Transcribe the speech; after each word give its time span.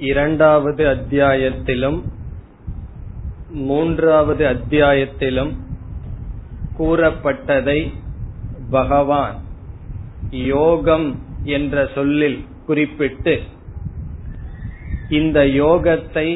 இரண்டாவது 0.04 0.82
அத்தியாயத்திலும் 0.86 1.98
மூன்றாவது 3.64 4.44
அத்தியாயத்திலும் 4.46 5.52
கூறப்பட்டதை 6.78 7.78
பகவான் 8.70 9.36
யோகம் 10.48 11.06
என்ற 11.56 11.86
சொல்லில் 11.94 12.38
குறிப்பிட்டு 12.66 13.34
இந்த 15.08 15.40
யோகத்தை 15.62 16.26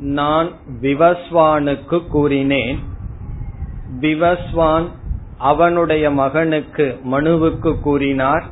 நான் 0.00 0.50
விவஸ்வானுக்கு 0.82 2.06
கூறினேன். 2.08 2.78
விவஸ்வான் 4.00 4.86
அவனுடைய 5.38 6.10
மகனுக்கு 6.10 6.98
மனுவுக்கு 7.04 7.80
கூறினார். 7.80 8.44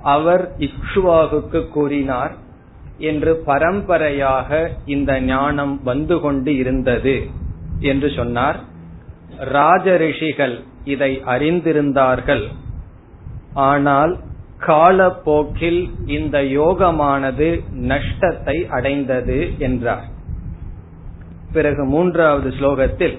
அவர் 0.00 0.54
இக்ஷுவாகுக்கு 0.58 1.68
கூறினார் 1.68 2.34
என்று 2.98 3.36
பரம்பரையாக 3.36 4.70
இந்த 4.84 5.20
ஞானம் 5.20 5.82
வந்து 5.82 6.20
கொண்டு 6.20 6.56
இருந்தது 6.56 7.26
என்று 7.80 8.10
சொன்னார். 8.10 8.60
ராஜரிஷிகள் 9.38 10.60
இதை 10.84 11.22
அறிந்திருந்தார்கள். 11.24 12.46
ஆனால் 13.54 14.18
காலப்போக்கில் 14.58 15.90
இந்த 16.06 16.38
யோகமானது 16.40 17.60
நஷ்டத்தை 17.72 18.66
அடைந்தது 18.68 19.58
என்றார். 19.58 20.04
பிறகு 21.52 21.84
மூன்றாவது 21.84 22.50
ஸ்லோகத்தில் 22.50 23.16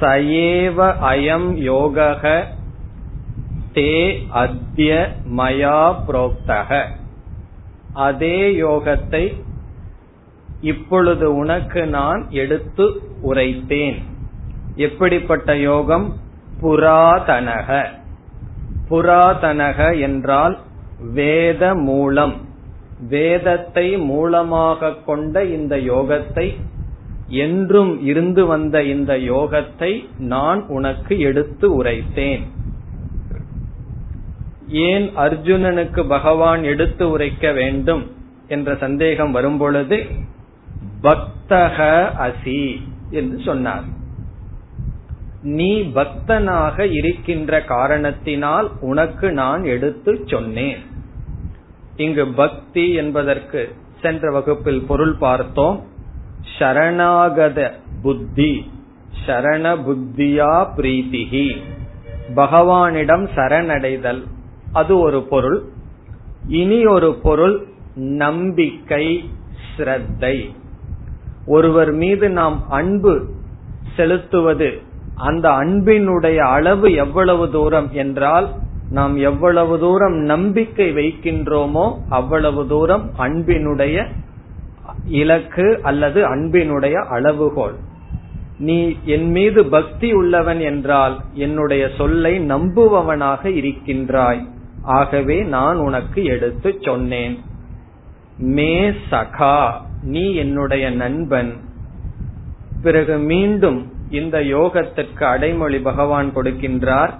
சயேவ 0.00 0.78
அயம் 1.12 1.50
யோகக 1.70 2.24
தே 3.74 3.92
அத்ய 4.28 4.90
மயா 5.36 5.80
புரோக்தக 6.06 6.80
அதே 8.06 8.38
யோகத்தை 8.62 9.24
இப்பொழுது 10.60 11.26
உனக்கு 11.34 11.86
நான் 11.86 12.20
எடுத்து 12.30 12.84
உரைத்தேன். 13.22 13.98
எப்படிப்பட்ட 14.76 15.56
யோகம்? 15.56 16.06
புராதனக 16.62 17.68
புராதனக 18.90 20.00
என்றால் 20.00 20.58
வேத 21.12 21.74
மூலம் 21.74 22.34
வேதத்தை 23.08 23.86
மூலமாக 23.96 24.92
கொண்ட 25.06 25.44
இந்த 25.44 25.76
யோகத்தை 25.76 26.46
என்றும் 27.32 28.04
இருந்து 28.04 28.46
வந்த 28.46 28.82
இந்த 28.82 29.12
யோகத்தை 29.16 30.04
நான் 30.18 30.66
உனக்கு 30.66 31.18
எடுத்து 31.18 31.82
உரைத்தேன். 31.82 32.42
ஏன் 34.68 35.10
அர்ஜுனனுக்கு 35.16 36.06
பகவான் 36.08 36.62
எடுத்து 36.64 37.10
உரைக்க 37.10 37.52
வேண்டும் 37.52 38.10
என்ற 38.48 38.74
சந்தேகம் 38.74 39.30
வரும்பொழுது 39.30 40.06
பக்தக 41.02 41.78
அசி 42.26 42.80
என்று 43.10 43.38
சொன்னார். 43.40 43.84
நீ 45.42 45.82
பக்தனாக 45.82 46.86
இருக்கின்ற 46.92 47.62
காரணத்தினால் 47.64 48.70
உனக்கு 48.80 49.32
நான் 49.32 49.64
எடுத்து 49.64 50.20
சொன்னேன். 50.26 50.78
இங்கு 51.96 52.26
பக்தி 52.26 52.92
என்பதற்கு 52.92 53.74
சென்ற 54.00 54.30
வகுப்பில் 54.30 54.84
பொருள் 54.86 55.16
பார்த்தோம். 55.16 55.90
சரணாகத 56.58 57.70
புத்தி. 58.02 58.70
சரண 59.26 59.64
புத்தியா 59.86 60.52
பிரீத்திகி 60.76 61.46
பகவானிடம் 62.34 63.26
சரணடைதல். 63.34 64.22
அது 64.72 64.98
ஒரு 64.98 65.22
பொருள். 65.22 65.64
இனி 66.46 66.86
ஒரு 66.86 67.14
பொருள் 67.14 67.66
நம்பிக்கை 67.94 69.30
ஸ்ரத்தை. 69.76 70.36
ஒருவர் 71.46 71.92
மீது 71.92 72.30
நாம் 72.30 72.70
அன்பு 72.70 73.26
செலுத்துவது 73.96 74.80
அந்த 75.14 75.48
அன்பினுடைய 75.50 76.36
அளவு 76.36 76.92
எவ்வளவு 76.92 77.50
தூரம் 77.50 77.88
என்றால் 77.92 78.48
நாம் 78.90 79.16
எவ்வளவு 79.16 79.78
தூரம் 79.78 80.12
நம்பிக்கை 80.12 80.92
வைக்கின்றோமோ 80.92 81.98
அவ்வளவு 82.08 82.66
தூரம் 82.66 83.10
அன்பினுடைய 83.18 84.06
இலக்கு 85.04 85.80
அல்லது 85.82 86.36
அன்பினுடைய 86.36 86.92
அளவுகோல். 86.92 87.74
நீ 88.58 88.96
என் 89.04 89.30
மீது 89.30 89.64
பக்தி 89.64 90.12
உள்ளவன் 90.12 90.60
என்றால் 90.60 91.20
என்னுடைய 91.32 91.88
சொல்லை 91.96 92.40
நம்புபவனாக 92.40 93.44
இருக்கின்றாய். 93.44 94.48
ஆகவே 94.82 95.42
நான் 95.42 95.76
உனக்கு 95.76 96.24
எடுத்து 96.24 96.76
சொன்னேன். 96.80 97.38
மே 98.38 98.90
சகா 99.10 99.70
நீ 100.02 100.34
என்னுடைய 100.34 100.90
நண்பன். 100.90 101.52
பிறகு 102.82 103.18
மீண்டும் 103.18 103.92
இந்த 104.10 104.40
யோகத்திற்கு 104.40 105.24
அடைமொழி 105.24 105.78
பகவான் 105.78 106.36
கொடுக்கின்றார் 106.36 107.10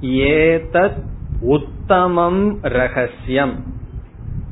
ஏதத் 0.00 1.02
உத்தமம் 1.40 2.58
ரகசியம். 2.62 3.80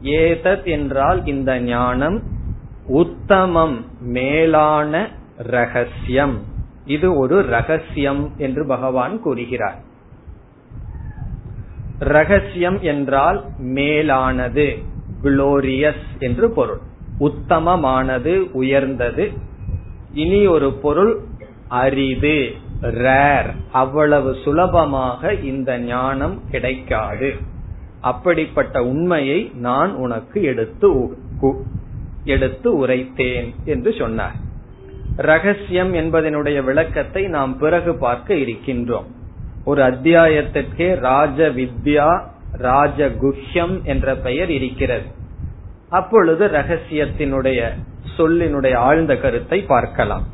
ஏதத் 0.03 0.65
என்றால் 0.65 1.27
இந்த 1.27 1.61
ஞானம் 1.61 2.23
உத்தமம் 2.87 3.85
மேலான 4.01 5.09
ரகசியம். 5.37 6.39
இது 6.85 7.19
ஒரு 7.19 7.43
ரகசியம் 7.43 8.33
என்று 8.37 8.67
பகவான் 8.67 9.21
கூறுகிறார். 9.21 9.79
ரகசியம் 11.99 12.81
என்றால் 12.81 13.45
மேலானது 13.59 14.77
குளோரியஸ் 15.23 16.19
என்று 16.19 16.51
பொருள். 16.51 16.81
உத்தமமானது 17.21 18.51
உயர்ந்தது. 18.51 19.33
இனி 20.13 20.47
ஒரு 20.47 20.73
பொருள் 20.73 21.21
அரிது 21.69 22.51
ரேர் 22.83 23.55
அவ்வளவு 23.73 24.37
சுலபமாக 24.45 25.35
இந்த 25.35 25.79
ஞானம் 25.79 26.41
கிடைக்காது. 26.51 27.50
அப்படிப்பட்ட 28.01 28.83
உண்மையை 28.83 29.51
நான் 29.55 29.95
உனக்கு 29.95 30.43
எடுத்து 30.43 30.91
எடுத்து 32.25 32.87
உரைத்தேன் 32.87 33.55
என்று 33.65 33.93
சொன்னார். 33.93 34.35
ரகசியம் 35.17 35.95
என்பதனுடைய 35.95 36.65
விளக்கத்தை 36.65 37.23
நாம் 37.27 37.59
பிறகு 37.59 37.95
பார்க்க 37.95 38.35
இருக்கின்றோம். 38.35 39.09
ஒரு 39.65 39.83
அத்தியாயத்திற்கே 39.83 40.95
ராஜ 40.95 41.51
வித்யா 41.51 42.23
ராஜகுஹ்யம் 42.59 43.83
என்ற 43.83 44.15
பெயர் 44.15 44.51
இருக்கிறது. 44.51 45.07
அப்பொழுது 45.91 46.47
ரகசியத்தினுடைய 46.47 47.71
சொல்லினுடைய 48.17 48.75
ஆழ்ந்த 48.75 49.17
கருத்தை 49.17 49.63
பார்க்கலாம். 49.63 50.25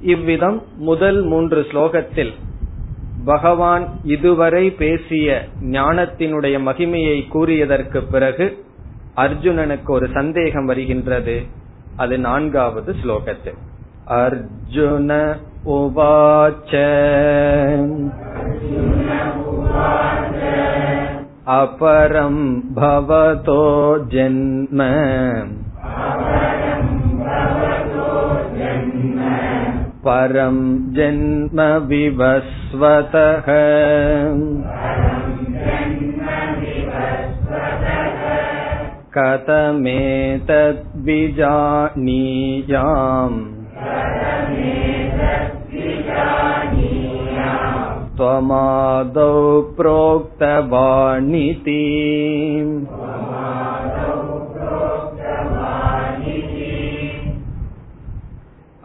இவ்விதம் 0.00 0.62
முதல் 0.76 1.22
மூன்று 1.22 1.60
ஸ்லோகத்தில் 1.60 2.34
பகவான் 3.25 3.85
இதுவரை 4.03 4.63
பேசிய 4.71 5.27
ஞானத்தினுடைய 5.71 6.55
மகிமையை 6.61 7.17
கூறியதற்கு 7.33 8.01
பிறகு 8.11 8.47
அர்ஜுனனுக்கு 9.17 9.89
ஒரு 9.89 10.09
சந்தேகம் 10.13 10.65
வருகின்றது 10.65 11.37
அது 11.97 12.17
நான்காவது 12.19 12.93
ஸ்லோகத்தில் 13.03 13.61
அர்ஜுன 14.21 15.11
உவாச்ச 15.69 16.71
अपरं 21.47 22.35
भवतो 22.73 23.61
जन्म 24.07 24.81
परं 30.07 30.57
जन्म 30.97 31.61
विवस्वतः 31.91 33.47
कथमेतद्विजानीयाम् 39.17 39.85
त्वमादौ 48.17 49.31
प्रोक्तवानिति 49.77 51.81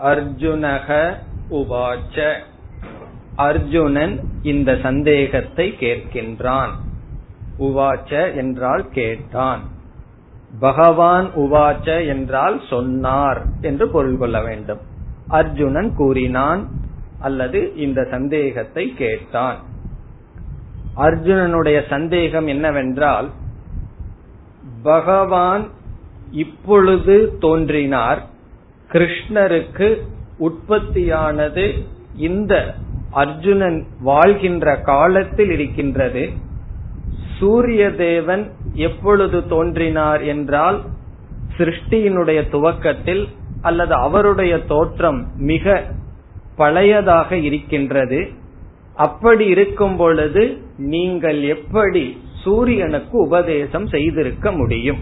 அர்ஜுனக 0.05 1.13
உவாச்ச 1.49 2.33
அர்ஜுனன் 3.35 4.15
இந்த 4.41 4.77
சந்தேகத்தை 4.81 5.75
கேட்கின்றான். 5.79 6.73
உவாச்ச 7.59 8.35
என்றால் 8.35 8.85
கேட்டான். 8.89 9.61
பகவான் 10.59 11.27
உவாச்ச 11.35 12.07
என்றால் 12.07 12.61
சொன்னார் 12.69 13.41
என்று 13.61 13.87
பொருள் 13.89 14.17
கொள்ள 14.17 14.41
வேண்டும். 14.41 14.81
அர்ஜுனன் 15.27 15.91
கூறினான் 15.95 16.61
அல்லது 17.19 17.75
இந்த 17.75 18.07
சந்தேகத்தை 18.11 18.93
கேட்டான். 18.97 19.59
அர்ஜுனனுடைய 20.97 21.77
சந்தேகம் 21.89 22.47
என்னவென்றால் 22.47 23.29
பகவான் 24.83 25.63
இப்பொழுது 26.31 27.15
தோன்றினார். 27.39 28.21
கிருஷ்ணருக்கு 28.95 29.97
உற்பத்தியானது 30.39 31.71
இந்த 32.15 32.73
அர்ஜுனன் 33.09 33.87
வாழ்கின்ற 33.99 34.75
காலத்தில் 34.81 35.51
இருக்கின்றது. 35.51 36.29
சூரிய 37.39 37.91
தேவன் 37.91 38.51
எப்பொழுது 38.73 39.47
தோன்றினார் 39.47 40.21
என்றால் 40.21 40.81
சிருஷ்டியினுடைய 41.57 42.49
துவக்கத்தில் 42.49 43.27
அல்லது 43.61 43.93
அவருடைய 43.93 44.57
தோற்றம் 44.57 45.31
மிக 45.35 45.83
பழையதாக 46.57 47.31
இருக்கின்றது. 47.31 48.29
அப்படி 48.95 49.45
இருக்கும் 49.45 49.97
பொழுது 49.97 50.57
நீங்கள் 50.77 51.43
எப்படி 51.43 52.21
சூரியனுக்கு 52.43 53.17
உபதேசம் 53.17 53.87
செய்திருக்க 53.87 54.51
முடியும்? 54.51 54.99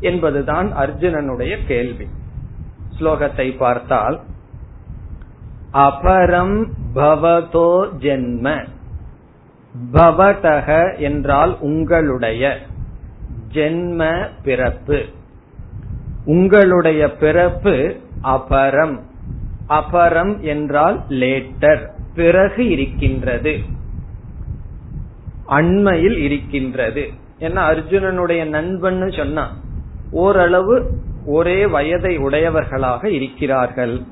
என்பதுதான் 0.00 0.72
அர்ஜுனனுடைய 0.76 1.56
கேள்வி. 1.66 2.06
ஸ்லோகத்தை 2.98 3.56
பார்த்தால் 3.56 4.20
அபரம் 5.72 6.58
பவதோ 6.94 7.70
ஜென்ம 7.98 8.46
பவதக 9.92 10.68
என்றால் 10.98 11.52
உங்களுடைய 11.60 12.58
ஜென்ம 13.52 14.28
பிறப்பு. 14.42 14.98
உங்களுடைய 16.24 17.02
பிறப்பு 17.14 17.74
அபரம் 18.22 18.96
அபரம் 19.68 20.34
என்றால் 20.40 20.98
லேட்டர் 21.08 21.82
பிறகு 22.14 22.68
இருக்கின்றது 22.68 23.54
அண்மையில் 25.46 26.18
இருக்கின்றது. 26.18 27.04
என்ன 27.38 27.58
அர்ஜுனனுடைய 27.70 28.42
நண்பன் 28.48 29.00
சொன்னா 29.10 29.44
ஓரளவு 30.10 30.76
ஒரே 31.26 31.66
வயதை 31.66 32.16
உடையவர்களாக 32.16 33.10
இருக்கிறார்கள். 33.10 34.02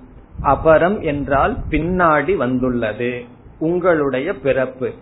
அபரம் 0.42 1.02
என்றால் 1.02 1.56
பின்னாடி 1.70 2.36
வந்துள்ளது. 2.36 3.24
உங்களுடைய 3.58 4.34
பிறப்பு. 4.34 4.92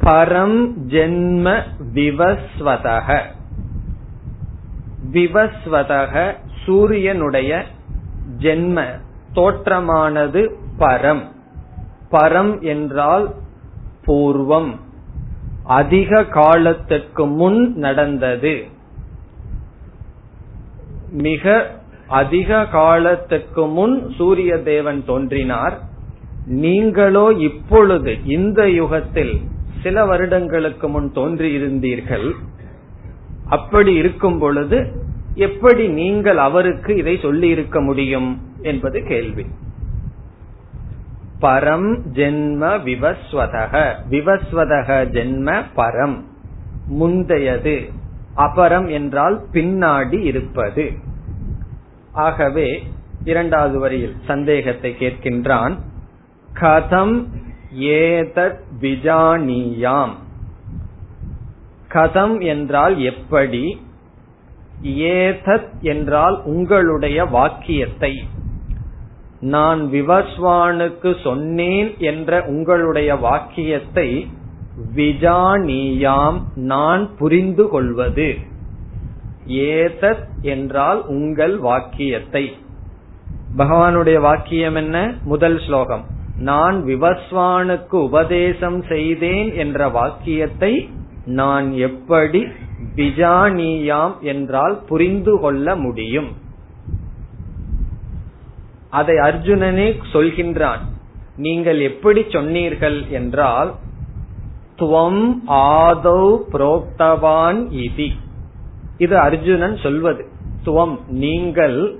பரம் 0.00 0.72
ஜென்ம 0.88 1.62
விவஸ்வதக. 1.94 3.20
விவஸ்வதக 5.12 6.34
சூரியனுடைய 6.64 7.62
ஜென்ம. 8.38 9.00
தோற்றமானது 9.32 10.56
பரம். 10.78 11.22
பரம் 12.10 12.60
என்றால் 12.60 13.34
பூர்வம். 14.06 14.76
அதிக 15.64 16.24
காலத்துக்கு 16.24 17.26
முன் 17.26 17.74
நடந்தது. 17.74 18.72
மிக 21.14 21.70
அதிக 22.08 22.66
காலத்துக்கு 22.66 23.66
முன் 23.66 24.12
சூரிய 24.16 24.62
தேவன் 24.62 25.04
தோன்றினார். 25.04 25.78
நீங்களோ 26.46 27.32
இப்பொழுது 27.32 28.24
இந்த 28.24 28.70
யுகத்தில் 28.70 29.40
சில 29.82 30.04
வருடங்களுக்கு 30.04 30.88
முன் 30.88 31.12
தோன்றியிருந்தீர்கள். 31.14 32.32
அப்படி 33.48 33.94
இருக்கும் 33.94 34.38
பொழுது 34.38 35.02
எப்படி 35.34 35.88
நீங்கள் 35.88 36.38
அவருக்கு 36.38 36.96
இதை 36.96 37.18
சொல்லி 37.22 37.48
இருக்க 37.48 37.80
முடியும் 37.80 38.42
என்பது 38.62 39.02
கேள்வி. 39.02 39.46
பரம் 41.40 41.96
ஜென்ம 42.12 42.78
விவஸ்வதக. 42.84 43.94
விவஸ்வதக 44.10 45.04
ஜென்ம 45.10 45.62
பரம். 45.76 46.20
முந்தையது 46.86 48.02
அபரம் 48.36 48.90
என்றால் 48.90 49.46
பின்னாடி 49.52 50.20
இருப்பது. 50.22 50.92
ஆகவே 52.12 52.82
இரண்டாவது 53.24 53.78
வரியில் 53.78 54.16
சந்தேகத்தை 54.26 54.96
கேட்கின்றான். 54.98 55.78
கதம் 56.60 57.26
ஏதத் 57.78 58.60
விஜானியாம் 58.80 60.12
கதம் 61.88 62.42
என்றால் 62.44 63.00
எப்படி? 63.00 63.80
ஏதத் 64.82 65.80
என்றால் 65.80 66.42
உங்களுடைய 66.44 67.24
வாக்கியத்தை. 67.24 68.28
நான் 69.40 69.82
விவஸ்வானுக்கு 69.82 71.22
சொன்னேன் 71.22 71.94
என்ற 71.98 72.44
உங்களுடைய 72.46 73.16
வாக்கியத்தை 73.16 74.30
விஜானியாம் 74.96 76.42
நான் 76.54 77.16
புரிந்து 77.16 77.68
கொள்வது. 77.68 78.34
ஏதத் 79.48 80.28
என்றால் 80.40 81.06
உங்கள் 81.06 81.58
வாக்கியத்தை. 81.58 82.56
பகவானுடைய 83.56 84.20
வாக்கியம் 84.20 84.74
என்ன? 84.74 85.14
முதல் 85.24 85.60
ஸ்லோகம். 85.60 86.04
நான் 86.38 86.84
விவஸ்வானுக்கு 86.84 87.94
உபதேசம் 87.94 88.82
செய்தேன் 88.82 89.54
என்ற 89.54 89.88
வாக்கியத்தை 89.88 90.90
நான் 91.26 91.72
எப்படி 91.72 92.46
விஜானியாம் 92.96 94.18
என்றால் 94.20 94.82
புரிந்து 94.88 95.40
கொள்ள 95.40 95.76
முடியும்? 95.76 96.28
அதை 98.90 99.16
அர்ஜுனனே 99.16 99.96
சொல்கின்றான். 100.12 100.78
நீங்கள் 101.36 101.80
எப்படி 101.80 102.24
சொன்னீர்கள் 102.32 103.04
என்றால் 103.08 103.74
துவம் 104.78 105.34
ஆதௌ 105.48 106.38
புரோக்தவான் 106.52 107.60
இதி. 107.72 108.10
இது 108.98 109.18
அர்ஜுனன் 109.18 109.76
சொல்வது. 109.76 110.26
துவம் 110.64 110.98
நீங்கள் 111.08 111.98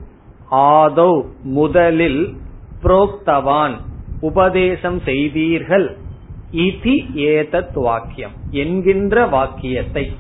ஆதௌ 0.51 1.25
முதலில் 1.43 2.37
புரோக்தவான் 2.83 3.73
உபதேசம் 4.21 5.01
செய்தீர்கள். 5.01 5.97
இதி 6.53 6.97
ஏதத் 7.15 7.75
வாக்கியம் 7.75 8.33
என்கின்ற 8.51 9.27
வாக்கியத்தை. 9.27 10.13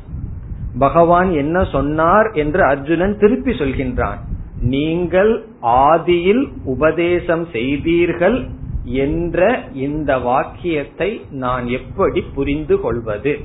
பகவான் 0.79 1.33
என்ன 1.33 1.65
சொன்னார் 1.65 2.31
என்று 2.33 2.65
அர்ஜுனன் 2.65 3.19
திருப்பி 3.19 3.53
சொல்கின்றான். 3.53 4.19
நீங்கள் 4.61 5.47
ஆதியில் 5.63 6.53
உபதேசம் 6.65 7.47
செய்தீர்கள் 7.53 8.49
என்ற 8.85 9.65
இந்த 9.73 10.19
வாக்கியத்தை 10.19 11.27
நான் 11.31 11.67
எப்படி 11.67 12.21
புரிந்து 12.21 12.81
கொள்வது? 12.81 13.39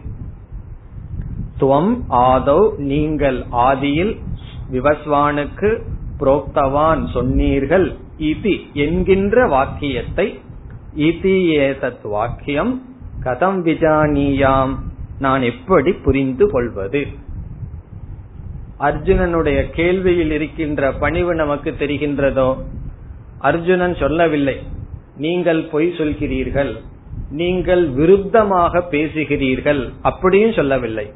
துவம் 1.60 2.01
ஆதோ 2.10 2.75
நீங்கள் 2.77 3.43
ஆதியில் 3.51 4.17
விவஸ்வானுக்கு 4.72 5.81
புரோக்தவான் 6.19 7.12
சொன்னீர்கள் 7.12 7.96
இதி 8.17 8.72
என்கின்ற 8.74 9.48
வாக்கியத்தை. 9.48 10.39
இதி 10.98 11.46
ஏதத் 11.46 12.01
வாக்கியம் 12.03 12.81
கதம் 13.24 13.63
விஜானியாம் 13.65 14.75
நான் 15.19 15.41
எப்படி 15.41 15.91
புரிந்து 15.91 16.51
கொள்வது? 16.51 17.08
அர்ஜுனனுடைய 18.79 19.63
கேள்வியில் 19.75 20.31
இருக்கின்ற 20.31 20.91
பணிவு 20.91 21.36
நமக்கு 21.36 21.75
தெரிகின்றதோ? 21.79 22.58
அர்ஜுனன் 23.39 23.96
சொல்லவில்லை. 23.96 24.58
நீங்கள் 25.19 25.61
பொய் 25.71 25.88
சொல்கிறீர்கள். 25.97 26.71
நீங்கள் 27.31 27.83
விருத்தமாக 27.93 28.81
பேசுகிறீர்கள். 28.91 29.81
அப்படியும் 30.01 30.53
சொல்லவில்லை. 30.53 31.07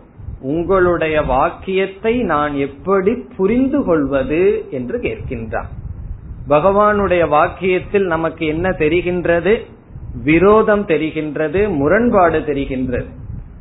உங்களுடைய 0.54 1.22
வாக்கியத்தை 1.22 2.14
நான் 2.32 2.54
எப்படி 2.56 3.14
புரிந்து 3.38 3.80
கொள்வது 3.84 4.42
என்று 4.72 4.98
கேட்கின்றான். 4.98 5.70
பகவானுடைய 6.50 7.24
வாக்கியத்தில் 7.36 8.06
நமக்கு 8.06 8.46
என்ன 8.46 8.70
தெரிகின்றது? 8.70 9.54
விரோதம் 10.24 10.86
தெரிகின்றது 10.88 11.62
முரண்பாடு 11.76 12.40
தெரிகின்றது. 12.40 13.10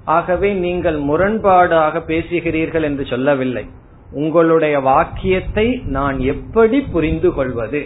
ஆகவே 0.05 0.53
நீங்கள் 0.65 0.99
முரண்பாடாக 1.01 2.01
பேசுகிறீர்கள் 2.07 2.83
என்று 2.83 3.05
சொல்லவில்லை. 3.07 3.65
உங்களுடைய 4.13 4.81
வாக்கியத்தை 4.81 5.67
நான் 5.87 6.19
எப்படி 6.33 6.81
புரிந்து 6.81 7.31
கொள்வது? 7.33 7.83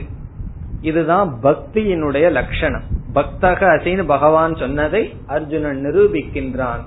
இதுதான் 0.81 1.39
பக்தியினுடைய 1.43 2.31
லட்சணம். 2.31 2.83
பக்தக 3.15 3.63
அசைன்னு 3.77 4.05
பகவான் 4.05 4.57
சொன்னதை 4.57 5.17
அர்ஜுனன் 5.27 5.85
நிரூபிக்கின்றான். 5.85 6.85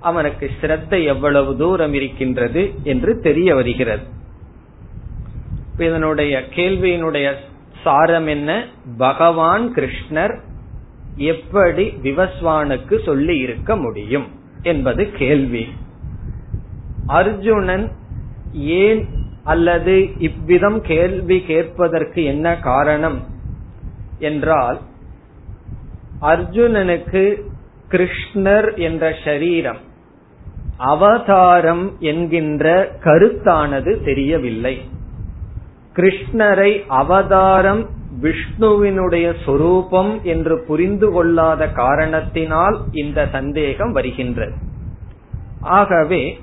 அவனுக்கு 0.00 0.50
ஸ்ரத்தை 0.60 1.04
எவ்வளவு 1.04 1.56
தூரம் 1.56 1.94
இருக்கின்றது 1.94 2.70
என்று 2.82 3.20
தெரிய 3.20 3.54
வருகிறது. 3.54 4.02
இதனுடைய 5.78 6.42
கேள்வியினுடைய 6.54 7.34
சாரம் 7.82 8.26
என்ன? 8.26 8.64
பகவான் 8.96 9.74
கிருஷ்ணர் 9.74 10.40
எப்படி 11.16 11.94
விவஸ்வானுக்கு 12.02 13.04
சொல்லி 13.04 13.38
இருக்க 13.38 13.76
முடியும் 13.76 14.26
என்பது 14.62 15.10
கேள்வி. 15.10 15.68
அர்ஜுனன் 17.06 17.90
ஏன் 18.52 19.08
அல்லது 19.44 20.08
இவ்விதம் 20.18 20.80
கேள்வி 20.80 21.40
கேட்பதற்கு 21.40 22.24
என்ன 22.24 22.56
காரணம் 22.56 23.26
என்றால் 24.18 24.80
அர்ஜுனனுக்கு 26.22 27.42
கிருஷ்ணர் 27.88 28.76
என்ற 28.76 29.10
ஷரீரம் 29.10 29.78
அவதாரம் 30.76 31.96
என்கின்ற 31.98 32.92
கருத்தானது 33.04 34.04
தெரியவில்லை. 34.04 34.80
கிருஷ்ணரை 35.96 36.84
அவதாரம் 36.86 37.88
விஷ்ணுவினுடைய 38.22 39.34
சொரூபம் 39.44 40.20
என்று 40.22 40.64
புரிந்து 40.66 41.12
கொள்ளாத 41.12 41.68
காரணத்தினால் 41.68 42.80
இந்த 42.92 43.28
சந்தேகம் 43.32 43.92
வருகின்றது. 43.92 44.52
ஆகவே 45.60 46.40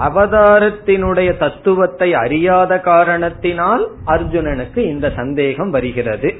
அவதாரத்தினுடைய 0.00 1.36
தத்துவத்தை 1.36 2.14
அறியாத 2.14 2.80
காரணத்தினால் 2.80 3.90
அர்ஜுனனுக்கு 4.06 4.78
இந்த 4.78 5.10
சந்தேகம் 5.10 5.70
வருகிறது. 5.70 6.34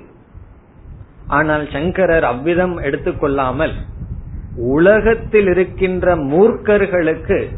ஆனால் 1.26 1.68
சங்கரர் 1.70 2.24
அவ்விதம் 2.24 2.78
எடுத்துக்கொள்ளாமல் 2.78 3.72
உலகத்தில் 4.56 5.46
இருக்கின்ற 5.46 6.16
மூர்க்கர்களுக்கு 6.16 7.48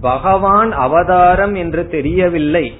பகவான் 0.00 0.72
அவதாரம் 0.72 1.54
என்று 1.54 1.88
தெரியவில்லை 1.88 2.72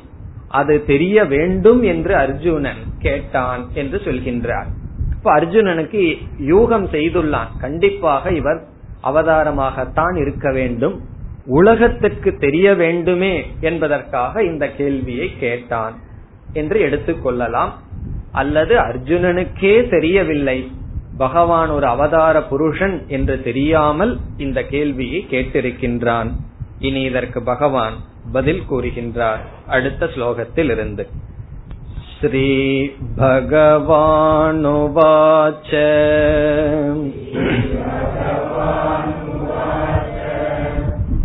அது 0.48 0.84
தெரிய 0.84 1.24
வேண்டும் 1.24 1.82
என்று 1.82 2.16
அர்ஜுனன் 2.16 2.82
கேட்டான் 2.98 3.68
என்று 3.74 3.98
சொல்கின்றார். 3.98 4.66
இப்ப 5.10 5.40
அர்ஜுனனுக்கு 5.40 6.02
யூகம் 6.38 6.86
செய்துள்ளான். 6.90 7.50
கண்டிப்பாக 7.60 8.30
இவர் 8.30 8.60
அவதாரமாகத்தான் 9.02 10.16
இருக்க 10.20 10.52
வேண்டும். 10.52 11.02
உலகத்துக்கு 11.46 12.36
தெரிய 12.38 12.74
வேண்டுமே 12.74 13.46
என்பதற்காக 13.60 14.44
இந்த 14.44 14.70
கேள்வியை 14.70 15.32
கேட்டான் 15.38 15.98
என்று 16.52 16.78
எடுத்துக்கொள்ளலாம் 16.86 17.70
அல்லது 18.32 18.76
அர்ஜுனனுக்கே 18.76 19.88
தெரியவில்லை 19.88 20.70
பகவான் 21.18 21.68
ஒரு 21.68 21.86
அவதார 21.86 22.42
புருஷன் 22.42 23.04
என்று 23.08 23.42
தெரியாமல் 23.42 24.18
இந்த 24.36 24.62
கேள்வியை 24.62 25.26
கேட்டிருக்கின்றான். 25.30 26.30
இனி 26.78 27.02
இதற்கு 27.02 27.42
பகவான் 27.42 27.94
பதில் 28.32 28.62
கூறுகின்றார். 28.70 29.38
அடுத்த 29.66 30.06
ஸ்லோகத்தில் 30.06 30.70
இருந்து 30.70 31.08
ஸ்ரீ 32.20 32.90
பகவானுவாச்ச. 33.16 34.12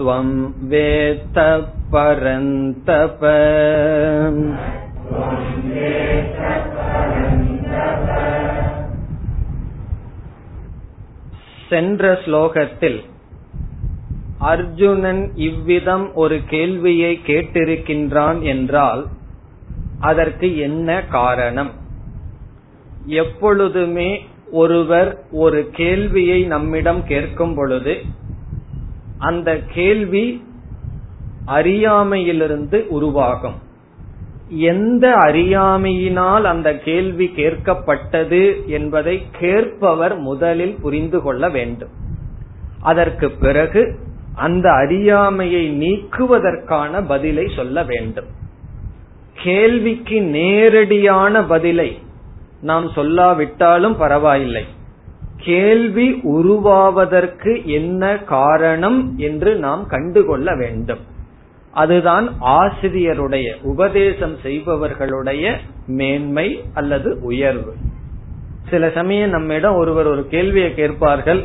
त्वं 0.00 0.26
वेत्त 0.68 1.38
परन्तप 1.92 3.20
சென்ற 11.70 12.22
ஸ்லோகத்தில் 12.24 12.98
அர்ஜுனன் 14.40 15.22
இவ்விதம் 15.34 16.04
ஒரு 16.14 16.36
கேள்வியை 16.44 17.12
கேட்டிருக்கின்றான் 17.26 18.38
என்றால் 18.44 19.02
அதற்கு 20.00 20.48
என்ன 20.58 21.04
காரணம் 21.08 21.72
எப்பொழுதுமே 23.16 24.10
ஒருவர் 24.52 25.10
ஒரு 25.30 25.70
கேள்வியை 25.70 26.44
நம்மிடம் 26.44 27.02
கேட்கும் 27.06 27.54
பொழுது 27.54 27.94
அந்த 29.21 29.49
கேள்வி 29.73 30.25
அறியாமையிலிருந்து 31.45 32.85
உருவாகும். 32.89 33.57
எந்த 34.47 35.05
அறியாமையினால் 35.15 36.43
அந்த 36.43 36.69
கேள்வி 36.77 37.27
கேட்கப்பட்டது 37.35 38.65
என்பதை 38.65 39.15
கேட்பவர் 39.39 40.15
முதலில் 40.19 40.77
புரிந்து 40.81 41.21
கொள்ள 41.21 41.49
வேண்டும். 41.49 41.93
அதற்கு 42.81 43.31
பிறகு 43.31 43.83
அந்த 44.35 44.67
அறியாமையை 44.71 45.63
நீக்குவதற்கான 45.79 47.03
பதிலை 47.07 47.45
சொல்ல 47.55 47.83
வேண்டும். 47.83 48.29
கேள்விக்கு 49.43 50.21
நேரடியான 50.21 51.43
பதிலை 51.43 51.89
நாம் 52.61 52.87
சொல்லாவிட்டாலும் 52.95 53.97
பரவாயில்லை. 53.97 54.65
கேள்வி 55.43 56.19
உருவாவதற்கு 56.23 57.61
என்ன 57.65 58.17
காரணம் 58.17 59.13
என்று 59.17 59.55
நாம் 59.55 59.87
கண்டுகொள்ள 59.87 60.55
வேண்டும். 60.55 60.99
அதுதான் 61.71 62.29
ஆசிரியருடைய 62.41 63.61
உபதேசம் 63.61 64.37
செய்பவர்களுடைய 64.43 65.55
மேன்மை 65.87 66.63
அல்லது 66.73 67.19
உயர்வு. 67.21 67.73
சில 68.69 68.89
சமயம் 68.89 69.29
நம்மிடம் 69.29 69.75
ஒருவர் 69.75 70.07
ஒரு 70.07 70.27
கேள்வியை 70.27 70.73
கேட்பார்கள். 70.73 71.43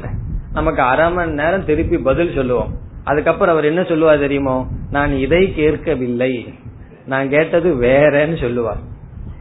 நமக்கு 0.52 0.82
அரை 0.82 1.12
மணி 1.12 1.32
நேரம் 1.32 1.64
திருப்பி 1.64 1.98
பதில் 1.98 2.34
சொல்லுவோம். 2.34 2.74
அதுக்கப்புறம் 3.04 3.54
அவர் 3.54 3.66
என்ன 3.66 3.82
சொல்லுவார் 3.82 4.18
தெரியுமோ? 4.18 4.66
நான் 4.90 5.16
இதை 5.16 5.54
கேட்கவில்லை. 5.54 6.54
நான் 7.06 7.28
கேட்டது 7.28 7.74
வேறன்னு 7.74 8.40
சொல்லுவார். 8.40 8.78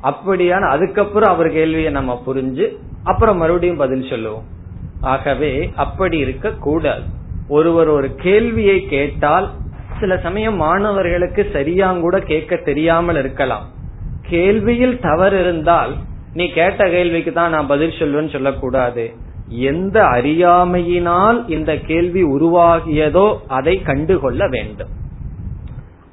அப்படியான 0.03 0.69
அதுக்கப்புறம் 0.69 1.33
அவர் 1.33 1.51
கேள்வியை 1.51 1.91
நம்ம 1.91 2.23
புரிஞ்சு 2.27 2.77
அப்புறம் 3.09 3.37
மறுபடியும் 3.37 3.81
பதில் 3.83 4.09
சொல்லுவோம். 4.09 4.47
ஆகவே 5.13 5.51
அப்படி 5.75 6.17
இருக்க 6.17 6.51
கூடாது 6.65 7.05
ஒருவர் 7.47 7.89
ஒரு 7.97 8.07
கேள்வியை 8.15 8.77
கேட்டால் 8.93 9.47
சில 9.99 10.17
சமயம் 10.17 10.55
மாணவர்களுக்கு 10.55 11.41
சரியாங்கூட 11.53 12.15
கேட்க 12.31 12.55
தெரியாமல் 12.69 13.15
இருக்கலாம். 13.15 13.65
கேள்வியில் 14.29 14.95
தவறு 14.99 15.37
இருந்தால் 15.39 15.93
நீ 16.33 16.45
கேட்ட 16.49 16.89
கேள்விக்கு 16.89 17.31
தான் 17.33 17.53
நான் 17.55 17.71
பதில் 17.73 17.97
சொல்லுவேன்னு 17.99 18.31
சொல்லக்கூடாது. 18.31 19.05
எந்த 19.71 19.97
அறியாமையினால் 20.03 21.39
இந்த 21.47 21.71
கேள்வி 21.89 22.23
உருவாகியதோ 22.23 23.27
அதை 23.47 23.75
கண்டுகொள்ள 23.81 24.47
வேண்டும். 24.47 24.91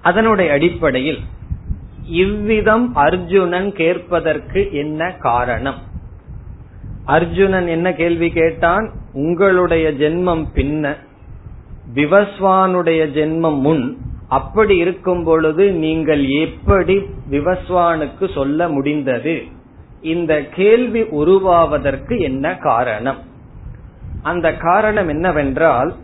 அதனுடைய 0.02 0.48
அடிப்படையில் 0.52 1.20
இவ்விதம் 2.22 2.86
அர்ஜுனன் 3.06 3.70
கேட்பதற்கு 3.72 4.60
என்ன 4.72 5.10
காரணம்? 5.28 5.80
அர்ஜுனன் 7.04 7.66
என்ன 7.66 7.92
கேள்வி 7.92 8.30
கேட்டான்? 8.30 8.90
உங்களுடைய 9.12 9.92
ஜென்மம் 9.92 10.44
பின்ன 10.54 10.96
விவஸ்வானுடைய 11.94 13.00
ஜென்மம் 13.14 13.58
முன் 13.58 13.98
அப்படி 14.28 14.76
இருக்கும் 14.76 15.24
பொழுது 15.24 15.72
நீங்கள் 15.72 16.28
எப்படி 16.28 16.96
விவஸ்வானுக்கு 17.30 18.34
சொல்ல 18.34 18.68
முடிந்தது? 18.68 19.42
இந்த 20.00 20.42
கேள்வி 20.42 21.02
உருவாவதற்கு 21.02 22.18
என்ன 22.18 22.56
காரணம்? 22.56 23.16
அந்த 24.22 24.56
காரணம் 24.56 25.08
என்னவென்றால் 25.08 25.94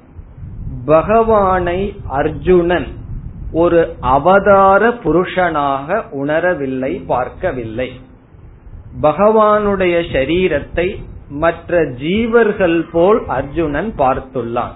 பகவானை 0.85 1.95
அர்ஜுனன் 2.07 2.87
ஒரு 3.53 3.97
அவதார 4.01 4.89
புருஷனாக 4.89 6.03
உணரவில்லை 6.13 7.05
பார்க்கவில்லை. 7.07 7.93
பகவானுடைய 9.03 9.97
சரீரத்தை 10.13 10.97
மற்ற 11.29 11.81
ஜீவர்கள் 11.85 12.91
போல் 12.91 13.27
அர்ஜுனன் 13.27 13.93
பார்த்துள்ளான். 13.99 14.75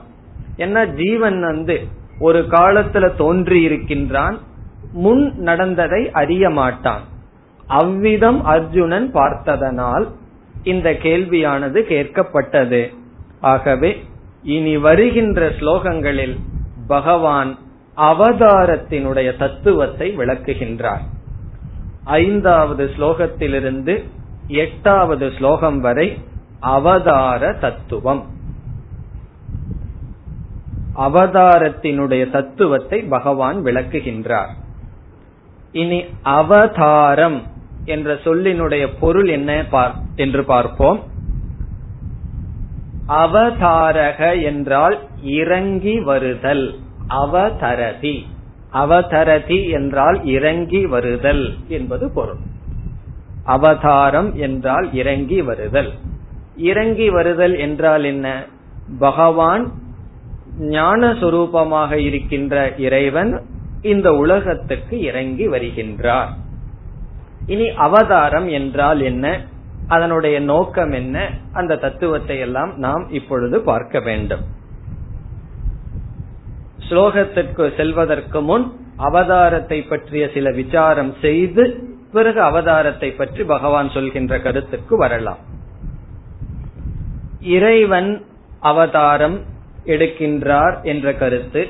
ஏன்னா 0.56 0.92
ஜீவன் 0.94 1.40
வந்து 1.40 1.80
ஒரு 2.18 2.40
காலத்துல 2.50 3.16
தோன்றி 3.16 3.62
இருக்கின்றான் 3.62 4.38
முன் 4.92 5.34
நடந்ததை 5.36 6.10
அறிய 6.12 6.50
மாட்டான். 6.50 7.02
அவ்விதம் 7.66 8.44
அர்ஜுனன் 8.44 9.10
பார்த்ததனால் 9.10 10.08
இந்த 10.62 10.90
கேள்வியானது 10.90 11.78
கேட்கப்பட்டது. 11.88 12.82
ஆகவே 13.40 14.04
இனி 14.42 14.76
வருகின்ற 14.76 15.48
ஸ்லோகங்களில் 15.48 16.36
பகவான் 16.86 17.58
அவதாரத்தினுடைய 17.96 19.36
தத்துவத்தை 19.36 20.14
விளக்குகின்றார். 20.16 21.02
ஐந்தாவது 22.04 22.90
ஸ்லோகத்திலிருந்து 22.96 24.08
எட்டாவது 24.46 25.32
ஸ்லோகம் 25.38 25.80
வரை 25.80 26.18
அவதார 26.60 27.52
தத்துவம். 27.52 28.26
அவதாரத்தினுடைய 30.96 32.30
தத்துவத்தை 32.30 33.00
பகவான் 33.00 33.64
விளக்குகின்றார். 33.64 34.48
இனி 35.72 36.04
அவதாரம் 36.22 37.42
என்ற 37.84 38.14
சொல்லினுடைய 38.14 38.88
பொருள் 39.00 39.28
என்ன 39.28 39.64
என்று 40.16 40.44
பார்ப்போம். 40.44 41.02
அவதாரக 43.08 44.42
என்றால் 44.42 44.98
இறங்கி 45.22 46.00
வருதல் 46.00 46.78
அவதரதி. 47.08 48.26
அவதரதி 48.72 49.70
என்றால் 49.70 50.24
இறங்கி 50.24 50.86
வருதல் 50.86 51.54
என்பது 51.68 52.10
பொருள். 52.10 52.38
அவதாரம் 53.44 54.36
என்றால் 54.36 54.92
இறங்கி 54.92 55.42
வருதல். 55.42 55.92
இறங்கி 56.56 57.10
வருதல் 57.10 57.58
என்றால் 57.58 58.04
என்ன? 58.04 58.44
பகவான் 58.98 59.72
ஞான 60.58 61.12
சுரூபமாக 61.12 61.92
இருக்கின்ற 61.92 62.74
இறைவன் 62.76 63.42
இந்த 63.82 64.12
உலகத்துக்கு 64.12 65.00
இறங்கி 65.00 65.48
வருகின்றார். 65.48 66.28
இனி 67.46 67.68
அவதாரம் 67.68 68.48
என்றால் 68.48 69.00
என்ன? 69.00 69.44
அதனுடைய 69.86 70.40
நோக்கம் 70.40 70.92
என்ன? 70.92 71.30
அந்த 71.52 71.76
தத்துவத்தை 71.76 72.38
எல்லாம் 72.38 72.78
நாம் 72.78 73.08
இப்பொழுது 73.10 73.60
பார்க்க 73.60 74.00
வேண்டும். 74.00 74.40
ஸ்லோகத்திற்கு 76.92 77.76
செல்வதற்கு 77.76 78.40
முன் 78.40 78.72
அவதாரத்தை 78.98 79.88
பற்றிய 79.88 80.30
சில 80.34 80.50
விசாரம் 80.50 81.14
செய்து 81.20 81.64
பிறகு 82.12 82.40
அவதாரத்தை 82.42 83.16
பற்றி 83.16 83.44
பகவான் 83.44 83.90
சொல்கின்ற 83.90 84.38
கருத்துக்கு 84.38 84.96
வரலாம். 84.96 85.38
இறைவன் 87.40 88.24
அவதாரம் 88.60 89.40
எடுக்கின்றார் 89.86 90.82
என்ற 90.82 91.14
கருத்து 91.14 91.66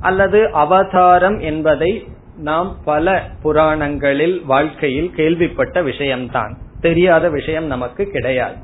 அல்லது 0.00 0.52
அவதாரம் 0.52 1.38
என்பதை 1.38 2.06
நாம் 2.38 2.76
பல 2.84 3.26
புராணங்களில் 3.42 4.44
வாழ்க்கையில் 4.44 5.10
கேள்விப்பட்ட 5.10 5.82
விஷயம்தான். 5.82 6.58
தெரியாத 6.80 7.28
விஷயம் 7.28 7.64
நமக்கு 7.64 8.04
கிடையாது. 8.04 8.56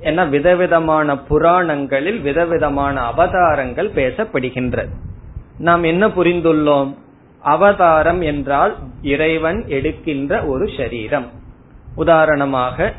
என 0.00 0.24
விதவிதமான 0.24 1.18
புராணங்களில் 1.18 2.20
விதவிதமான 2.20 3.00
அவதாரங்கள் 3.00 3.90
பேசப்படுகின்றது. 3.90 4.88
நாம் 5.58 5.82
என்ன 5.82 6.08
புரிந்துள்ளோம்? 6.08 6.96
அவதாரம் 7.42 8.20
என்றால் 8.20 8.76
இறைவன் 9.02 9.64
எடுக்கின்ற 9.66 10.44
ஒரு 10.44 10.70
சரீரம். 10.76 11.30
உதாரணமாக 11.94 12.92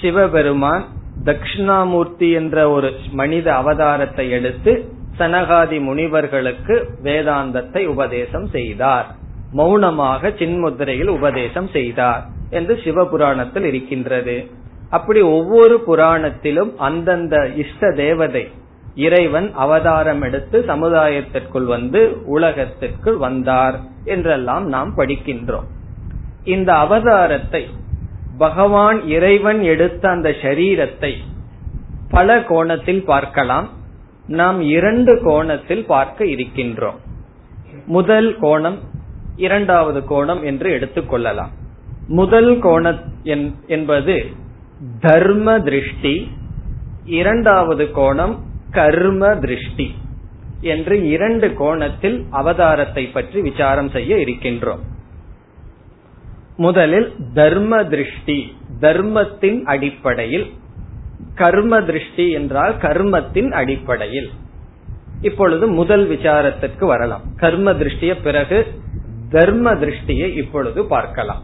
சிவபெருமான் 0.00 0.84
தட்சிணாமூர்த்தி 1.24 2.32
என்ற 2.32 2.70
ஒரு 2.70 2.92
மனித 3.10 3.52
அவதாரத்தை 3.52 4.30
எடுத்து 4.30 4.92
சனகாதி 5.18 5.80
முனிவர்களுக்கு 5.80 6.90
வேதாந்தத்தை 7.02 7.86
உபதேசம் 7.86 8.46
செய்தார். 8.46 9.14
மௌனமாக 9.52 10.28
சின்முத்திரையில் 10.28 11.08
உபதேசம் 11.08 11.68
செய்தார் 11.68 12.26
என்று 12.50 12.74
சிவபுராணத்தில் 12.84 13.64
இருக்கின்றது. 13.64 14.50
அப்படி 14.90 15.20
ஒவ்வொரு 15.36 15.74
புராணத்திலும் 15.86 16.70
அந்தந்த 16.76 17.36
இஷ்ட 17.54 17.90
தேவதை 17.94 18.44
இறைவன் 18.94 19.48
அவதாரம் 19.54 20.22
எடுத்து 20.22 20.58
சமுதாயத்திற்குள் 20.66 21.66
வந்து 21.66 22.00
உலகத்திற்குள் 22.26 23.16
வந்தார் 23.16 23.76
என்றெல்லாம் 24.04 24.64
நாம் 24.66 24.90
படிக்கின்றோம். 24.96 25.68
இந்த 26.44 26.70
அவதாரத்தை 26.84 27.62
பகவான் 28.38 28.98
இறைவன் 29.06 29.60
எடுத்த 29.62 30.04
அந்த 30.08 30.28
சரீரத்தை 30.42 31.12
பல 32.10 32.38
கோணத்தில் 32.42 33.04
பார்க்கலாம். 33.04 33.68
நாம் 34.40 34.58
இரண்டு 34.60 35.12
கோணத்தில் 35.22 35.84
பார்க்க 35.86 36.24
இருக்கின்றோம். 36.24 36.98
முதல் 37.86 38.30
கோணம் 38.40 38.78
இரண்டாவது 39.36 40.00
கோணம் 40.08 40.42
என்று 40.42 40.68
எடுத்துக்கொள்ளலாம் 40.78 41.52
முதல் 42.10 42.52
கோணம் 42.58 43.00
என்பது 43.66 44.16
தர்ம 45.00 45.60
திருஷ்டி 45.60 46.30
இரண்டாவது 47.04 47.84
கோணம் 47.84 48.38
கர்ம 48.70 49.34
திருஷ்டி 49.34 49.94
என்று 50.60 51.08
இரண்டு 51.10 51.54
கோணத்தில் 51.54 52.24
அவதாரத்தை 52.32 53.12
பற்றி 53.12 53.40
விசாரம் 53.40 53.90
செய்ய 53.90 54.16
இருக்கின்றோம். 54.16 54.82
முதலில் 56.56 57.14
தர்ம 57.34 57.84
திருஷ்டி 57.84 58.56
தர்மத்தின் 58.80 59.64
அடிப்படையில். 59.64 60.46
கர்ம 61.34 61.80
திருஷ்டி 61.82 62.30
என்றால் 62.30 62.74
கர்மத்தின் 62.74 63.50
அடிப்படையில். 63.50 64.30
இப்பொழுது 65.20 65.66
முதல் 65.66 66.10
விசாரத்திற்கு 66.10 66.84
வரலாம். 66.86 67.22
கர்ம 67.36 67.72
திருஷ்டிய 67.72 68.22
பிறகு 68.22 68.66
தர்ம 69.30 69.74
திருஷ்டியை 69.74 70.36
இப்பொழுது 70.36 70.84
பார்க்கலாம். 70.84 71.42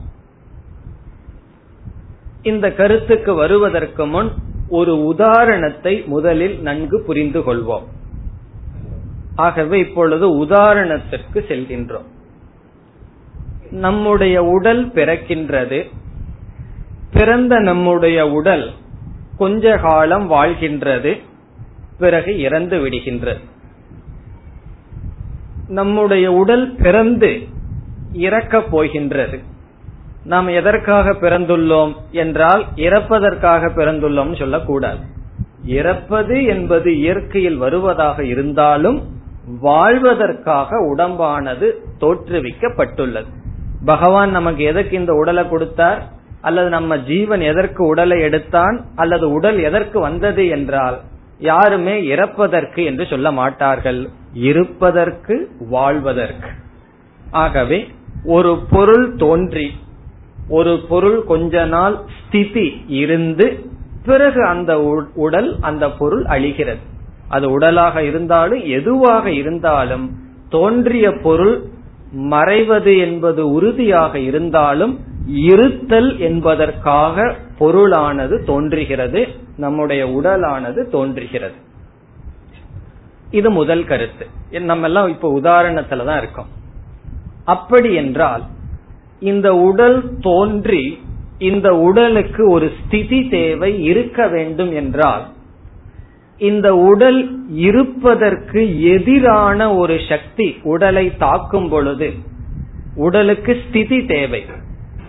இந்த 2.44 2.72
கருத்துக்கு 2.72 3.34
வருவதற்கு 3.34 4.06
முன் 4.06 4.32
ஒரு 4.68 5.04
உதாரணத்தை 5.04 6.02
முதலில் 6.06 6.60
நன்கு 6.60 7.02
புரிந்து 7.02 7.40
கொள்வோம். 7.40 7.84
ஆகவே 9.36 9.78
இப்பொழுது 9.78 10.44
உதாரணத்திற்கு 10.44 11.34
செல்கின்றோம். 11.34 12.04
நம்முடைய 13.70 14.42
உடல் 14.42 14.88
பிறக்கின்றது. 14.88 15.90
பிறந்த 17.10 17.58
நம்முடைய 17.58 18.26
உடல் 18.26 18.70
கொஞ்ச 19.38 19.76
காலம் 19.76 20.30
வாழ்கின்றது. 20.30 21.20
பிறகு 21.98 22.40
இறந்து 22.40 22.86
விடுகின்றது. 22.86 23.40
நம்முடைய 25.68 26.32
உடல் 26.32 26.74
பிறந்து 26.74 27.40
இறக்கப் 28.12 28.70
போகின்றது. 28.70 29.40
நாம் 30.24 30.48
எதற்காக 30.48 31.10
பிறந்துள்ளோம் 31.10 31.94
என்றால் 32.10 32.64
இறப்பதற்காக 32.76 33.70
பிறந்துள்ளோம் 33.76 34.38
சொல்லக்கூடாது. 34.38 34.98
இறப்பது 35.64 36.44
என்பது 36.44 36.96
இயற்கையில் 36.96 37.56
வருவதாக 37.56 38.24
இருந்தாலும் 38.24 39.02
வாழ்வதற்காக 39.60 40.94
உடம்பானது 40.94 41.72
தோற்றுவிக்கப்பட்டுள்ளது. 42.00 43.26
பகவான் 43.84 44.30
நமக்கு 44.30 44.64
எதற்கு 44.64 44.96
இந்த 44.96 45.12
உடலை 45.12 45.48
கொடுத்தார்? 45.48 46.08
அல்லது 46.40 46.68
நம்ம 46.68 46.98
ஜீவன் 46.98 47.40
எதற்கு 47.40 47.86
உடலை 47.86 48.20
எடுத்தான்? 48.20 48.84
அல்லது 48.96 49.32
உடல் 49.32 49.58
எதற்கு 49.58 50.00
வந்தது 50.00 50.48
என்றால் 50.48 51.00
யாருமே 51.38 52.02
இறப்பதற்கு 52.02 52.84
என்று 52.84 53.06
சொல்ல 53.06 53.32
மாட்டார்கள். 53.32 54.08
இருப்பதற்கு 54.32 55.50
வாழ்வதற்கு. 55.58 56.48
ஆகவே 57.30 57.88
ஒரு 58.24 58.58
பொருள் 58.70 59.16
தோன்றி 59.16 59.82
ஒரு 60.48 60.84
பொருள் 60.88 61.24
கொஞ்ச 61.24 61.64
நாள் 61.64 62.00
ஸ்திதி 62.26 62.84
இருந்து 62.88 63.66
பிறகு 64.04 64.46
அந்த 64.46 64.82
உடல் 65.14 65.56
அந்த 65.60 65.90
பொருள் 65.90 66.24
அழிகிறது. 66.24 66.78
அது 67.28 67.50
உடலாக 67.50 68.02
இருந்தாலும் 68.02 68.64
எதுவாக 68.64 69.30
இருந்தாலும் 69.30 70.10
தோன்றிய 70.48 71.12
பொருள் 71.22 71.62
மறைவது 72.12 72.98
என்பது 72.98 73.52
உறுதியாக 73.52 74.18
இருந்தாலும் 74.18 75.00
இருத்தல் 75.26 76.18
என்பதற்காக 76.18 77.36
பொருளானது 77.58 78.44
தோன்றுகிறது 78.44 79.28
நம்முடைய 79.56 80.06
உடலானது 80.06 80.90
தோன்றுகிறது. 80.90 81.54
இது 83.30 83.50
முதல் 83.50 83.84
கருத்து. 83.84 84.26
நம்ம 84.50 84.86
எல்லாம் 84.86 85.08
இப்ப 85.08 85.40
உதாரணத்துலதான் 85.40 86.16
இருக்கோம். 86.16 86.46
அப்படி 87.44 87.94
என்றால் 87.94 88.42
இந்த 89.30 89.48
உடல் 89.68 89.98
தோன்றி 90.20 90.84
இந்த 91.38 91.68
உடலுக்கு 91.86 92.42
ஒரு 92.50 92.66
ஸ்திதி 92.78 93.20
தேவை 93.28 93.70
இருக்க 93.84 94.26
வேண்டும் 94.34 94.72
என்றால் 94.72 95.24
இந்த 96.38 96.68
உடல் 96.90 97.20
இருப்பதற்கு 97.68 98.60
எதிரான 98.94 99.58
ஒரு 99.74 99.96
சக்தி 100.08 100.48
உடலை 100.72 101.06
தாக்கும் 101.16 101.68
பொழுது 101.68 102.08
உடலுக்கு 102.96 103.52
ஸ்திதி 103.62 103.98
தேவை. 104.06 104.42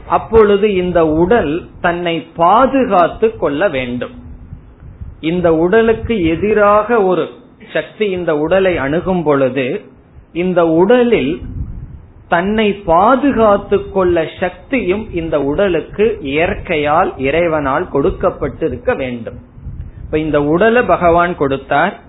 அப்பொழுது 0.08 0.68
இந்த 0.84 1.00
உடல் 1.22 1.54
தன்னை 1.82 2.16
பாதுகாத்து 2.36 3.28
கொள்ள 3.38 3.62
வேண்டும். 3.70 4.16
இந்த 5.22 5.48
உடலுக்கு 5.56 6.16
எதிராக 6.26 6.98
ஒரு 7.04 7.26
சக்தி 7.74 8.06
இந்த 8.18 8.32
உடலை 8.38 8.74
அணுகும் 8.78 9.24
பொழுது 9.24 9.68
இந்த 10.34 10.62
உடலில் 10.82 11.34
தன்னை 12.28 12.74
பாதுகாத்து 12.74 13.92
கொள்ள 13.92 14.28
சக்தியும் 14.40 15.14
இந்த 15.14 15.42
உடலுக்கு 15.42 16.18
இயற்கையால் 16.22 17.14
இறைவனால் 17.18 17.88
கொடுக்கப்பட்டிருக்க 17.94 18.98
வேண்டும். 18.98 19.40
இப்ப 20.06 20.20
இந்த 20.20 20.44
உடலை 20.44 20.82
பகவான் 20.82 21.36
கொடுத்தார். 21.36 22.00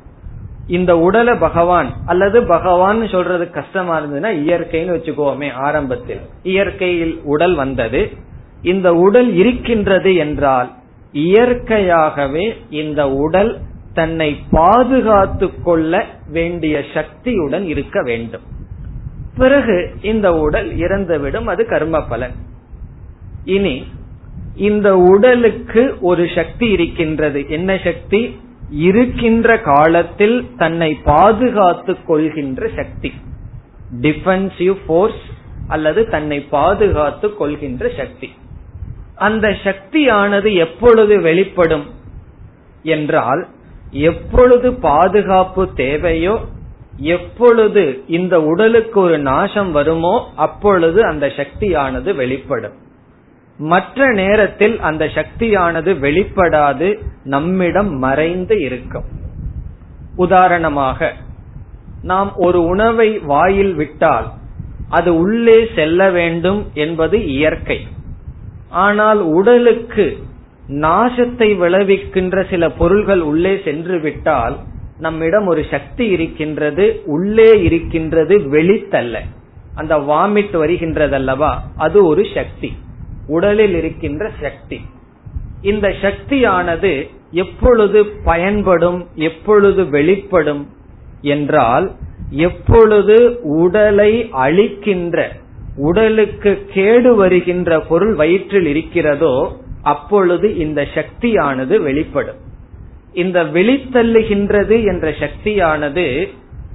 இந்த 0.67 0.99
உடலை 0.99 1.35
பகவான் 1.35 1.93
அல்லது 2.07 2.45
பகவான் 2.45 3.09
சொல்றது 3.09 3.51
கஷ்டமா 3.51 4.01
இருந்ததுன்னா 4.01 4.33
இயற்கைன்னு 4.47 4.95
வச்சுக்கோமே 4.97 5.53
ஆரம்பத்தில். 5.53 6.21
இயற்கையில் 6.43 7.21
உடல் 7.25 7.55
வந்தது. 7.55 8.11
இந்த 8.63 8.95
உடல் 8.95 9.35
இருக்கின்றது 9.35 10.15
என்றால் 10.15 10.71
இயற்கையாகவே 11.13 12.55
இந்த 12.71 13.11
உடல் 13.11 13.59
தன்னை 13.95 14.37
பாதுகாத்து 14.51 15.63
கொள்ள 15.63 16.05
வேண்டிய 16.29 16.83
சக்தியுடன் 16.95 17.67
இருக்க 17.67 18.03
வேண்டும். 18.03 18.43
பிறகு 19.37 19.95
இந்த 20.03 20.33
உடல் 20.33 20.77
இறந்துவிடும் 20.77 21.45
அது 21.45 21.67
கர்ம 21.67 22.03
பலன் 22.03 22.33
இனி 23.45 23.87
இந்த 24.55 24.97
உடலுக்கு 24.97 25.97
ஒரு 26.01 26.29
சக்தி 26.35 26.69
இருக்கின்றது. 26.69 27.49
என்ன 27.49 27.81
சக்தி? 27.85 28.41
இருக்கின்ற 28.71 29.61
காலத்தில் 29.61 30.51
தன்னை 30.57 30.97
பாதுகாத்துக் 31.05 32.07
கொள்கின்ற 32.07 32.71
சக்தி. 32.77 33.13
டிஃபென்சிவ் 34.01 34.77
போர்ஸ் 34.89 35.25
அல்லது 35.69 36.09
தன்னை 36.09 36.41
பாதுகாத்துக் 36.41 37.39
கொள்கின்ற 37.39 37.91
சக்தி. 37.97 38.33
அந்த 39.15 39.57
சக்தியானது 39.65 40.55
எப்பொழுது 40.55 41.21
வெளிப்படும்? 41.21 41.85
என்றால் 42.83 43.47
எப்பொழுது 43.91 44.73
பாதுகாப்பு 44.73 45.75
தேவையோ 45.75 46.41
எப்பொழுது 46.99 48.03
இந்த 48.07 48.43
உடலுக்கு 48.43 49.01
ஒரு 49.01 49.19
நாசம் 49.19 49.73
வருமோ 49.73 50.33
அப்பொழுது 50.37 51.05
அந்த 51.05 51.33
சக்தியானது 51.37 52.15
வெளிப்படும். 52.15 52.73
மற்ற 53.59 54.13
நேரத்தில் 54.13 54.81
அந்த 54.81 55.11
சக்தியானது 55.15 55.95
வெளிப்படாது 55.95 56.99
நம்மிடம் 57.25 57.99
மறைந்து 57.99 58.61
இருக்கும். 58.61 59.05
உதாரணமாக 60.17 61.13
நாம் 62.03 62.35
ஒரு 62.37 62.65
உணவை 62.65 63.19
வாயில் 63.19 63.75
விட்டால் 63.75 64.33
அது 64.89 65.19
உள்ளே 65.19 65.69
செல்ல 65.75 66.11
வேண்டும் 66.11 66.71
என்பது 66.75 67.27
இயற்கை. 67.27 67.87
ஆனால் 68.69 69.21
உடலுக்கு 69.21 70.19
நாசத்தை 70.69 71.49
விளைவிக்கின்ற 71.59 72.51
சில 72.51 72.71
பொருள்கள் 72.71 73.21
உள்ளே 73.21 73.61
சென்று 73.65 74.01
விட்டால் 74.01 74.57
நம்மிடம் 74.99 75.47
ஒரு 75.47 75.65
சக்தி 75.71 76.07
இருக்கின்றது 76.07 77.03
உள்ளே 77.05 77.63
இருக்கின்றது 77.63 78.39
வெளித்தல்ல. 78.39 79.19
அந்த 79.75 79.97
வாமிட் 79.97 80.57
வருகின்றதல்லவா? 80.57 81.55
அது 81.77 82.05
ஒரு 82.07 82.27
சக்தி. 82.35 82.73
உடலில் 83.27 83.75
இருக்கின்ற 83.75 84.31
சக்தி. 84.41 84.81
இந்த 85.63 85.95
சக்தியானது 86.01 87.09
எப்பொழுது 87.31 88.07
பயன்படும் 88.07 89.09
எப்பொழுது 89.15 89.89
வெளிப்படும் 89.89 90.69
என்றால் 91.21 91.93
எப்பொழுது 92.31 93.39
உடலை 93.43 94.31
அழிக்கின்ற 94.33 95.23
உடலுக்கு 95.77 96.67
கேடு 96.73 97.15
வருகின்ற 97.15 97.81
பொருள் 97.81 98.15
வயிற்றில் 98.15 98.67
இருக்கிறதோ 98.67 99.57
அப்பொழுது 99.83 100.57
இந்த 100.57 100.87
சக்தியானது 100.95 101.83
வெளிப்படும். 101.83 102.45
இந்த 103.17 103.45
வெளித்தள்ளுகின்றது 103.45 104.85
என்ற 104.85 105.15
சக்தியானது 105.21 106.29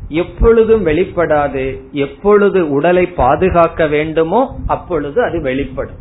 எப்பொழுதும் 0.08 0.86
வெளிப்படாது. 0.86 1.66
எப்பொழுது 1.92 2.70
உடலை 2.70 3.06
பாதுகாக்க 3.06 3.88
வேண்டுமோ 3.88 4.42
அப்பொழுது 4.68 5.24
அது 5.24 5.42
வெளிப்படும். 5.42 6.00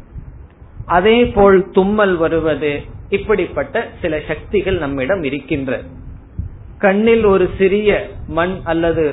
அதே 0.86 1.26
போல் 1.26 1.70
தும்மல் 1.70 2.16
வருவது 2.16 2.80
இப்படிப்பட்ட 3.08 3.88
சில 4.02 4.20
சக்திகள் 4.28 4.78
நம்மிடம் 4.78 5.22
இருக்கின்ற. 5.22 5.80
கண்ணில் 6.78 7.24
ஒரு 7.24 7.48
சிறிய 7.58 8.08
மண் 8.28 8.56
அல்லது 8.64 9.06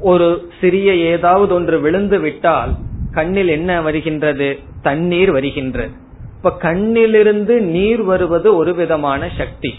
ஒரு 0.00 0.28
சிறிய 0.60 0.94
ஏதாவது 0.94 1.54
ஒன்று 1.54 1.80
விழுந்து 1.80 2.18
விட்டால் 2.18 2.72
கண்ணில் 3.12 3.48
என்ன 3.48 3.80
வருகின்றது? 3.80 4.58
தண்ணீர் 4.82 5.30
வருகின்றது. 5.30 5.92
இப்ப 6.36 6.56
கண்ணிலிருந்து 6.62 7.54
நீர் 7.76 8.02
வருவது 8.02 8.56
ஒரு 8.56 8.74
விதமான 8.74 9.30
சக்தி. 9.38 9.74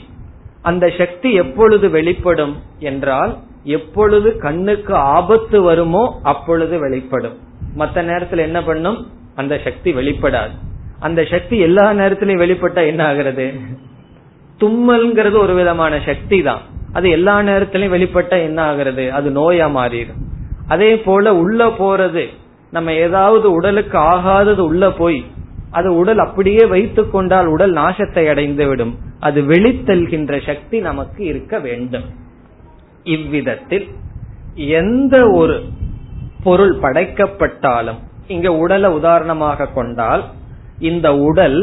அந்த 0.61 0.93
சக்தி 0.97 1.33
எப்பொழுது 1.33 1.89
வெளிப்படும் 1.89 2.57
என்றால் 2.79 3.37
எப்பொழுது 3.63 4.37
கண்ணுக்கு 4.37 4.95
ஆபத்து 4.95 5.61
வருமோ 5.61 6.19
அப்பொழுது 6.23 6.79
வெளிப்படும். 6.79 7.37
மற்ற 7.75 8.01
நேரத்தில் 8.01 8.39
என்ன 8.39 8.63
பண்ணும்? 8.63 9.07
அந்த 9.35 9.59
சக்தி 9.63 9.93
வெளிப்படாது. 9.93 10.51
அந்த 10.99 11.23
சக்தி 11.23 11.59
எல்லா 11.59 11.91
நேரத்திலையும் 11.91 12.43
வெளிப்பட்டா 12.43 12.85
என்ன 12.85 13.05
ஆகிறது? 13.05 13.53
தும்மல்ங்கிறது 14.59 15.37
ஒரு 15.37 15.53
விதமான 15.53 15.99
சக்தி 16.05 16.41
தான் 16.41 16.59
அது 16.93 17.09
எல்லா 17.09 17.39
நேரத்திலையும் 17.39 17.95
வெளிப்பட்டா 17.95 18.37
என்ன 18.41 18.61
ஆகிறது? 18.61 19.13
அது 19.13 19.29
நோயா 19.29 19.67
மாறிடும். 19.77 20.21
அதே 20.67 20.97
போல 20.97 21.35
உள்ள 21.35 21.65
போறது. 21.65 22.27
நம்ம 22.71 22.93
ஏதாவது 22.93 23.51
உடலுக்கு 23.51 23.97
ஆகாதது 23.97 24.57
உள்ள 24.57 24.91
போய் 24.91 25.25
அது 25.71 25.95
உடல் 25.95 26.17
அப்படியே 26.17 26.65
வைத்துக் 26.65 27.11
கொண்டால் 27.11 27.45
உடல் 27.45 27.73
நாசத்தை 27.73 28.29
அடைந்து 28.29 28.67
விடும். 28.67 28.97
அது 29.19 29.39
வெளித்தல்கின்ற 29.41 30.33
சக்தி 30.45 30.77
நமக்கு 30.79 31.21
இருக்க 31.25 31.55
வேண்டும். 31.59 32.07
இவ்விதத்தில் 33.15 33.87
எந்த 34.81 35.15
ஒரு 35.31 35.57
பொருள் 36.43 36.75
படைக்கப்பட்டாலும் 36.81 37.99
இங்க 38.27 38.49
உடலை 38.53 38.89
உதாரணமாக 38.91 39.69
கொண்டால் 39.77 40.23
இந்த 40.89 41.07
உடல் 41.29 41.59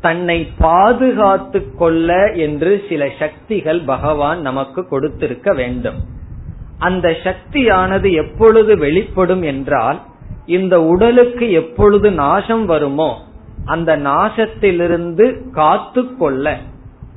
தன்னை 0.00 0.38
பாதுகாத்து 0.58 1.60
கொள்ள 1.74 2.16
என்று 2.36 2.72
சில 2.88 3.02
சக்திகள் 3.18 3.80
பகவான் 3.82 4.40
நமக்கு 4.40 4.80
கொடுத்திருக்க 4.88 5.52
வேண்டும். 5.52 5.98
அந்த 6.78 7.06
சக்தியானது 7.24 8.08
எப்பொழுது 8.12 8.72
வெளிப்படும் 8.76 9.42
என்றால் 9.42 9.98
இந்த 10.56 10.74
உடலுக்கு 10.82 11.46
எப்பொழுது 11.52 12.08
நாசம் 12.10 12.66
வருமோ 12.66 13.10
அந்த 13.64 13.90
நாசத்திலிருந்து 13.96 15.24
காத்து 15.50 16.02
கொள்ள 16.16 16.56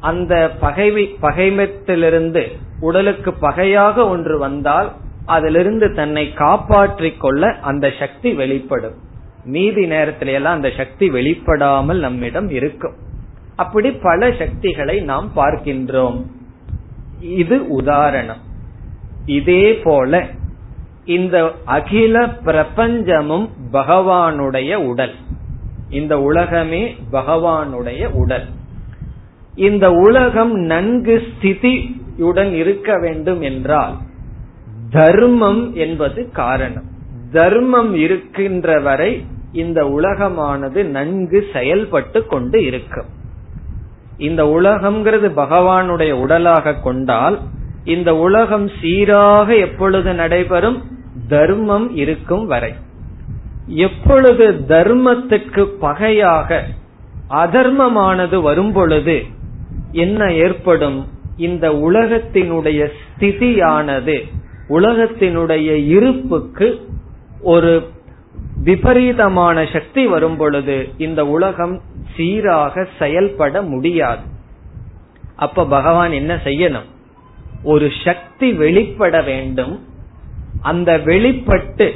அந்த 0.01 0.51
பகைவி 0.59 1.15
பகைமத்திலிருந்து 1.21 2.57
உடலுக்கு 2.79 3.33
பகையாக 3.33 4.07
ஒன்று 4.07 4.37
வந்தால் 4.37 4.91
அதிலிருந்து 5.25 5.93
தன்னை 5.93 6.33
காப்பாற்றிக் 6.33 7.19
கொள்ள 7.19 7.57
அந்த 7.61 7.91
சக்தி 7.99 8.33
வெளிப்படும். 8.33 8.93
மீதி 9.45 9.85
நேரத்தில 9.85 10.25
எல்லாம் 10.25 10.53
அந்த 10.53 10.71
சக்தி 10.77 11.09
வெளிப்படாமல் 11.09 11.99
நம்மிடம் 11.99 12.49
இருக்கும். 12.49 12.93
அப்படி 13.55 13.91
பல 13.91 14.31
சக்திகளை 14.39 14.99
நாம் 14.99 15.31
பார்க்கின்றோம். 15.35 16.23
இது 17.19 17.67
உதாரணம். 17.67 18.41
இதே 19.25 19.73
போல 19.73 20.25
இந்த 21.05 21.51
அகில 21.65 22.25
பிரபஞ்சமும் 22.25 23.49
பகவானுடைய 23.73 24.75
உடல். 24.75 25.13
இந்த 25.89 26.21
உலகமே 26.21 26.95
பகவானுடைய 27.11 28.05
உடல். 28.05 28.45
இந்த 29.55 29.91
உலகம் 29.91 30.53
நன்கு 30.53 31.23
ஸ்திதியுடன் 31.27 32.51
இருக்க 32.51 32.97
வேண்டும் 32.99 33.41
என்றால் 33.41 33.95
தர்மம் 34.89 35.75
என்பது 35.75 36.31
காரணம். 36.31 36.83
தர்மம் 37.31 37.95
இருக்கின்ற 37.95 38.79
வரை 38.79 39.25
இந்த 39.51 39.83
உலகமானது 39.83 40.83
நன்கு 40.83 41.45
செயல்பட்டு 41.53 42.25
கொண்டு 42.25 42.63
இருக்கும். 42.65 43.05
இந்த 44.17 44.43
உலகம்ங்கிறது 44.43 45.31
பகவானுடைய 45.35 46.11
உடலாக 46.11 46.73
கொண்டால் 46.73 47.39
இந்த 47.83 48.15
உலகம் 48.15 48.69
சீராக 48.81 49.55
எப்பொழுது 49.55 50.13
நடைபெறும்? 50.13 50.83
தர்மம் 51.27 51.95
இருக்கும் 51.95 52.45
வரை. 52.45 52.73
எப்பொழுது 53.65 54.51
தர்மத்துக்கு 54.67 55.65
பகையாக 55.79 56.65
அதர்மமானது 57.27 58.41
வரும் 58.41 58.71
பொழுது 58.71 59.23
என்ன 59.91 60.33
ஏற்படும்? 60.33 61.07
இந்த 61.37 61.69
உலகத்தினுடைய 61.69 62.91
ஸ்திதியானது 63.01 64.21
உலகத்தினுடைய 64.69 65.87
இருப்புக்கு 65.87 66.87
ஒரு 67.41 67.87
விபரீதமான 68.63 69.65
சக்தி 69.73 70.07
வரும் 70.07 70.37
பொழுது 70.37 70.89
இந்த 70.97 71.27
உலகம் 71.27 71.81
சீராக 72.15 72.87
செயல்பட 72.99 73.61
முடியாது. 73.61 74.21
அப்ப 75.35 75.65
பகவான் 75.65 76.11
என்ன 76.11 76.35
செய்யணும்? 76.35 76.89
ஒரு 77.63 77.89
சக்தி 78.03 78.53
வெளிப்பட 78.53 79.21
வேண்டும். 79.21 79.83
அந்த 80.61 80.97
வெளிப்பட்டு 80.97 81.93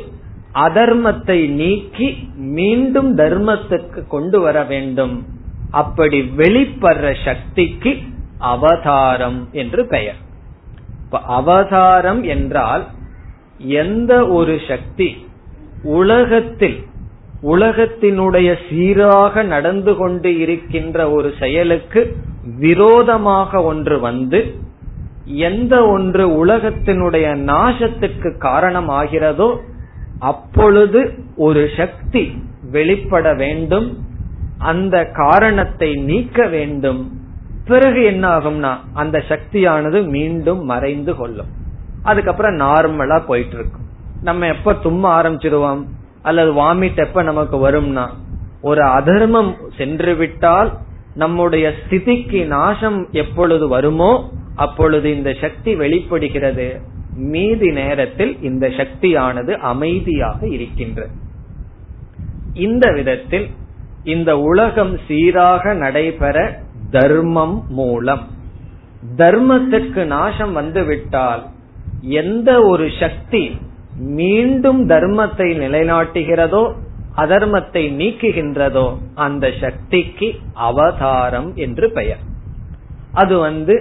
அதர்மத்தை 0.54 1.48
நீக்கி 1.48 2.30
மீண்டும் 2.36 3.18
தர்மத்துக்கு 3.18 4.08
கொண்டு 4.08 4.40
வர 4.40 4.64
வேண்டும். 4.64 5.26
அப்படி 5.72 6.22
வெளிப்படுற 6.38 7.16
சக்திக்கு 7.26 7.98
அவதாரம் 8.38 9.48
என்று 9.52 9.88
பெயர். 9.88 10.16
அவதாரம் 11.12 12.24
என்றால் 12.24 12.86
எந்த 13.58 14.28
ஒரு 14.28 14.60
சக்தி 14.68 15.28
உலகத்தில் 15.84 16.84
உலகத்தினுடைய 17.42 18.56
சீராக 18.70 19.44
நடந்து 19.44 19.96
கொண்டு 19.96 20.38
இருக்கின்ற 20.38 21.10
ஒரு 21.12 21.34
செயலுக்கு 21.40 22.16
விரோதமாக 22.60 23.64
ஒன்று 23.64 24.00
வந்து 24.00 24.56
எந்த 25.26 25.88
ஒன்று 25.88 26.46
உலகத்தினுடைய 26.46 27.36
நாசத்துக்கு 27.46 28.30
காரணமாகிறதோ 28.40 29.58
அப்பொழுது 30.20 31.14
ஒரு 31.36 31.70
சக்தி 31.78 32.32
வெளிப்பட 32.72 33.34
வேண்டும் 33.34 33.98
அந்த 34.58 35.06
காரணத்தை 35.06 35.94
நீக்க 35.94 36.48
வேண்டும். 36.48 37.20
பிறகு 37.66 38.04
என்ன 38.04 38.38
ஆகும்னா 38.38 38.78
அந்த 38.94 39.24
சக்தியானது 39.28 40.04
மீண்டும் 40.04 40.64
மறைந்து 40.64 41.16
கொள்ளும். 41.16 41.48
அதுக்கப்புறம் 42.04 42.58
நார்மலா 42.58 43.26
போயிட்டு 43.26 43.54
இருக்கும் 43.54 43.86
நம்ம 44.22 44.48
எப்ப 44.48 44.74
தும்ம 44.74 45.22
ஆரம்பிச்சிருவோம்? 45.22 45.84
அல்லது 46.22 46.54
வாமிட் 46.54 46.96
எப்ப 46.96 47.22
நமக்கு 47.22 47.72
வரும்னா 47.72 48.08
ஒரு 48.62 48.82
அதர்மம் 48.82 49.56
சென்று 49.78 50.16
விட்டால் 50.16 50.78
நம்முடைய 51.14 51.72
ஸ்திதிக்கு 51.72 52.46
நாசம் 52.46 53.08
எப்பொழுது 53.12 53.68
வருமோ 53.68 54.32
அப்பொழுது 54.56 55.16
இந்த 55.16 55.34
சக்தி 55.42 55.76
வெளிப்படுகிறது. 55.76 56.82
மீதி 57.16 57.72
நேரத்தில் 57.72 58.42
இந்த 58.42 58.70
சக்தியானது 58.70 59.60
அமைதியாக 59.60 60.48
இருக்கின்றது. 60.48 61.12
இந்த 62.54 62.92
விதத்தில் 62.92 63.50
இந்த 64.06 64.32
உலகம் 64.40 65.00
சீராக 65.08 65.74
நடைபெற 65.74 66.38
தர்மம் 66.92 67.64
மூலம். 67.70 68.24
தர்மத்திற்கு 69.18 70.06
நாசம் 70.06 70.54
வந்துவிட்டால் 70.54 71.44
எந்த 72.02 72.50
ஒரு 72.62 72.88
சக்தி 73.00 73.44
மீண்டும் 73.98 74.90
தர்மத்தை 74.90 75.48
நிலைநாட்டுகிறதோ 75.64 76.64
அதர்மத்தை 77.18 77.84
நீக்குகின்றதோ 78.00 78.88
அந்த 79.16 79.52
சக்திக்கு 79.62 80.30
அவதாரம் 80.54 81.50
என்று 81.56 81.92
பெயர். 81.92 82.24
அது 83.14 83.36
வந்து 83.40 83.76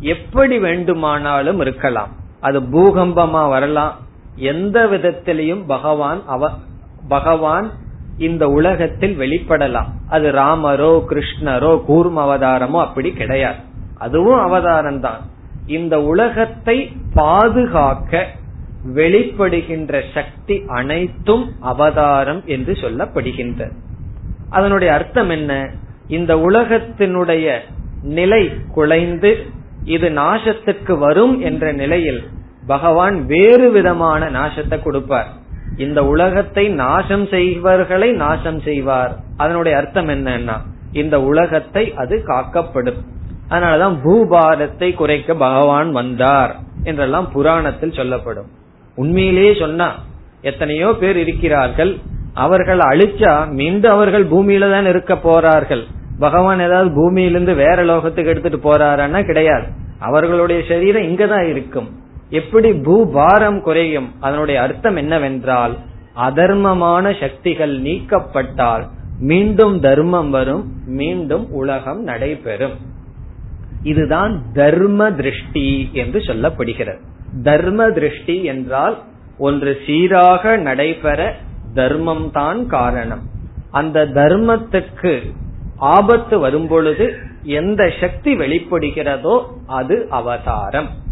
எப்படி 0.00 0.58
வேண்டுமானாலும் 0.58 1.60
இருக்கலாம். 1.60 2.12
அது 2.40 2.60
பூகம்பமா 2.60 3.42
வரலாம். 3.48 3.94
எந்த 4.36 4.86
விதத்திலையும் 4.86 5.64
பகவான் 5.66 6.20
அவ 6.26 6.50
பகவான் 7.08 7.68
இந்த 8.18 8.48
உலகத்தில் 8.48 9.18
வெளிப்படலாம். 9.18 9.90
அது 10.08 10.30
ராமரோ 10.30 10.92
கிருஷ்ணரோ 11.10 11.72
கூர்ம 11.88 12.18
அவதாரமோ 12.26 12.78
அப்படி 12.80 13.12
கிடையாது. 13.12 13.56
அதுவும் 13.98 14.40
அவதாரம் 14.40 15.00
தான் 15.00 15.22
இந்த 15.66 16.02
உலகத்தை 16.02 16.92
பாதுகாக்க 17.14 18.26
வெளிப்படுகின்ற 18.94 20.02
சக்தி 20.14 20.62
அனைத்தும் 20.66 21.52
அவதாரம் 21.60 22.42
என்று 22.46 22.72
சொல்லப்படுகின்ற 22.72 23.70
அதனுடைய 24.50 24.94
அர்த்தம் 24.94 25.30
என்ன? 25.30 25.52
இந்த 26.08 26.36
உலகத்தினுடைய 26.36 27.58
நிலை 28.02 28.50
குலைந்து 28.74 29.36
இது 29.84 30.08
நாசத்துக்கு 30.10 30.98
வரும் 30.98 31.40
என்ற 31.40 31.72
நிலையில் 31.72 32.22
பகவான் 32.66 33.26
வேறு 33.26 33.70
விதமான 33.70 34.30
நாசத்தை 34.30 34.82
கொடுப்பார். 34.82 35.28
இந்த 35.76 36.04
உலகத்தை 36.06 36.68
நாசம் 36.68 37.26
செய்வர்களை 37.26 38.12
நாசம் 38.12 38.60
செய்வார். 38.60 39.12
அதனுடைய 39.36 39.78
அர்த்தம் 39.78 40.08
என்னன்னா 40.08 40.56
இந்த 40.92 41.16
உலகத்தை 41.22 41.94
அது 41.94 42.22
காக்கப்படும். 42.24 43.00
அதனாலதான் 43.50 43.96
பூபாரத்தை 44.04 44.94
குறைக்க 44.94 45.34
பகவான் 45.34 45.92
வந்தார் 45.92 46.56
என்றெல்லாம் 46.82 47.28
புராணத்தில் 47.32 47.92
சொல்லப்படும். 47.92 48.48
உண்மையிலேயே 48.96 49.54
சொன்னா 49.54 49.88
எத்தனையோ 50.42 50.88
பேர் 50.92 51.16
இருக்கிறார்கள். 51.16 51.98
அவர்கள் 52.34 52.78
அழிச்சா 52.78 53.48
மீண்டும் 53.50 53.92
அவர்கள் 53.92 54.24
பூமியில 54.30 54.70
தான் 54.70 54.86
இருக்க 54.86 55.14
போறார்கள். 55.14 55.84
பகவான் 56.18 56.60
ஏதாவது 56.60 56.90
பூமியிலிருந்து 56.94 57.54
வேற 57.54 57.78
லோகத்துக்கு 57.84 58.32
எடுத்துட்டு 58.32 58.60
போறாருன்னா 58.66 59.24
கிடையாது. 59.24 59.66
அவர்களுடைய 59.98 60.62
சரீரம் 60.68 61.02
இங்கதான் 61.02 61.46
இருக்கும். 61.48 61.88
எப்படி 62.30 62.70
பூபாரம் 62.70 63.60
குறையும்? 63.60 64.12
அதனுடைய 64.20 64.60
அர்த்தம் 64.60 64.96
என்னவென்றால் 64.96 65.76
அதர்மமான 66.14 67.20
சக்திகள் 67.20 67.80
நீக்கப்பட்டால் 67.80 68.88
மீண்டும் 69.18 69.80
தர்மம் 69.80 70.30
வரும் 70.30 70.72
மீண்டும் 70.86 71.50
உலகம் 71.50 72.02
நடைபெறும். 72.02 72.76
இதுதான் 73.82 74.42
தர்ம 74.52 75.10
திருஷ்டி 75.10 75.90
என்று 75.92 76.18
சொல்லப்படுகிறது. 76.18 76.98
தர்ம 77.42 77.90
திருஷ்டி 77.90 78.44
என்றால் 78.44 78.98
ஒன்று 79.38 79.78
சீராக 79.86 80.56
நடைபெற 80.56 81.34
தர்மம் 81.74 82.30
தான் 82.30 82.66
காரணம். 82.66 83.22
அந்த 83.70 84.06
தர்மத்துக்கு 84.06 85.30
ஆபத்து 85.76 86.38
வரும்பொழுது 86.38 87.14
எந்த 87.42 87.92
சக்தி 88.00 88.34
வெளிப்படுகிறதோ 88.34 89.44
அது 89.66 90.06
அவதாரம். 90.10 91.04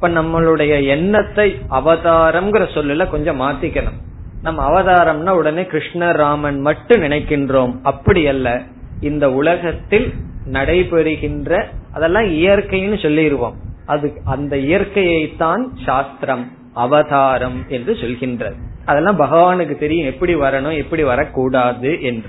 இப்ப 0.00 0.22
நம்மளுடைய 0.22 0.86
எண்ணத்தை 0.86 1.56
அவதாரம்ங்கிற 1.70 2.64
சொல்லல 2.74 3.10
கொஞ்சம் 3.10 3.40
மாத்திக்கணும். 3.40 3.96
நம்ம 4.42 4.58
அவதாரம்னா 4.68 5.30
உடனே 5.30 5.62
கிருஷ்ணர் 5.62 6.12
ராமன் 6.12 6.60
மட்டும் 6.60 7.02
நினைக்கின்றோம். 7.02 7.78
அப்படி 7.82 8.26
அல்ல. 8.26 8.62
இந்த 9.00 9.32
உலகத்தில் 9.32 10.12
நடைபெறுகின்ற 10.52 11.64
அதெல்லாம் 11.92 12.24
இயற்கைன்னு 12.24 13.02
சொல்லிடுவோம் 13.02 13.56
அது 13.86 14.12
அந்த 14.24 14.58
இயற்கையை 14.58 15.36
தான் 15.36 15.76
சாஸ்திரம் 15.84 16.52
அவதாரம் 16.74 17.64
என்று 17.68 17.92
சொல்கின்றது. 17.92 18.54
அதெல்லாம் 18.84 19.20
பகவானுக்கு 19.20 19.78
தெரியும். 19.78 20.06
எப்படி 20.06 20.34
வரணும் 20.34 20.76
எப்படி 20.76 21.02
வரக்கூடாது 21.02 22.02
என்று. 22.02 22.28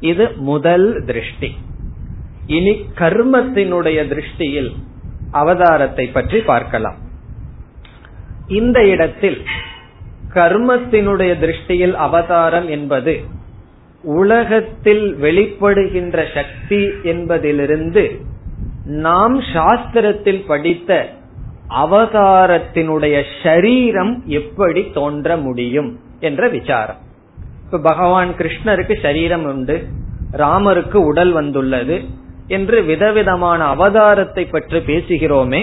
இது 0.00 0.30
முதல் 0.36 1.02
திருஷ்டி. 1.06 1.54
இனி 2.46 2.86
கர்மத்தினுடைய 2.98 4.08
திருஷ்டியில் 4.08 4.72
அவதாரத்தை 5.32 6.12
பற்றி 6.12 6.40
பார்க்கலாம். 6.40 6.98
இந்த 8.48 8.86
இடத்தில் 8.86 9.42
கர்மத்தினுடைய 10.34 11.32
திருஷ்டியில் 11.38 11.92
அவதாரம் 11.92 12.68
என்பது 12.68 13.20
உலகத்தில் 14.04 15.16
வெளிப்படுகின்ற 15.20 16.24
சக்தி 16.34 16.90
என்பதிலிருந்து 17.02 18.20
நாம் 18.84 19.40
சாஸ்திரத்தில் 19.40 20.46
படித்த 20.46 21.06
அவதாரத்தினுடைய 21.68 23.24
ஷரீரம் 23.42 24.24
எப்படி 24.24 24.90
தோன்ற 24.94 25.36
முடியும் 25.36 26.00
என்ற 26.20 26.48
விசாரம். 26.48 26.96
இப்ப 27.64 27.78
பகவான் 27.78 28.28
கிருஷ்ணருக்கு 28.28 29.02
சரீரம் 29.02 29.44
உண்டு 29.44 29.86
ராமருக்கு 30.32 30.96
உடல் 30.96 31.32
வந்துள்ளது 31.32 32.04
என்று 32.50 32.78
விதவிதமான 32.82 33.60
அவதாரத்தை 33.74 34.44
பற்றி 34.50 34.78
பேசுகிறோமே 34.78 35.60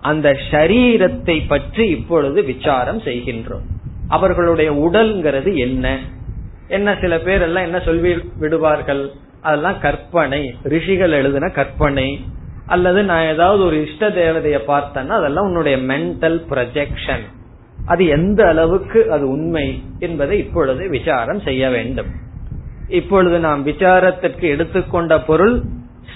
அந்த 0.00 0.28
ஷரீரத்தை 0.50 1.36
பற்றி 1.48 1.84
இப்பொழுது 1.88 2.38
விசாரம் 2.42 3.00
செய்கின்றோம். 3.00 3.66
அவர்களுடைய 4.08 4.70
உடல்ங்கிறது 4.84 5.50
என்ன? 5.56 5.98
என்ன 6.68 6.96
சில 7.00 7.18
பேர் 7.18 7.42
எல்லாம் 7.42 7.64
என்ன 7.64 7.78
சொல்லி 7.80 8.12
விடுவார்கள்? 8.38 9.02
அதெல்லாம் 9.40 9.80
கற்பனை. 9.80 10.42
ரிஷிகள் 10.62 11.12
எழுதின 11.12 11.48
கற்பனை. 11.48 12.08
அல்லது 12.66 13.02
நான் 13.02 13.26
ஏதாவது 13.26 13.62
ஒரு 13.64 13.76
இஷ்ட 13.86 14.08
தேவதைய 14.08 14.58
பார்த்தேன்னா 14.68 15.16
அதெல்லாம் 15.20 15.44
உன்னுடைய 15.44 15.76
மென்டல் 15.92 16.38
ப்ரொஜெக்ஷன் 16.50 17.24
அது 17.84 18.06
எந்த 18.06 18.40
அளவுக்கு 18.46 19.00
அது 19.12 19.24
உண்மை 19.28 19.66
என்பதை 19.98 20.38
இப்பொழுது 20.38 20.88
விசாரம் 20.88 21.40
செய்ய 21.40 21.70
வேண்டும். 21.70 22.10
இப்பொழுது 22.88 23.38
நாம் 23.38 23.66
விசாரத்திற்கு 23.66 24.46
எடுத்துக்கொண்ட 24.54 25.20
பொருள் 25.20 25.56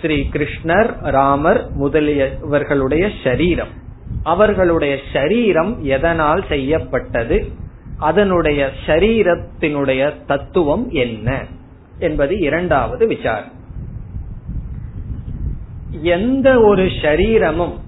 ஸ்ரீ 0.04 0.28
கிருஷ்ணர் 0.32 0.90
ராமர் 1.00 1.78
முதலியவர்களுடைய 1.80 3.10
ஷரீரம். 3.22 3.70
அவர்களுடைய 4.22 4.98
ஷரீரம் 5.12 5.78
எதனால் 5.78 6.44
செய்யப்பட்டது? 6.48 7.46
அதனுடைய 7.98 8.70
ஷரீரத்தினுடைய 8.86 10.12
தத்துவம் 10.26 10.90
என்ன? 10.90 11.44
என்பது 11.98 12.38
இரண்டாவது 12.38 13.06
விசாரம். 13.06 13.52
எந்த 15.90 16.60
ஒரு 16.60 16.84
ஷரீரமும் 16.84 17.78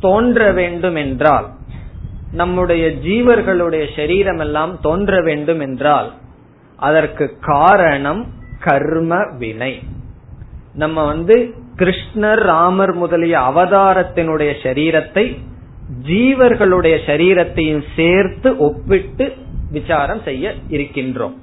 தோன்ற 0.00 0.52
வேண்டும் 0.52 0.94
என்றால் 0.94 1.50
நம்முடைய 2.32 2.88
ஜீவர்களுடைய 2.88 3.96
சரீரம் 3.96 4.38
எல்லாம் 4.38 4.80
தோன்ற 4.80 5.22
வேண்டும் 5.22 5.60
என்றால் 5.60 6.12
அதற்கு 6.76 7.36
காரணம் 7.40 8.26
கர்ம 8.60 9.26
வினை. 9.38 9.82
நம்ம 10.74 11.04
வந்து 11.04 11.54
கிருஷ்ணர் 11.76 12.42
ராமர் 12.50 12.94
முதலிய 12.94 13.38
அவதாரத்தினுடைய 13.38 14.50
சரீரத்தை 14.62 15.24
ஜீவர்களுடைய 16.06 16.96
சரீரத்தையும் 17.06 17.84
சேர்த்து 17.96 18.56
ஒப்பிட்டு 18.56 19.32
விசாரம் 19.70 20.22
செய்ய 20.24 20.54
இருக்கின்றோம். 20.68 21.34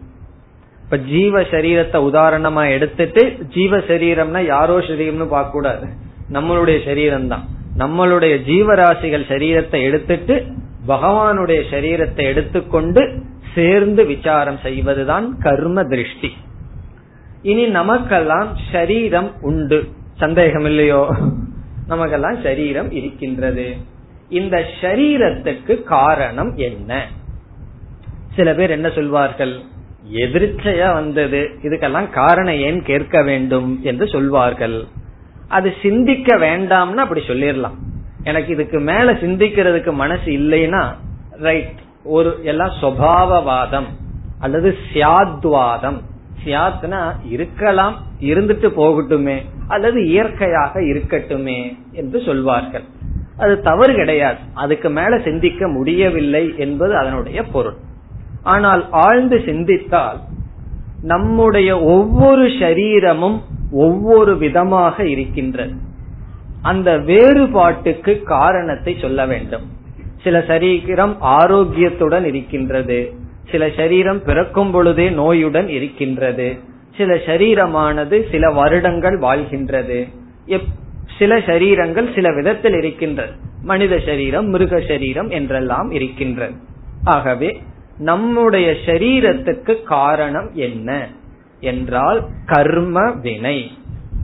இப்ப 0.83 0.97
ஜீவ 0.97 1.41
சரீரத்தை 1.41 1.99
உதாரணமா 2.01 2.63
எடுத்துட்டு 2.69 3.23
ஜீவ 3.49 3.77
சரீரம்னா 3.77 4.45
யாரோ 4.45 4.77
சரீரம்னு 4.79 5.27
பார்க்க 5.27 5.51
கூடாது 5.51 5.87
நம்மளுடைய 6.31 6.85
சரீரம் 6.85 7.27
தான் 7.27 7.45
நம்மளுடைய 7.77 8.35
ஜீவராசிகள் 8.45 9.25
சரீரத்தை 9.27 9.81
எடுத்துட்டு 9.81 10.45
பகவானுடைய 10.87 11.61
சரீரத்தை 11.71 12.23
எடுத்துக்கொண்டு 12.25 13.01
சேர்ந்து 13.55 14.05
விசாரம் 14.05 14.59
செய்வதுதான் 14.63 15.37
கர்ம 15.39 15.83
திருஷ்டி. 15.83 16.29
இனி 17.41 17.67
நமக்கெல்லாம் 17.67 18.58
சரீரம் 18.71 19.32
உண்டு. 19.41 19.88
சந்தேகம் 20.17 20.65
இல்லையோ 20.65 21.15
நமக்கெல்லாம் 21.88 22.41
சரீரம் 22.41 22.91
இருக்கின்றது. 22.91 23.75
இந்த 24.30 24.65
சரீரத்துக்கு 24.82 25.84
காரணம் 25.84 26.56
என்ன? 26.56 27.08
சில 28.36 28.54
பேர் 28.54 28.69
என்ன 28.69 28.89
சொல்வார்கள்? 28.89 29.60
எதிர்ச்சையா 30.13 30.93
வந்தது. 30.93 31.49
இதுக்கெல்லாம் 31.62 32.10
காரணம் 32.10 32.54
ஏன் 32.54 32.84
கேட்க 32.84 33.23
வேண்டும் 33.23 33.80
என்று 33.84 34.08
சொல்வார்கள். 34.08 34.86
அது 35.47 35.73
சிந்திக்க 35.82 36.38
வேண்டாம்னு 36.38 36.95
அப்படி 36.95 37.21
சொல்லிடலாம் 37.21 37.78
எனக்கு 38.23 38.54
இதுக்கு 38.54 38.80
மேல 38.80 39.13
சிந்திக்கிறதுக்கு 39.13 39.91
மனசு 39.93 40.32
இல்லைன்னா 40.32 40.93
ரைட் 41.32 41.80
ஒரு 42.04 42.39
எல்லாம் 42.43 42.71
சுவாவவாதம் 42.82 43.88
அல்லது 44.39 44.78
சியாத்வாதம். 44.93 46.02
சியாத்னா 46.45 47.15
இருக்கலாம் 47.30 47.95
இருந்துட்டு 48.19 48.69
போகட்டுமே 48.78 49.41
அல்லது 49.67 50.08
இயற்கையாக 50.08 50.80
இருக்கட்டுமே 50.80 51.78
என்று 51.91 52.21
சொல்வார்கள். 52.21 52.84
அது 53.38 53.62
தவறு 53.62 53.93
கிடையாது. 53.93 54.38
அதுக்கு 54.54 54.89
மேல 54.89 55.19
சிந்திக்க 55.19 55.67
முடியவில்லை 55.67 56.54
என்பது 56.58 56.97
அதனுடைய 56.97 57.43
பொருள். 57.43 57.75
ஆனால் 58.43 58.88
ஆழ்ந்து 58.91 59.41
சிந்தித்தால் 59.45 60.19
நம்முடைய 61.02 61.80
ஒவ்வொரு 61.80 62.47
சரீரமும் 62.60 63.41
ஒவ்வொரு 63.71 64.38
விதமாக 64.38 65.06
இருக்கின்றது. 65.06 65.73
அந்த 66.62 66.97
வேறுபாட்டுக்கு 66.97 68.23
காரணத்தை 68.23 68.97
சொல்ல 69.02 69.25
வேண்டும். 69.25 69.65
சில 70.23 70.43
சரீரம் 70.47 71.17
ஆரோக்கியத்துடன் 71.21 72.23
இருக்கின்றது. 72.23 73.13
சில 73.51 73.63
சரீரம் 73.75 74.21
பிறக்கும் 74.23 74.71
பொழுதே 74.71 75.07
நோயுடன் 75.19 75.69
இருக்கின்றது. 75.77 76.47
சில 76.97 77.13
சரீரமானது 77.27 78.17
சில 78.31 78.45
வருடங்கள் 78.51 79.17
வாழ்கின்றது. 79.19 79.99
சில 81.17 81.38
சரீரங்கள் 81.49 82.07
சில 82.15 82.27
விதத்தில் 82.33 82.73
இருக்கின்றது. 82.73 83.33
மனித 83.63 83.93
சரீரம் 84.05 84.47
மிருக 84.47 84.81
சரீரம் 84.88 85.29
என்றெல்லாம் 85.29 85.89
இருக்கின்றது. 85.91 86.55
ஆகவே 87.15 87.49
நம்முடைய 87.99 88.67
சரீரத்துக்கு 88.85 89.73
காரணம் 89.83 90.49
என்ன 90.67 90.89
என்றால் 91.62 92.19
கர்ம 92.45 92.97
வினை. 93.25 93.59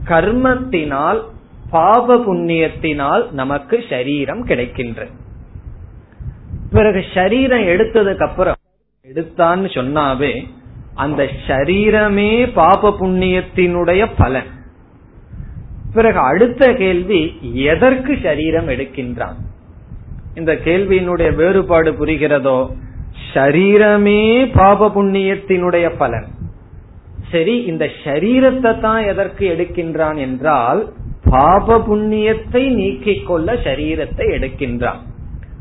கர்மத்தினால் 0.08 1.20
பாப 1.70 2.16
புண்ணியத்தினால் 2.26 3.24
நமக்கு 3.32 3.76
சரீரம் 3.88 4.42
கிடைக்கின்றது. 4.46 5.12
பிறகு 6.70 7.00
சரீரம் 7.14 7.66
எடுத்ததுக்கு 7.72 8.24
அப்புறம் 8.28 8.60
எடுத்தான்னு 9.10 9.68
சொன்னாவே 9.74 10.46
அந்த 10.94 11.22
சரீரமே 11.46 12.52
பாப 12.52 12.90
புண்ணியத்தினுடைய 13.00 14.02
பலன். 14.16 14.48
பிறகு 15.92 16.18
அடுத்த 16.18 16.72
கேள்வி 16.72 17.20
எதற்கு 17.42 18.18
சரீரம் 18.22 18.68
எடுக்கின்றான்? 18.68 19.36
இந்த 20.34 20.52
கேள்வியினுடைய 20.64 21.34
வேறுபாடு 21.34 21.92
புரிகிறதோ? 21.92 22.58
சரீரமே 23.34 24.22
பாப 24.52 24.88
புண்ணியத்தினுடைய 24.88 25.86
பலன். 25.96 26.28
சரி 27.30 27.56
இந்த 27.62 27.90
சரீரத்தை 28.04 28.80
தான் 28.80 29.02
எதற்கு 29.02 29.44
எடுக்கின்றான் 29.54 30.16
என்றால் 30.16 30.92
பாப 31.30 31.78
புண்ணியத்தை 31.78 32.64
நீக்கிக் 32.70 33.26
கொள்ள 33.26 33.54
சரீரத்தை 33.54 34.26
எடுக்கின்றான். 34.38 35.02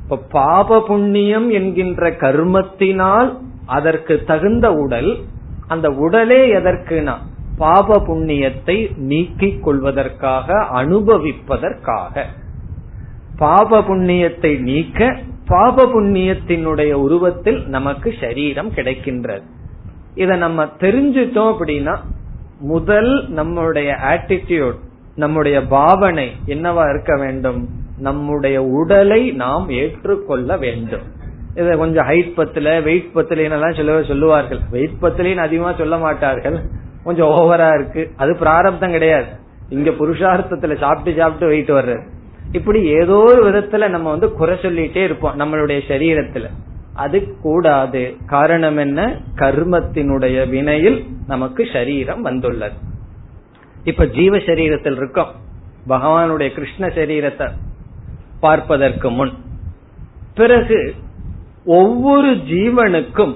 இப்ப 0.06 0.18
பாப 0.32 0.82
புண்ணியம் 0.88 1.50
என்கின்ற 1.50 2.10
கர்மத்தினால் 2.10 3.30
அதற்கு 3.66 4.24
தகுந்த 4.24 4.72
உடல் 4.72 5.24
அந்த 5.68 5.90
உடலே 5.90 6.54
எதற்குனா 6.54 7.16
பாப 7.58 7.98
புண்ணியத்தை 8.00 8.98
நீக்கிக் 8.98 9.64
கொள்வதற்காக 9.64 10.58
அனுபவிப்பதற்காக. 10.74 12.24
பாப 13.38 13.80
புண்ணியத்தை 13.80 14.60
நீக்க 14.60 15.18
பாப 15.48 15.86
புண்ணியத்தினுடைய 15.86 16.92
உருவத்தில் 16.92 17.68
நமக்கு 17.68 18.14
சரீரம் 18.20 18.72
கிடைக்கின்றது. 18.72 19.46
இத 20.16 20.36
நம்ம 20.36 20.66
தெரிஞ்சுட்டோம் 20.66 21.52
அப்படின்னா 21.54 21.96
முதல் 22.60 23.30
நம்முடைய 23.30 23.98
ஆட்டிடியூட் 24.04 24.80
நம்முடைய 25.16 25.58
பாவனை 25.68 26.32
என்னவா 26.46 26.90
இருக்க 26.90 27.16
வேண்டும்? 27.18 27.70
நம்முடைய 27.98 28.64
உடலை 28.64 29.32
நாம் 29.32 29.70
ஏற்றுக்கொள்ள 29.70 30.58
வேண்டும். 30.58 31.02
இதை 31.56 31.78
கொஞ்சம் 31.78 32.08
ஹைட் 32.08 32.32
பத்துல 32.38 32.84
வெயிட் 32.84 33.10
பத்திலாம் 33.16 33.76
சொல்ல 33.76 34.04
சொல்லுவார்கள். 34.04 34.60
வெயிட் 34.70 34.92
பத்திலேன்னு 35.02 35.36
அதிகமா 35.36 35.74
சொல்ல 35.74 35.98
மாட்டார்கள். 35.98 36.60
கொஞ்சம் 37.04 37.28
ஓவரா 37.28 37.74
இருக்கு. 37.74 38.12
அது 38.16 38.36
பிராரப்தம் 38.38 38.92
கிடையாது. 38.92 39.26
இங்க 39.70 39.90
புருஷார்த்தத்துல 39.90 40.78
சாப்பிட்டு 40.78 41.20
சாப்பிட்டு 41.20 41.48
வெயிட் 41.48 41.70
வர்றது. 41.70 42.08
இப்படி 42.52 42.84
ஏதோ 42.84 43.16
ஒரு 43.16 43.52
விதத்துல 43.52 43.90
நம்ம 43.90 44.10
வந்து 44.10 44.32
குறை 44.32 44.58
சொல்லிட்டே 44.62 45.04
இருப்போம் 45.04 45.40
நம்மளுடைய 45.40 45.82
சரீரத்துல. 45.88 46.46
அது 46.94 47.38
கூடாது. 47.42 48.16
காரணம் 48.26 48.78
என்ன? 48.78 49.22
கர்மத்தினுடைய 49.36 50.50
வினையில் 50.50 51.06
நமக்கு 51.28 51.68
சரீரம் 51.74 52.22
வந்துள்ளது. 52.22 52.76
இப்ப 53.84 54.06
ஜீவ 54.06 54.38
சரீரத்தில் 54.38 54.96
இருக்கோம். 54.96 55.32
பகவானுடைய 55.90 56.54
கிருஷ்ண 56.54 56.88
சரீரத்தை 56.88 57.50
பார்ப்பதற்கு 58.46 59.10
முன். 59.10 59.34
பிறகு 60.36 60.80
ஒவ்வொரு 61.80 62.32
ஜீவனுக்கும் 62.50 63.36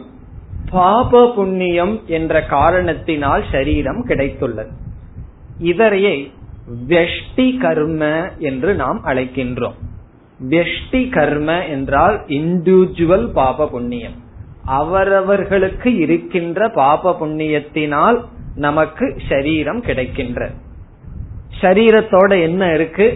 பாப 0.72 1.22
புண்ணியம் 1.36 1.96
என்ற 2.18 2.42
காரணத்தினால் 2.56 3.44
சரீரம் 3.52 4.02
கிடைத்துள்ளது. 4.08 4.72
இதரையே 5.64 6.16
வெஷ்டி 6.88 7.48
கர்ம 7.62 8.02
என்று 8.40 8.72
நாம் 8.82 9.00
அழைக்கின்றோம். 9.06 9.78
வெஷ்டி 10.40 11.02
கர்ம 11.10 11.50
என்றால் 11.68 12.18
இண்டிவிஜுவல் 12.38 13.28
பாப 13.40 13.68
புண்ணியம். 13.68 14.18
அவரவர்களுக்கு 14.80 15.90
இருக்கின்ற 16.04 16.70
பாப 16.70 17.14
புண்ணியத்தினால் 17.22 18.18
நமக்கு 18.56 19.06
சரீரம் 19.30 19.82
கிடைக்கின்ற 19.82 20.50
சரீரத்தோட 21.62 22.32
என்ன 22.42 22.64
இருக்கு? 22.74 23.08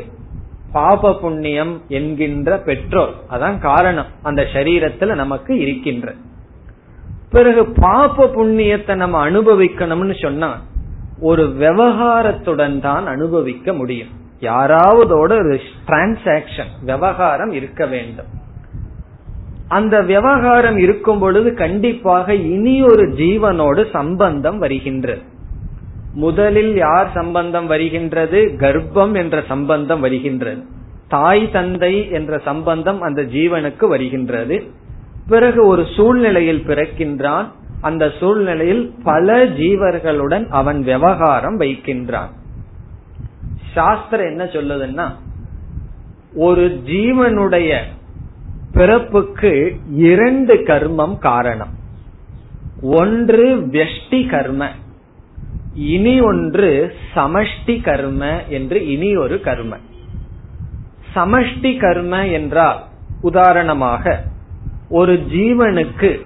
பாப 0.74 1.14
புண்ணியம் 1.14 1.82
என்கின்ற 1.88 2.58
பெற்றோர். 2.58 3.14
அதான் 3.32 3.60
காரணம். 3.60 4.06
அந்த 4.24 4.48
சரீரத்துல 4.54 5.16
நமக்கு 5.16 5.60
இருக்கின்ற. 5.60 6.14
பிறகு 7.32 7.72
பாப 7.76 8.26
புண்ணியத்தை 8.26 8.96
நம்ம 8.96 9.30
அனுபவிக்கணும்னு 9.30 10.22
சொன்னா 10.22 10.62
ஒரு 11.20 11.56
விவகாரத்துடன் 11.60 12.80
தான் 12.80 13.08
அனுபவிக்க 13.08 13.74
முடியும். 13.74 14.08
யாராவதோட 14.40 15.32
ஒரு 15.32 15.60
டிரான்சாக்சன் 15.88 16.72
விவகாரம் 16.82 17.52
இருக்க 17.52 17.86
வேண்டும். 17.86 18.26
அந்த 19.68 20.02
விவகாரம் 20.02 20.78
இருக்கும் 20.78 21.20
பொழுது 21.20 21.56
கண்டிப்பாக 21.56 22.36
இனி 22.36 22.84
ஒரு 22.84 23.08
ஜீவனோடு 23.08 23.90
சம்பந்தம் 23.92 24.58
வருகின்றது. 24.58 25.22
முதலில் 26.14 26.76
யார் 26.76 27.12
சம்பந்தம் 27.14 27.66
வருகின்றது? 27.66 28.56
கர்ப்பம் 28.58 29.16
என்ற 29.16 29.44
சம்பந்தம் 29.48 30.00
வருகின்றது. 30.00 30.64
தாய் 31.08 31.52
தந்தை 31.52 32.10
என்ற 32.10 32.38
சம்பந்தம் 32.38 33.02
அந்த 33.02 33.22
ஜீவனுக்கு 33.22 33.88
வருகின்றது. 33.88 34.64
பிறகு 35.28 35.66
ஒரு 35.66 35.86
சூழ்நிலையில் 35.96 36.64
பிறக்கின்றான். 36.68 37.48
அந்த 37.82 38.12
சூழ்நிலையில் 38.20 38.94
பல 39.04 39.46
ஜீவர்களுடன் 39.46 40.48
அவன் 40.48 40.82
விவகாரம் 40.82 41.60
வைக்கின்றான். 41.60 42.30
சாஸ்திரம் 43.74 44.26
என்ன 44.26 44.44
சொல்லுதுன்னா 44.44 45.12
ஒரு 46.36 46.82
ஜீவனுடைய 46.86 47.78
பிறப்புக்கு 48.72 49.76
இரண்டு 49.92 50.56
கர்மம் 50.56 51.18
காரணம். 51.18 51.74
ஒன்று 52.82 53.56
வெஷ்டி 53.56 54.30
கர்ம. 54.30 54.70
இனி 55.74 56.20
ஒன்று 56.20 56.96
சமஷ்டி 57.16 57.82
கர்ம 57.82 58.44
என்று 58.44 58.88
இனி 58.88 59.16
ஒரு 59.16 59.42
கர்ம. 59.42 59.78
சமஷ்டி 61.16 61.80
கர்ம 61.80 62.28
என்றால் 62.28 62.84
உதாரணமாக 63.22 64.24
ஒரு 64.90 65.14
ஜீவனுக்கு 65.14 66.20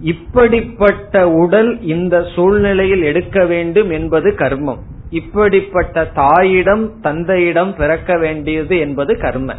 இப்படிப்பட்ட 0.00 1.28
உடல் 1.28 1.82
இந்த 1.82 2.26
சூழ்நிலையில் 2.34 3.02
எடுக்க 3.02 3.44
வேண்டும் 3.44 3.90
என்பது 3.90 4.30
கர்மம். 4.30 4.78
இப்படிப்பட்ட 5.10 6.04
தாயிடம் 6.04 7.00
தந்தையிடம் 7.00 7.76
பிறக்க 7.76 8.18
வேண்டியது 8.18 8.78
என்பது 8.78 9.18
கர்ம. 9.18 9.54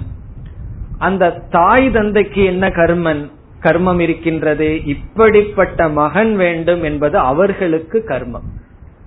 அந்த 0.98 1.30
தாய் 1.30 1.92
தந்தைக்கு 1.92 2.44
என்ன 2.44 2.68
கர்மன்? 2.68 3.32
கர்மம் 3.64 4.00
இருக்கின்றது. 4.00 4.86
இப்படிப்பட்ட 4.86 5.90
மகன் 5.90 6.36
வேண்டும் 6.36 6.84
என்பது 6.84 7.18
அவர்களுக்கு 7.18 8.04
கர்மம். 8.08 8.56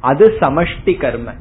அது 0.00 0.36
சமஷ்டி 0.40 0.96
கர்ம. 0.96 1.32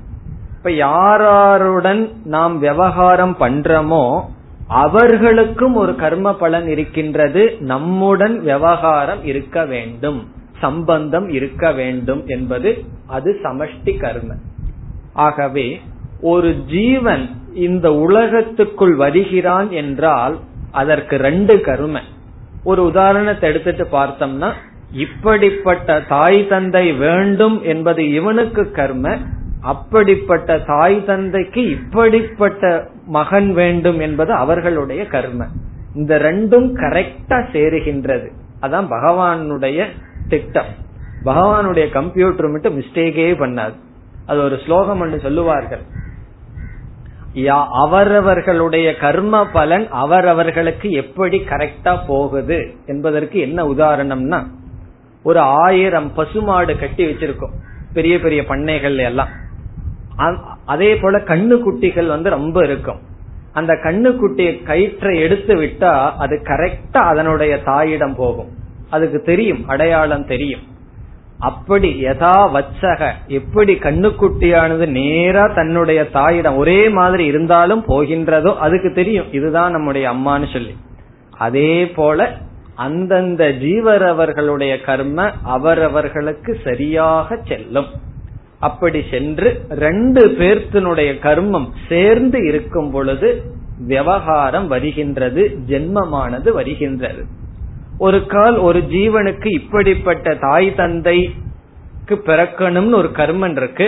இப்ப 0.57 0.70
யாராருடன் 0.70 2.14
நாம் 2.24 2.60
விவகாரம் 2.60 3.36
பண்றோமோ 3.39 4.22
அவர்களுக்கும் 4.68 5.76
ஒரு 5.76 5.95
கர்ம 5.95 6.36
பலன் 6.36 6.68
இருக்கின்றது. 6.68 7.57
நம்முடன் 7.60 8.39
விவகாரம் 8.39 9.26
இருக்க 9.26 9.66
வேண்டும். 9.66 10.32
சம்பந்தம் 10.60 11.30
இருக்க 11.30 11.72
வேண்டும் 11.72 12.24
என்பது 12.26 12.84
அது 13.07 13.39
சமஷ்டி 13.43 13.99
கர்ம. 13.99 14.34
ஆகவே 15.14 15.82
ஒரு 16.22 16.55
ஜீவன் 16.66 17.30
இந்த 17.53 17.93
உலகத்துக்குள் 17.93 18.95
வருகிறான் 18.95 19.72
என்றால் 19.72 20.39
அதற்கு 20.72 21.16
ரெண்டு 21.18 21.62
கருமை. 21.62 22.01
ஒரு 22.64 22.84
உதாரணத்தை 22.84 23.49
எடுத்துட்டு 23.49 23.88
பார்த்தோம்னா 23.91 24.51
இப்படிப்பட்ட 24.92 26.02
தாய் 26.02 26.48
தந்தை 26.48 26.94
வேண்டும் 26.94 27.64
என்பது 27.64 28.12
இவனுக்கு 28.12 28.72
கர்ம 28.72 29.18
அப்படிப்பட்ட 29.62 30.60
தாய் 30.60 31.06
தந்தைக்கு 31.06 31.70
இப்படிப்பட்ட 31.70 32.88
மகன் 33.06 33.54
வேண்டும் 33.54 34.00
என்பது 34.00 34.34
அவர்களுடைய 34.34 35.08
கர்ம. 35.08 35.46
இந்த 35.96 36.18
ரெண்டும் 36.18 36.72
கரெக்டா 36.76 37.46
சேருகின்றது. 37.52 38.32
அதான் 38.62 38.88
பகவானுடைய 38.90 39.86
திட்டம். 40.28 40.66
பகவானுடைய 41.26 41.90
கம்ப்யூட்டர் 41.90 42.48
மட்டும் 42.48 42.80
மிஸ்டேக்கே 42.80 43.34
பண்ணாது. 43.34 43.74
அது 44.26 44.42
ஒரு 44.42 44.58
ஸ்லோகம் 44.66 45.02
என்று 45.02 45.20
சொல்லுவார்கள். 45.20 45.82
அவரவர்களுடைய 47.72 48.96
கர்ம 48.96 49.46
பலன் 49.46 49.88
அவரவர்களுக்கு 49.90 50.90
எப்படி 50.90 51.44
கரெக்டா 51.50 51.98
போகுது 52.08 52.76
என்பதற்கு 52.86 53.40
என்ன 53.40 53.64
உதாரணம்னா 53.64 54.44
ஒரு 55.24 55.40
ஆயிரம் 55.40 56.14
பசுமாடு 56.14 56.80
கட்டி 56.80 57.06
வச்சிருக்கோம். 57.06 57.54
பெரிய 57.94 58.20
பெரிய 58.20 58.46
பண்ணைகள் 58.46 58.98
எல்லாம். 58.98 59.30
அதே 60.66 60.96
போல 60.96 61.18
கண்ணு 61.18 61.60
குட்டிகள் 61.60 62.08
வந்து 62.08 62.30
ரொம்ப 62.30 62.64
இருக்கும். 62.64 63.00
அந்த 63.54 63.74
கண்ணு 63.74 64.18
குட்டியை 64.22 64.64
கயிற்றை 64.64 65.20
எடுத்து 65.20 65.56
விட்டா 65.56 66.12
அது 66.18 66.42
கரெக்டா 66.44 66.98
அதனுடைய 67.12 67.60
தாயிடம் 67.60 68.16
போகும். 68.16 68.50
அதுக்கு 68.90 69.22
தெரியும் 69.22 69.68
அடையாளம் 69.68 70.28
தெரியும். 70.28 70.62
அப்படி 71.40 72.04
எதா 72.04 72.34
வச்சக 72.56 73.12
எப்படி 73.28 73.74
கண்ணுக்குட்டியானது 73.74 74.86
நேரா 74.88 75.48
தன்னுடைய 75.56 76.10
தாயிடம் 76.10 76.58
ஒரே 76.58 76.90
மாதிரி 76.90 77.26
இருந்தாலும் 77.26 77.84
போகின்றதோ 77.88 78.58
அதுக்கு 78.58 78.94
தெரியும். 78.94 79.34
இதுதான் 79.34 79.72
நம்முடைய 79.72 80.12
அம்மான்னு 80.12 80.54
சொல்லி. 80.54 80.76
அதே 81.38 81.88
போல 81.88 82.38
அந்தந்த 82.86 83.44
ஜீவரவர்களுடைய 83.64 84.74
கர்ம 84.82 85.32
அவரவர்களுக்கு 85.56 86.52
சரியாக 86.64 87.38
செல்லும். 87.48 87.90
அப்படி 88.60 89.02
சென்று 89.12 89.50
ரெண்டு 89.70 90.22
பேர்த்தினுடைய 90.40 91.10
கர்மம் 91.26 91.68
சேர்ந்து 91.90 92.40
இருக்கும் 92.48 92.92
பொழுது 92.92 93.30
விவகாரம் 93.92 94.68
வருகின்றது 94.68 95.44
ஜென்மமானது 95.68 96.50
வருகின்றது. 96.52 97.22
ஒரு 97.98 98.20
கால் 98.26 98.58
ஒரு 98.58 98.80
ஜீவனுக்கு 98.80 99.50
இப்படிப்பட்ட 99.54 100.36
தாய் 100.36 100.70
தந்தைக்கு 100.76 102.16
பிறக்கணும்னு 102.26 103.00
ஒரு 103.02 103.10
கர்மன் 103.14 103.58
இருக்கு. 103.62 103.88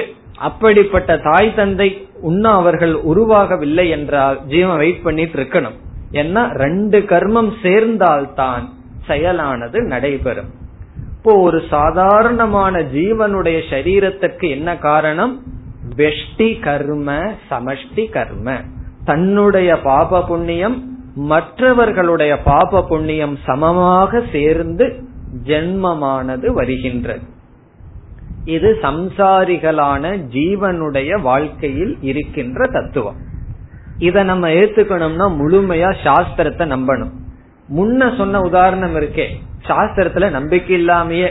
அப்படிப்பட்ட 0.49 1.17
தாய் 1.17 1.55
தந்தை 1.55 1.89
இன்னும் 2.23 2.57
அவர்கள் 2.61 2.93
உருவாகவில்லை 3.11 3.85
என்றால் 3.89 4.37
ஜீவன் 4.45 4.77
வெயிட் 4.77 5.03
பண்ணிட்டு 5.03 5.37
இருக்கணும். 5.39 5.77
ஏன்னா 6.11 6.43
ரெண்டு 6.63 6.99
கர்மம் 6.99 7.51
சேர்ந்தால்தான் 7.63 8.65
செயலானது 9.11 9.79
நடைபெறும். 9.85 10.51
இப்போ 11.17 11.33
ஒரு 11.37 11.61
சாதாரணமான 11.69 12.79
ஜீவனுடைய 12.79 13.57
சரீரத்துக்கு 13.69 14.49
என்ன 14.49 14.77
காரணம்? 14.77 15.43
வெஷ்டி 15.95 16.59
கர்ம 16.59 17.33
சமஷ்டி 17.49 18.09
கர்ம. 18.09 18.55
தன்னுடைய 19.05 19.81
பாப 19.81 20.25
புண்ணியம் 20.25 20.77
மற்றவர்களுடைய 21.15 22.41
பாப 22.41 22.85
புண்ணியம் 22.87 23.37
சமமாக 23.45 24.23
சேர்ந்து 24.31 24.85
ஜென்மமானது 25.43 26.47
வருகின்றது. 26.47 27.25
இது 28.45 28.77
சம்சாரிகளான 28.81 30.03
ஜீவனுடைய 30.31 31.21
வாழ்க்கையில் 31.21 31.97
இருக்கின்ற 32.01 32.67
தத்துவம். 32.67 33.19
இதை 33.97 34.23
நம்ம 34.23 34.47
ஏத்துக்கணும்னா 34.49 35.25
முழுமையா 35.39 35.89
சாஸ்திரத்தை 36.03 36.65
நம்பணும். 36.75 37.11
முன்ன 37.75 38.17
சொன்ன 38.17 38.41
உதாரணம் 38.41 38.95
இருக்கே. 38.95 39.25
சாஸ்திரத்துல 39.67 40.29
நம்பிக்கை 40.29 40.85
இல்லாமையே 40.85 41.29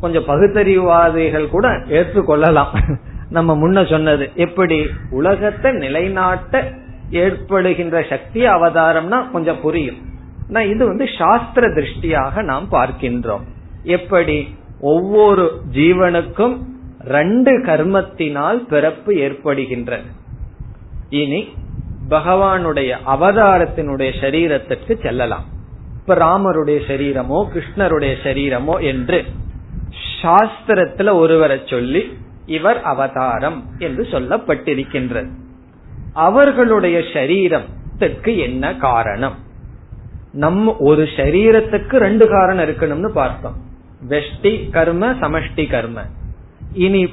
கொஞ்சம் 0.00 0.26
பகுத்தறிவாதிகள் 0.26 1.48
கூட 1.48 1.68
ஏற்றுக்கொள்ளலாம். 1.68 2.98
நம்ம 3.30 3.56
முன்ன 3.56 3.90
சொன்னது 3.90 4.30
எப்படி? 4.34 4.86
உலகத்தை 5.10 5.72
நிலைநாட்ட 5.72 6.72
ஏற்படுகின்ற 7.10 8.04
சக்தி 8.08 8.46
அவதாரம்னா 8.46 9.30
கொஞ்சம் 9.30 9.60
புரியும். 9.60 10.08
இது 10.48 10.86
வந்து 10.86 11.06
சாஸ்திர 11.18 11.68
திருஷ்டியாக 11.68 12.42
நாம் 12.42 12.68
பார்க்கின்றோம். 12.72 13.44
எப்படி? 13.82 14.56
ஒவ்வொரு 14.80 15.60
ஜீவனுக்கும் 15.72 16.56
ரெண்டு 17.04 17.58
கர்மத்தினால் 17.58 18.66
பிறப்பு 18.68 19.12
ஏற்படுகின்றது. 19.12 20.08
இனி 21.08 21.48
பகவானுடைய 22.08 22.96
அவதாரத்தினுடைய 23.06 24.10
சரீரத்திற்கு 24.20 24.98
செல்லலாம். 25.02 25.44
இப்ப 26.10 26.24
ராமருடைய 26.24 26.78
சரீரமோ 26.88 27.48
கிருஷ்ணருடைய 27.54 28.14
சரீரமோ 28.22 28.80
என்று 28.80 29.24
சாஸ்திரத்துல 30.22 31.12
ஒருவரை 31.12 31.60
சொல்லி 31.66 32.18
இவர் 32.46 32.82
அவதாரம் 32.82 33.64
என்று 33.78 34.02
சொல்லப்பட்டிருக்கின்றது. 34.02 35.30
அவர்களுடைய 36.12 36.98
சரீரத்துக்கு 36.98 38.36
என்ன 38.36 38.74
காரணம்? 38.74 39.34
நம்ம 40.32 40.76
ஒரு 40.78 41.02
சரீரத்துக்கு 41.02 41.96
ரெண்டு 41.96 42.28
காரணம் 42.28 42.64
இருக்கணும்னு 42.64 43.08
பார்த்தோம். 43.08 43.56
வெஷ்டி 44.08 44.70
கர்ம 44.70 45.10
சமஷ்டி 45.10 45.70
கர்ம. 45.70 46.02
இனி 46.72 47.04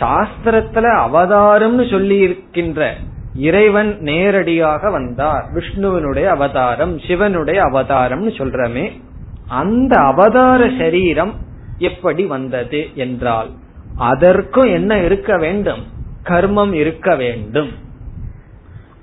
சாஸ்திரத்துல 0.00 0.96
அவதாரம்னு 1.06 1.90
சொல்லி 1.90 2.16
இருக்கின்ற 2.16 2.96
இறைவன் 3.34 3.96
நேரடியாக 4.00 4.90
வந்தார். 4.90 5.44
விஷ்ணுவனுடைய 5.54 6.24
அவதாரம் 6.24 6.98
சிவனுடைய 6.98 7.62
அவதாரம்னு 7.62 8.32
சொல்றமே 8.38 9.00
அந்த 9.48 10.00
அவதார 10.00 10.70
சரீரம் 10.78 11.34
எப்படி 11.78 12.24
வந்தது 12.24 12.88
என்றால் 12.94 13.50
அதற்கும் 13.96 14.72
என்ன 14.72 14.98
இருக்க 14.98 15.38
வேண்டும்? 15.38 15.82
கர்மம் 16.24 16.72
இருக்க 16.72 17.16
வேண்டும். 17.16 17.72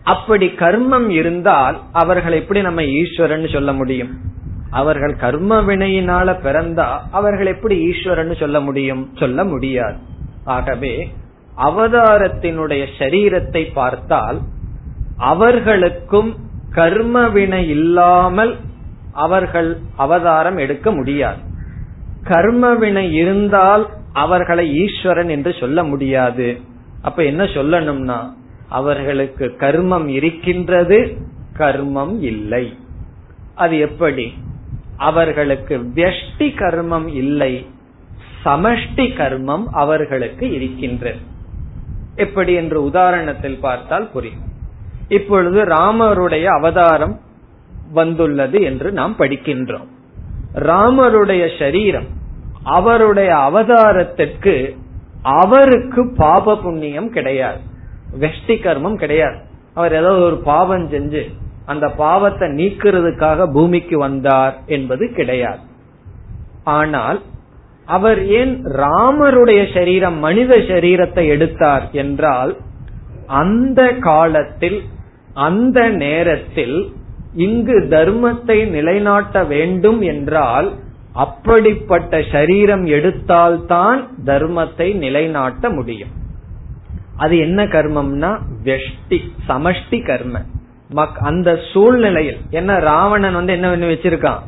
அப்படி 0.04 0.48
கர்மம் 0.48 1.10
இருந்தால் 1.10 1.80
அவர்கள் 1.92 2.32
எப்படி 2.32 2.62
நம்ம 2.62 2.84
ஈஸ்வரன் 2.84 3.48
சொல்ல 3.48 3.74
முடியும்? 3.74 4.10
அவர்கள் 4.70 5.16
கர்ம 5.16 5.62
வினையினால 5.62 6.36
பிறந்தா 6.44 6.88
அவர்கள் 7.12 7.46
எப்படி 7.46 7.80
ஈஸ்வரன் 7.80 8.36
சொல்ல 8.36 8.60
முடியும்? 8.60 9.12
சொல்ல 9.16 9.44
முடியாது. 9.44 9.96
ஆகவே 10.44 11.14
அவதாரத்தினுடைய 11.64 12.84
சரீரத்தை 12.98 13.64
பார்த்தால் 13.74 14.40
அவர்களுக்கும் 15.18 16.36
கர்ம 16.70 17.30
வினை 17.30 17.70
இல்லாமல் 17.70 18.56
அவர்கள் 19.12 19.78
அவதாரம் 19.96 20.58
எடுக்க 20.58 20.92
முடியாது. 20.92 21.40
கர்ம 22.24 22.74
வினை 22.76 23.14
இருந்தால் 23.14 23.90
அவர்களை 24.14 24.66
ஈஸ்வரன் 24.74 25.30
என்று 25.30 25.56
சொல்ல 25.60 25.84
முடியாது. 25.84 26.62
அப்ப 27.02 27.24
என்ன 27.24 27.44
சொல்லணும்னா 27.44 28.20
அவர்களுக்கு 28.70 29.46
கர்மம் 29.60 30.08
இருக்கின்றது 30.08 31.00
கர்மம் 31.58 32.20
இல்லை. 32.22 32.74
அது 33.56 33.78
எப்படி? 33.78 34.34
அவர்களுக்கு 34.98 35.78
வெஷ்டி 35.96 36.48
கர்மம் 36.62 37.08
இல்லை 37.14 37.66
சமஷ்டி 38.46 39.06
கர்மம் 39.18 39.66
அவர்களுக்கு 39.72 40.52
இருக்கின்றது. 40.52 41.22
எப்படி 42.16 42.54
என்று 42.54 42.88
உதாரணத்தில் 42.88 43.60
பார்த்தால் 43.60 44.10
புரியும். 44.10 44.44
இப்பொழுது 45.08 45.66
ராமருடைய 45.66 46.44
அவதாரம் 46.44 47.20
வந்துள்ளது 47.92 48.62
என்று 48.62 48.92
நாம் 48.92 49.16
படிக்கின்றோம். 49.18 49.88
ராமருடைய 50.56 51.60
சரீரம் 51.60 52.08
அவருடைய 52.64 53.36
அவதாரத்திற்கு 53.36 54.78
அவருக்கு 55.22 56.14
பாப 56.18 56.58
புண்ணியம் 56.58 57.10
கிடையாது. 57.10 57.60
வெஷ்டி 58.20 58.48
கர்மம் 58.48 58.96
கிடையாது. 58.96 59.38
அவர் 59.74 59.94
ஏதாவது 59.94 60.22
ஒரு 60.22 60.38
பாவம் 60.38 60.92
செஞ்சு 60.92 61.34
அந்த 61.66 61.90
பாவத்தை 61.90 62.48
நீக்கிறதுக்காக 62.48 63.52
பூமிக்கு 63.54 63.98
வந்தார் 63.98 64.60
என்பது 64.66 65.14
கிடையாது. 65.14 65.60
ஆனால் 66.64 67.22
அவர் 67.88 68.26
ஏன் 68.26 68.54
ராமருடைய 68.66 69.74
சரீரம் 69.74 70.18
மனித 70.20 70.56
சரீரத்தை 70.56 71.28
எடுத்தார் 71.28 71.86
என்றால் 71.92 72.58
அந்த 73.26 73.82
காலத்தில் 73.94 74.80
அந்த 75.34 75.90
நேரத்தில் 75.90 76.94
இங்கு 77.36 77.80
தர்மத்தை 77.90 78.58
நிலைநாட்ட 78.70 79.44
வேண்டும் 79.44 80.02
என்றால் 80.02 80.70
அப்படிப்பட்ட 81.14 82.22
சரீரம் 82.32 82.86
எடுத்தால்தான் 82.86 84.02
தர்மத்தை 84.26 84.88
நிலைநாட்ட 84.96 85.70
முடியும். 85.70 86.10
அது 87.16 87.38
என்ன 87.38 87.64
கர்மம்னா 87.66 88.32
வெஷ்டி 88.64 89.20
சமஷ்டி 89.48 90.06
கர்ம. 90.06 90.38
அந்த 91.20 91.60
சூழ்நிலையில் 91.74 92.40
என்ன 92.50 92.80
ராவணன் 92.80 93.34
வந்து 93.34 93.54
என்ன 93.54 93.70
பண்ணி 93.70 93.86
வச்சிருக்கான்? 93.86 94.42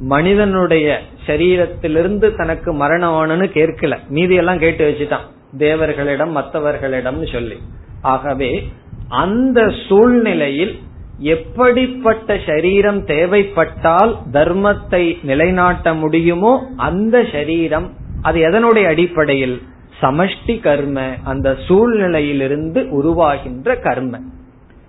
மனிதனுடைய 0.00 1.00
சரீரத்திலிருந்து 1.26 2.36
தனக்கு 2.36 2.72
மரணம் 2.72 3.42
கேட்கல. 3.42 3.98
மீதி 4.08 4.34
எல்லாம் 4.34 4.58
கேட்டு 4.58 4.90
வச்சுட்டான். 4.90 5.26
தேவர்களிடம் 5.58 6.30
மற்றவர்களிடம் 6.30 7.26
சொல்லி. 7.26 7.56
ஆகவே 8.00 8.68
அந்த 9.08 9.72
சூழ்நிலையில் 9.88 10.78
எப்படிப்பட்ட 11.18 12.38
சரீரம் 12.46 13.04
தேவைப்பட்டால் 13.04 14.16
தர்மத்தை 14.32 15.18
நிலைநாட்ட 15.22 15.94
முடியுமோ 15.94 16.66
அந்த 16.76 17.24
சரீரம் 17.32 17.92
அது 18.22 18.40
எதனுடைய 18.40 18.86
அடிப்படையில்? 18.86 19.62
சமஷ்டி 20.02 20.60
கர்ம 20.60 21.14
அந்த 21.24 21.56
சூழ்நிலையிலிருந்து 21.68 22.88
உருவாகின்ற 22.88 23.80
கர்ம. 23.80 24.18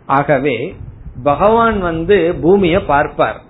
ஆகவே 0.05 0.75
பகவான் 1.23 1.79
வந்து 1.79 2.35
பூமியை 2.41 2.79
பார்ப்பார். 2.79 3.41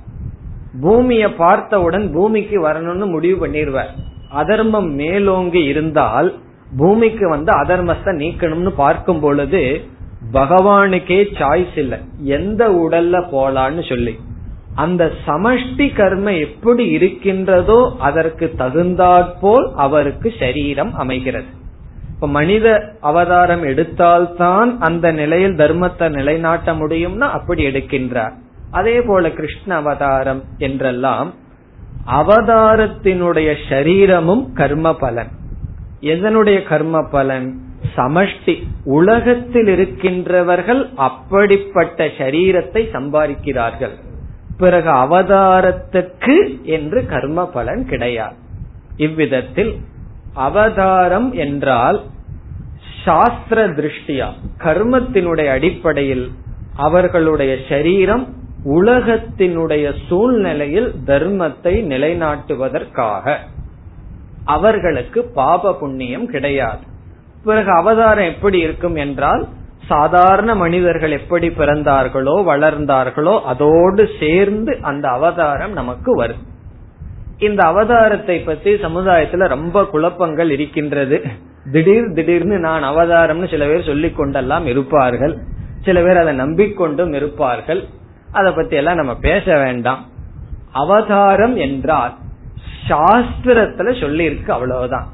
பூமியை 0.79 1.29
பார்த்தவுடன் 1.29 2.11
பூமிக்கு 2.11 2.67
வரணும்னு 2.67 3.05
முடிவு 3.05 3.47
பண்ணிடுவார். 3.47 3.91
அதர்மம் 4.29 4.89
மேலோங்கி 4.93 5.63
இருந்தால் 5.63 6.39
பூமிக்கு 6.77 7.29
வந்து 7.29 7.51
அதர்மத்தை 7.51 8.11
நீக்கணும்னு 8.23 8.69
பார்க்கும் 8.75 9.19
பொழுது 9.19 9.81
பகவானுக்கே 10.33 11.19
சாய்ஸ் 11.39 11.77
இல்லை. 11.77 11.99
எந்த 12.23 12.69
உடல்ல 12.69 13.15
போலான்னு 13.31 13.89
சொல்லி. 13.89 14.19
அந்த 14.75 15.11
சமஷ்டி 15.27 15.95
கர்ம 15.95 16.33
எப்படி 16.33 16.89
இருக்கின்றதோ 16.89 17.95
அதற்கு 17.99 18.53
தகுந்தாற்போல் 18.57 19.71
அவருக்கு 19.75 20.33
சரீரம் 20.39 20.93
அமைகிறது. 20.93 21.45
இப்ப 22.13 22.27
மனித 22.27 22.95
அவதாரம் 23.01 23.63
எடுத்தால்தான் 23.63 24.77
அந்த 24.77 25.11
நிலையில் 25.11 25.55
தர்மத்தை 25.55 26.09
நிலைநாட்ட 26.09 26.73
முடியும்னா 26.73 27.29
அப்படி 27.37 27.65
எடுக்கின்றார். 27.65 28.33
அதே 28.71 29.01
போல 29.01 29.29
கிருஷ்ண 29.29 29.75
அவதாரம் 29.75 30.43
என்றெல்லாம் 30.57 31.33
அவதாரத்தினுடைய 32.07 33.49
சரீரமும் 33.69 34.53
கர்ம 34.53 34.93
பலன் 34.93 35.31
எதனுடைய 36.01 36.63
கர்ம 36.63 37.03
பலன் 37.11 37.59
சமஷ்டி. 37.95 38.55
உலகத்தில் 38.83 39.67
இருக்கின்றவர்கள் 39.67 40.81
அப்படிப்பட்ட 40.95 42.05
சரீரத்தை 42.17 42.81
சம்பாதிக்கிறார்கள். 42.93 43.95
பிறகு 44.57 44.89
அவதாரத்துக்கு 44.89 46.35
என்று 46.63 47.05
கர்ம 47.05 47.45
பலன் 47.45 47.83
கிடையாது. 47.85 48.35
இவ்விதத்தில் 48.97 49.73
அவதாரம் 50.33 51.29
என்றால் 51.33 51.99
சாஸ்திர 53.05 53.67
திருஷ்டியா? 53.67 54.27
கர்மத்தினுடைய 54.57 55.49
அடிப்படையில் 55.49 56.31
அவர்களுடைய 56.75 57.53
சரீரம் 57.69 58.25
உலகத்தினுடைய 58.65 59.93
சூழ்நிலையில் 60.07 60.93
தர்மத்தை 61.05 61.73
நிலைநாட்டுவதற்காக. 61.85 63.35
அவர்களுக்கு 64.45 65.23
பாப 65.23 65.73
புண்ணியம் 65.73 66.27
கிடையாது. 66.27 66.79
பிறகு 67.43 67.71
அவதாரம் 67.71 68.25
எப்படி 68.25 68.59
இருக்கும் 68.59 68.95
என்றால் 68.95 69.47
சாதாரண 69.87 70.55
மனிதர்கள் 70.55 71.11
எப்படி 71.11 71.47
பிறந்தார்களோ 71.47 72.35
வளர்ந்தார்களோ 72.41 73.41
அதோடு 73.41 74.09
சேர்ந்து 74.19 74.77
அந்த 74.81 75.09
அவதாரம் 75.09 75.73
நமக்கு 75.73 76.15
வரும். 76.15 76.49
இந்த 77.37 77.67
அவதாரத்தை 77.67 78.45
பத்தி 78.45 78.73
சமுதாயத்துல 78.73 79.47
ரொம்ப 79.47 79.85
குழப்பங்கள் 79.85 80.51
இருக்கின்றது. 80.51 81.21
திடீர் 81.71 82.13
திடீர்னு 82.13 82.59
நான் 82.59 82.83
அவதாரம்னு 82.83 83.49
சில 83.49 83.65
பேர் 83.65 83.85
சொல்லிக் 83.85 84.19
கொண்டெல்லாம் 84.19 84.65
இருப்பார்கள். 84.65 85.37
சில 85.81 86.01
பேர் 86.01 86.17
அதை 86.17 86.39
நம்பிக்கொண்டும் 86.39 87.13
இருப்பார்கள். 87.13 87.83
அதை 88.31 88.51
பத்தி 88.51 88.75
எல்லாம் 88.75 88.95
நம்ம 88.95 89.15
பேச 89.15 89.57
வேண்டாம். 89.57 90.05
அவதாரம் 90.71 91.55
என்றால் 91.55 92.15
சாஸ்திரத்துல 92.87 94.01
சொல்லி 94.01 94.23
இருக்கு 94.23 94.53
அவ்வளவுதான். 94.53 95.09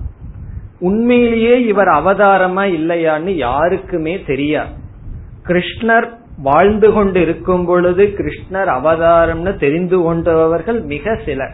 உண்மையிலேயே 0.80 1.66
இவர் 1.66 1.88
அவதாரமா 1.88 2.64
இல்லையான்னு 2.66 3.28
யாருக்குமே 3.28 4.22
தெரியாது. 4.22 4.70
கிருஷ்ணர் 5.44 6.10
வாழ்ந்து 6.38 6.92
கொண்டு 6.92 7.22
இருக்கும் 7.22 7.66
பொழுது 7.66 8.14
கிருஷ்ணர் 8.18 8.72
அவதாரம்னு 8.80 9.60
தெரிந்து 9.60 10.02
கொண்டவர்கள் 10.02 10.82
மிக 10.82 11.20
சிலர். 11.26 11.54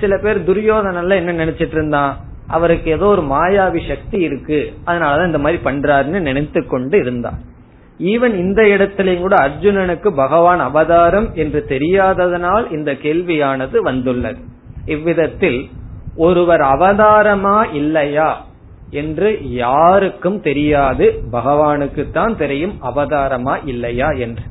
சில 0.00 0.18
பேர் 0.18 0.40
துரியோதனல்ல 0.40 1.10
என்ன 1.10 1.44
நினைச்சிட்டு 1.44 1.72
இருந்தான்? 1.72 2.16
அவருக்கு 2.46 2.90
ஏதோ 2.90 3.04
ஒரு 3.04 3.22
மாயாவி 3.22 3.88
சக்தி 3.88 4.18
இருக்கு. 4.18 4.72
அதனாலதான் 4.86 5.26
இந்த 5.26 5.38
மாதிரி 5.38 5.62
பண்றாருன்னு 5.64 6.20
நினைத்து 6.20 6.66
கொண்டு 6.66 6.98
இருந்தார் 6.98 7.54
ஈவன் 7.98 8.34
இந்த 8.34 8.62
இடத்திலையும் 8.62 9.20
கூட 9.20 9.36
அர்ஜுனனுக்கு 9.36 10.10
பகவான் 10.10 10.60
அவதாரம் 10.60 11.34
என்று 11.34 11.64
தெரியாததனால் 11.68 12.72
இந்த 12.72 12.92
கேள்வியானது 12.92 13.78
வந்துள்ளது. 13.78 14.38
இவ்விதத்தில் 14.84 15.68
ஒருவர் 16.16 16.60
அவதாரமா 16.60 17.72
இல்லையா 17.72 18.44
என்று 18.90 19.50
யாருக்கும் 19.50 20.40
தெரியாது. 20.40 21.22
பகவானுக்கு 21.32 22.10
தான் 22.10 22.36
தெரியும் 22.36 22.74
அவதாரமா 22.82 23.58
இல்லையா 23.64 24.10
என்று. 24.10 24.42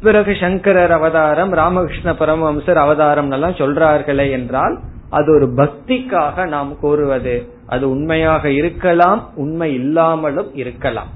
பிறகு 0.00 0.36
சங்கரர் 0.40 0.92
அவதாரம் 0.92 1.52
ராமகிருஷ்ண 1.52 2.12
பரமஹம்சர் 2.12 2.74
அவதாரம் 2.74 3.30
எல்லாம் 3.30 3.52
சொல்றார்களே 3.52 4.30
என்றால் 4.30 4.78
அது 5.10 5.34
ஒரு 5.34 5.46
பக்திக்காக 5.56 6.46
நாம் 6.48 6.78
கூறுவது. 6.78 7.48
அது 7.66 7.90
உண்மையாக 7.90 8.50
இருக்கலாம் 8.50 9.30
உண்மை 9.34 9.74
இல்லாமலும் 9.74 10.54
இருக்கலாம். 10.54 11.10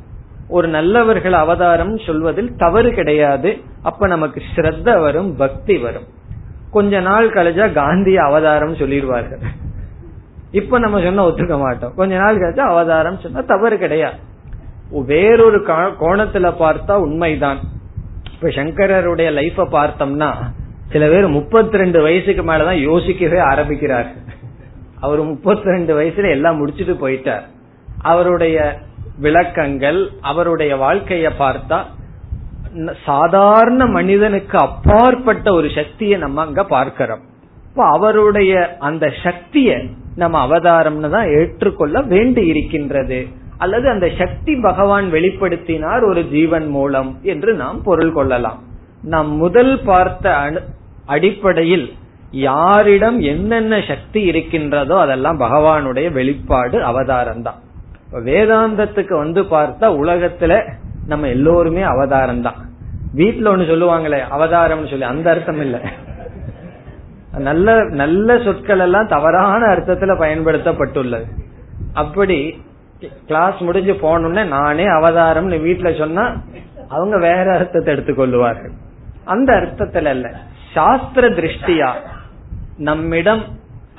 ஒரு 0.49 0.69
நல்லவர்கள் 0.69 1.33
அவதாரம் 1.33 1.99
சொல்வதில் 1.99 2.57
தவறு 2.57 2.91
கிடையாது. 2.93 3.57
அப்ப 3.83 4.07
நமக்கு 4.07 4.43
ஸ்ரத்த 4.55 5.01
வரும் 5.01 5.37
பக்தி 5.37 5.77
வரும். 5.79 6.07
கொஞ்ச 6.71 7.01
நாள் 7.01 7.31
கழிச்சா 7.31 7.73
காந்தி 7.73 8.17
அவதாரம் 8.17 8.77
சொல்லிடுவார்கள். 8.77 9.43
இப்ப 10.51 10.79
நம்ம 10.79 11.03
சொன்ன 11.03 11.27
ஒத்துக்க 11.29 11.59
மாட்டோம். 11.59 11.95
கொஞ்ச 11.95 12.17
நாள் 12.17 12.39
கழிச்சா 12.39 12.59
அவதாரம் 12.59 13.19
சொன்னா 13.19 13.41
தவறு 13.41 13.79
கிடையாது. 13.79 14.17
வேறொரு 14.91 15.61
கோணத்துல 16.01 16.53
பார்த்தா 16.61 16.93
உண்மைதான். 16.93 17.59
இப்ப 18.33 18.49
சங்கரருடைய 18.49 19.29
லைஃப 19.39 19.67
பார்த்தோம்னா 19.73 20.33
சில 20.93 21.09
பேர் 21.09 21.27
முப்பத்தி 21.29 21.77
ரெண்டு 21.77 22.03
வயசுக்கு 22.03 22.43
மேலதான் 22.43 22.81
யோசிக்கவே 22.81 23.39
ஆரம்பிக்கிறார்கள். 23.39 24.27
அவர் 25.01 25.21
முப்பத்தி 25.23 25.71
ரெண்டு 25.71 26.01
வயசுல 26.01 26.31
எல்லாம் 26.31 26.59
முடிச்சுட்டு 26.59 26.97
போயிட்டார். 27.03 27.43
அவருடைய 28.03 28.79
விளக்கங்கள் 29.21 30.01
அவருடைய 30.21 30.73
வாழ்க்கைய 30.77 31.29
பார்த்தா 31.39 31.79
சாதாரண 33.05 33.87
மனிதனுக்கு 33.87 34.57
அப்பாற்பட்ட 34.59 35.53
ஒரு 35.53 35.69
சக்தியை 35.71 36.19
நம்ம 36.19 36.41
அங்க 36.41 36.63
பார்க்கிறோம். 36.65 37.23
இப்ப 37.69 37.85
அவருடைய 37.97 38.53
அந்த 38.79 39.07
சக்திய 39.23 39.79
நம்ம 40.17 40.37
அவதாரம்னு 40.47 41.11
தான் 41.11 41.29
ஏற்றுக்கொள்ள 41.39 42.01
வேண்டி 42.03 42.47
இருக்கின்றது. 42.47 43.21
அல்லது 43.59 43.87
அந்த 43.91 44.07
சக்தி 44.19 44.53
பகவான் 44.61 45.07
வெளிப்படுத்தினார் 45.13 46.03
ஒரு 46.09 46.23
ஜீவன் 46.25 46.69
மூலம் 46.69 47.11
என்று 47.23 47.55
நாம் 47.55 47.79
பொருள் 47.83 48.13
கொள்ளலாம். 48.13 48.61
நாம் 49.05 49.31
முதல் 49.37 49.75
பார்த்த 49.85 50.35
அடிப்படையில் 51.07 51.87
யாரிடம் 52.31 53.19
என்னென்ன 53.33 53.75
சக்தி 53.89 54.21
இருக்கின்றதோ 54.23 54.97
அதெல்லாம் 55.01 55.39
பகவானுடைய 55.41 56.13
வெளிப்பாடு 56.13 56.79
அவதாரம் 56.83 57.43
தான் 57.43 57.61
வேதாந்தத்துக்கு 58.13 59.15
வந்து 59.17 59.41
பார்த்தா 59.51 59.87
உலகத்துல 60.03 60.53
நம்ம 61.07 61.29
எல்லோருமே 61.29 61.83
அவதாரம் 61.83 62.43
தான் 62.43 62.59
வீட்டுல 63.15 63.53
ஒண்ணு 63.53 63.67
சொல்லுவாங்களே 63.69 64.21
அவதாரம்னு 64.31 64.91
சொல்லி 64.91 65.05
அந்த 65.05 65.31
அர்த்தம் 65.31 65.61
இல்ல. 65.61 65.77
நல்ல 67.39 67.69
நல்ல 67.93 68.39
சொற்கள் 68.39 68.79
எல்லாம் 68.79 69.07
தவறான 69.07 69.61
அர்த்தத்துல 69.67 70.15
பயன்படுத்தப்பட்டுள்ளது. 70.19 71.27
அப்படி 71.95 72.39
கிளாஸ் 73.27 73.61
முடிஞ்சு 73.61 73.93
போனோம்னா 73.93 74.47
நானே 74.49 74.87
அவதாரம்னு 74.89 75.59
வீட்டுல 75.59 75.99
சொன்னா 75.99 76.25
அவங்க 76.89 77.17
வேற 77.19 77.47
அர்த்தத்தை 77.55 77.95
எடுத்துக்கொள்ளுவார்கள் 77.95 78.75
அந்த 79.25 79.53
அர்த்தத்துல 79.61 80.07
அல்ல 80.07 80.29
சாஸ்திர 80.75 81.29
திருஷ்டியா 81.29 81.91
நம்மிடம் 82.79 83.43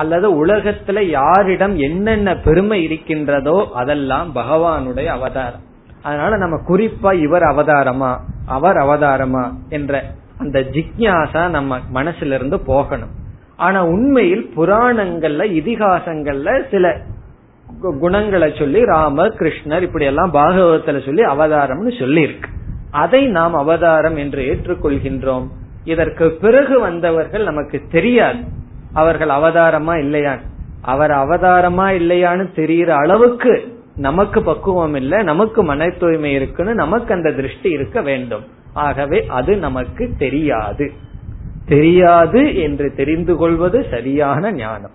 அல்லது 0.02 0.28
உலகத்துல 0.45 1.00
யாரிடம் 1.18 1.76
என்னென்ன 1.78 2.30
பெருமை 2.38 2.78
இருக்கின்றதோ 2.84 3.58
அதெல்லாம் 3.74 4.30
பகவானுடைய 4.36 5.06
அவதாரம். 5.06 5.66
அதனால 6.02 6.32
நம்ம 6.38 6.58
குறிப்பா 6.68 7.12
இவர் 7.22 7.45
அவதாரமா 7.52 8.12
அவர் 8.47 8.78
அவதாரமா 8.78 9.43
என்ற 9.70 10.02
அந்த 10.38 10.60
ஜிக்யாசா 10.76 11.50
நம்ம 11.50 11.80
மனசுல 11.93 12.38
இருந்து 12.39 12.60
போகணும். 12.60 13.14
ஆனா 13.56 13.80
உண்மையில் 13.86 14.45
புராணங்கள்ல 14.56 15.45
இதிகாசங்கள்ல 15.60 16.50
சில 16.72 16.93
குணங்களை 18.00 18.47
சொல்லி 18.60 18.82
ராமர் 18.86 19.36
கிருஷ்ணர் 19.39 19.82
இப்படி 19.82 20.06
எல்லாம் 20.06 20.34
பாகவதத்துல 20.34 21.02
சொல்லி 21.06 21.24
அவதாரம்னு 21.34 21.91
சொல்லி 22.00 22.22
இருக்கு 22.22 22.50
அதை 22.91 23.22
நாம் 23.38 23.56
அவதாரம் 23.56 24.18
என்று 24.18 24.41
ஏற்றுக்கொள்கின்றோம். 24.52 25.47
இதற்கு 25.84 26.26
பிறகு 26.41 26.80
வந்தவர்கள் 26.80 27.43
நமக்கு 27.43 27.78
தெரியாது. 27.91 28.41
அவர்கள் 28.93 29.29
அவதாரமா 29.29 29.97
இல்லையா? 29.97 30.37
அவர் 30.81 31.11
அவதாரமா 31.11 31.89
இல்லையான்னு 31.89 32.55
தெரிகிற 32.55 32.95
அளவுக்கு 32.95 33.77
நமக்கு 33.95 34.43
பக்குவம் 34.43 34.95
இல்லை 34.95 35.23
நமக்கு 35.23 35.63
மன 35.63 35.89
தூய்மை 35.89 36.31
இருக்குன்னு 36.31 36.75
நமக்கு 36.75 37.13
அந்த 37.13 37.31
திருஷ்டி 37.31 37.69
இருக்க 37.69 38.01
வேண்டும். 38.01 38.43
ஆகவே 38.73 39.25
அது 39.27 39.57
நமக்கு 39.57 40.09
தெரியாது. 40.17 40.91
தெரியாது 41.65 42.61
என்று 42.61 42.93
தெரிந்து 42.95 43.35
கொள்வது 43.35 43.85
சரியான 43.91 44.51
ஞானம். 44.51 44.91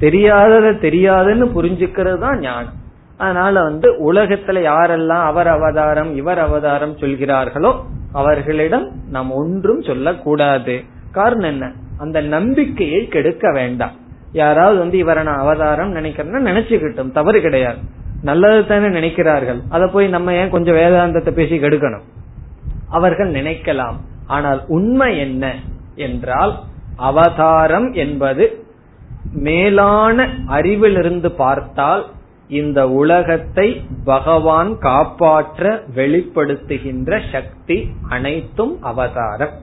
தெரியாதத 0.00 0.66
தெரியாதுன்னு 0.80 1.50
புரிஞ்சுக்கிறது 1.54 2.18
தான் 2.18 2.38
ஞானம். 2.38 2.72
அதனால 3.16 3.62
வந்து 3.62 4.12
உலகத்துல 4.12 4.70
யாரெல்லாம் 4.72 5.22
அவர் 5.22 5.46
அவதாரம் 5.46 6.14
இவர் 6.16 6.38
அவதாரம் 6.38 6.96
சொல்கிறார்களோ 6.96 7.82
அவர்களிடம் 8.12 8.90
நாம் 9.10 9.30
ஒன்றும் 9.30 9.82
சொல்லக்கூடாது. 9.82 10.82
காரணம் 11.12 11.50
என்ன? 11.50 11.72
அந்த 12.04 12.18
நம்பிக்கையை 12.34 13.00
கெடுக்க 13.14 13.52
வேண்டாம். 13.52 13.94
யாராவது 14.42 14.78
வந்து 14.78 14.96
இவரை 14.98 15.22
நான் 15.24 15.42
அவதாரம் 15.42 15.92
நினைக்கிறேன்னா 15.96 16.40
நினைச்சுக்கிட்டும் 16.50 17.16
தவறு 17.18 17.40
கிடையாது. 17.40 17.80
நல்லது 18.28 18.60
தானே 18.66 18.88
நினைக்கிறார்கள். 18.98 19.60
அதை 19.68 19.86
போய் 19.92 20.06
நம்ம 20.08 20.34
ஏன் 20.40 20.52
கொஞ்சம் 20.54 20.78
வேதாந்தத்தை 20.80 21.32
பேசி 21.32 21.56
கெடுக்கணும்? 21.58 22.06
அவர்கள் 22.88 23.30
நினைக்கலாம். 23.32 23.96
ஆனால் 24.26 24.60
உண்மை 24.76 25.10
என்ன 25.18 25.44
என்றால் 26.06 26.52
அவதாரம் 27.08 27.88
என்பது 28.04 28.44
மேலான 29.46 30.26
அறிவிலிருந்து 30.56 31.30
பார்த்தால் 31.36 32.02
இந்த 32.60 32.80
உலகத்தை 33.00 33.68
பகவான் 34.04 34.72
காப்பாற்ற 34.78 35.70
வெளிப்படுத்துகின்ற 35.96 37.20
சக்தி 37.32 37.78
அனைத்தும் 38.08 38.74
அவதாரம். 38.90 39.54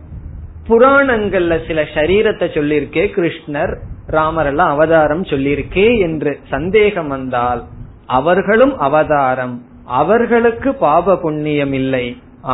புராணங்கள்ல 0.68 1.54
சில 1.68 1.82
சரீரத்தை 1.94 2.48
சொல்லியிருக்கே 2.58 3.06
கிருஷ்ணர் 3.18 3.74
ராமர் 4.08 4.46
எல்லாம் 4.46 4.72
அவதாரம் 4.76 5.24
சொல்லியிருக்கே 5.24 5.88
என்று 6.00 6.32
சந்தேகம் 6.50 7.08
வந்தால் 7.08 7.62
அவர்களும் 8.06 8.74
அவதாரம். 8.78 9.56
அவர்களுக்கு 10.02 10.70
பாப 10.76 11.16
புண்ணியம் 11.16 11.74
இல்லை. 11.74 12.06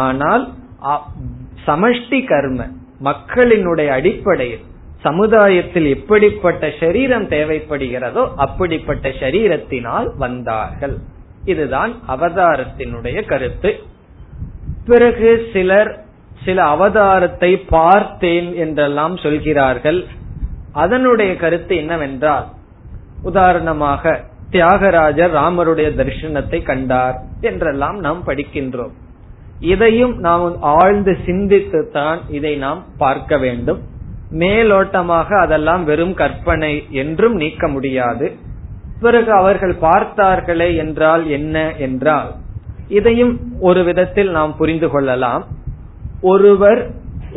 ஆனால் 0.04 0.44
சமஷ்டி 1.68 2.20
கர்ம 2.26 2.68
மக்களினுடைய 3.04 3.90
அடிப்படையில் 3.98 4.64
சமுதாயத்தில் 5.02 5.88
எப்படிப்பட்ட 5.96 6.70
சரீரம் 6.80 7.28
தேவைப்படுகிறதோ 7.30 8.24
அப்படிப்பட்ட 8.36 9.08
சரீரத்தினால் 9.20 10.08
வந்தார்கள். 10.18 10.96
இதுதான் 11.46 11.92
அவதாரத்தினுடைய 12.08 13.18
கருத்து. 13.26 13.72
பிறகு 14.86 15.30
சிலர் 15.54 15.92
சில 16.48 16.60
அவதாரத்தை 16.74 17.52
பார்த்தேன் 17.78 18.50
என்றெல்லாம் 18.64 19.16
சொல்கிறார்கள். 19.24 20.00
அதனுடைய 20.84 21.32
கருத்து 21.36 21.74
என்னவென்றால் 21.76 22.48
உதாரணமாக 23.24 24.14
தியாகராஜர் 24.52 25.34
ராமருடைய 25.38 25.90
தரிசனத்தை 26.00 26.60
கண்டார் 26.64 27.18
என்றெல்லாம் 27.50 27.98
நாம் 28.00 28.22
படிக்கின்றோம். 28.28 28.94
இதையும் 29.72 30.16
நாம் 30.20 30.44
ஆழ்ந்து 30.76 31.14
சிந்தித்து 31.28 31.80
தான் 31.92 32.20
இதை 32.38 32.54
நாம் 32.66 32.82
பார்க்க 32.98 33.38
வேண்டும். 33.38 33.80
மேலோட்டமாக 34.42 35.30
அதெல்லாம் 35.46 35.84
வெறும் 35.84 36.14
கற்பனை 36.14 36.74
என்றும் 37.02 37.36
நீக்க 37.36 37.68
முடியாது. 37.68 38.28
பிறகு 39.00 39.32
அவர்கள் 39.32 39.76
பார்த்தார்களே 39.82 40.70
என்றால் 40.76 41.24
என்ன 41.30 41.58
என்றால் 41.88 42.32
இதையும் 42.90 43.34
ஒரு 43.60 43.82
விதத்தில் 43.84 44.32
நாம் 44.32 44.54
புரிந்து 44.56 44.88
கொள்ளலாம். 44.90 45.44
ஒருவர் 46.32 46.82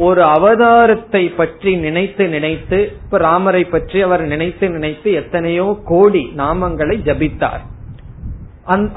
ஒரு 0.07 0.23
அவதாரத்தை 0.35 1.23
பற்றி 1.37 1.73
நினைத்து 1.85 2.25
நினைத்து 2.29 2.79
இப்ப 2.99 3.19
ராமரை 3.25 3.63
பற்றி 3.65 3.99
அவர் 4.07 4.23
நினைத்து 4.33 4.67
நினைத்து 4.69 5.09
எத்தனையோ 5.21 5.67
கோடி 5.85 6.23
நாமங்களை 6.37 6.97
ஜபித்தார். 7.09 7.63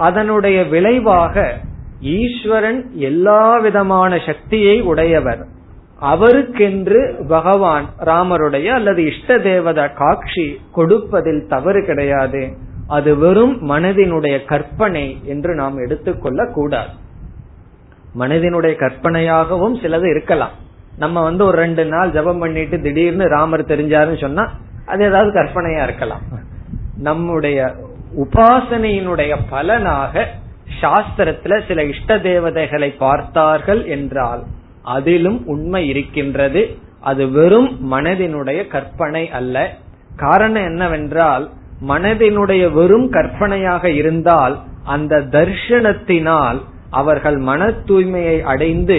அதனுடைய 0.07 0.57
விளைவாக 0.73 1.45
ஈஸ்வரன் 2.15 2.81
எல்லா 3.09 3.43
விதமான 3.65 4.11
சக்தியை 4.27 4.75
உடையவர். 4.91 5.41
அவருக்கென்று 6.11 7.01
பகவான் 7.27 7.85
ராமருடைய 8.09 8.67
அல்லது 8.77 9.01
இஷ்ட 9.11 9.37
தேவத 9.47 9.79
காட்சி 10.01 10.47
கொடுப்பதில் 10.77 11.43
தவறு 11.47 11.81
கிடையாது. 11.85 12.43
அது 12.89 13.11
வெறும் 13.17 13.55
மனதினுடைய 13.69 14.35
கற்பனை 14.51 15.05
என்று 15.33 15.51
நாம் 15.61 15.77
எடுத்துக்கொள்ள 15.85 16.41
கூடாது 16.57 16.93
மனதினுடைய 18.20 18.74
கற்பனையாகவும் 18.84 19.76
சிலது 19.84 20.09
இருக்கலாம். 20.09 20.53
நம்ம 20.97 21.24
வந்து 21.24 21.45
ஒரு 21.45 21.57
ரெண்டு 21.57 21.86
நாள் 21.86 22.11
ஜபம் 22.11 22.39
பண்ணிட்டு 22.39 22.82
திடீர்னு 22.82 23.26
ராமர் 23.28 23.66
தெரிஞ்சாருன்னு 23.66 24.22
சொன்னா 24.22 24.45
அது 24.86 25.03
ஏதாவது 25.05 25.32
கற்பனையா 25.41 25.84
இருக்கலாம். 25.84 26.24
நம்முடைய 26.97 27.76
உபாசனையினுடைய 28.24 29.34
பலனாக 29.49 30.28
சாஸ்திரத்துல 30.82 31.61
சில 31.68 31.84
இஷ்ட 31.84 32.20
தேவதைகளை 32.20 32.89
பார்த்தார்கள் 32.89 33.86
என்றால் 33.86 34.43
அதிலும் 34.84 35.47
உண்மை 35.47 35.88
இருக்கின்றது. 35.88 36.61
அது 36.99 37.24
வெறும் 37.30 37.91
மனதினுடைய 37.91 38.68
கற்பனை 38.68 39.24
அல்ல. 39.32 39.55
காரணம் 40.16 40.64
என்னவென்றால் 40.64 41.49
மனதினுடைய 41.88 42.72
வெறும் 42.72 43.07
கற்பனையாக 43.09 43.89
இருந்தால் 43.89 44.55
அந்த 44.84 45.20
தர்ஷனத்தினால் 45.32 46.59
அவர்கள் 46.93 47.37
மன 47.37 47.67
தூய்மையை 47.87 48.37
அடைந்து 48.41 48.97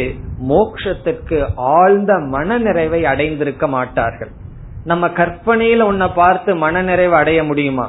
மோக்ஷத்துக்கு 0.49 1.39
ஆழ்ந்த 1.57 2.13
மன 2.19 2.59
நிறைவை 2.59 3.01
அடைந்திருக்க 3.05 3.67
மாட்டார்கள். 3.69 4.33
நம்ம 4.85 5.07
கற்பனையில 5.09 5.81
உன்னை 5.83 6.09
பார்த்து 6.15 6.57
மன 6.57 6.83
நிறைவு 6.83 7.15
அடைய 7.15 7.45
முடியுமா? 7.45 7.87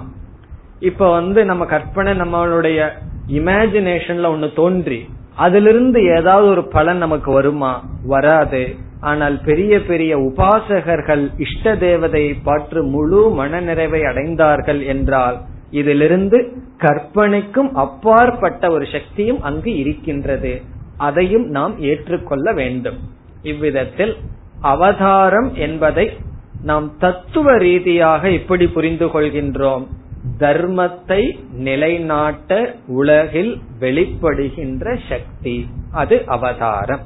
இப்ப 0.80 1.12
வந்து 1.12 1.46
நம்ம 1.46 1.66
கற்பனை 1.66 2.14
நம்மளுடைய 2.20 2.80
இமேஜினேஷன்ல 3.28 4.32
ஒண்ணு 4.34 4.50
தோன்றி 4.56 5.00
அதிலிருந்து 5.36 6.00
ஏதாவது 6.18 6.48
ஒரு 6.50 6.64
பலன் 6.68 6.98
நமக்கு 6.98 7.32
வருமா? 7.32 7.74
வராது. 8.06 8.64
ஆனால் 9.00 9.36
பெரிய 9.46 9.74
பெரிய 9.84 10.12
உபாசகர்கள் 10.18 11.24
இஷ்ட 11.38 11.76
தேவதையை 11.76 12.34
பாற்று 12.44 12.82
முழு 12.84 13.22
மன 13.30 13.60
நிறைவை 13.62 14.02
அடைந்தார்கள் 14.02 14.82
என்றால் 14.86 15.38
இதிலிருந்து 15.72 16.54
கற்பனைக்கும் 16.78 17.76
அப்பாற்பட்ட 17.76 18.72
ஒரு 18.72 18.88
சக்தியும் 18.92 19.42
அங்கு 19.42 19.78
இருக்கின்றது. 19.78 20.62
அதையும் 20.98 21.50
நாம் 21.50 21.80
ஏற்றுக்கொள்ள 21.80 22.54
வேண்டும். 22.54 22.98
இவ்விதத்தில் 23.42 24.16
அவதாரம் 24.62 25.56
என்பதை 25.56 26.18
நாம் 26.62 26.98
தத்துவ 26.98 27.58
ரீதியாக 27.58 28.32
எப்படி 28.32 28.68
புரிந்து 28.68 29.08
கொள்கின்றோம். 29.08 29.88
தர்மத்தை 30.40 31.40
நிலைநாட்ட 31.52 32.76
உலகில் 32.88 33.60
வெளிப்படுகின்ற 33.80 35.00
சக்தி. 35.10 35.70
அது 35.92 36.24
அவதாரம். 36.26 37.02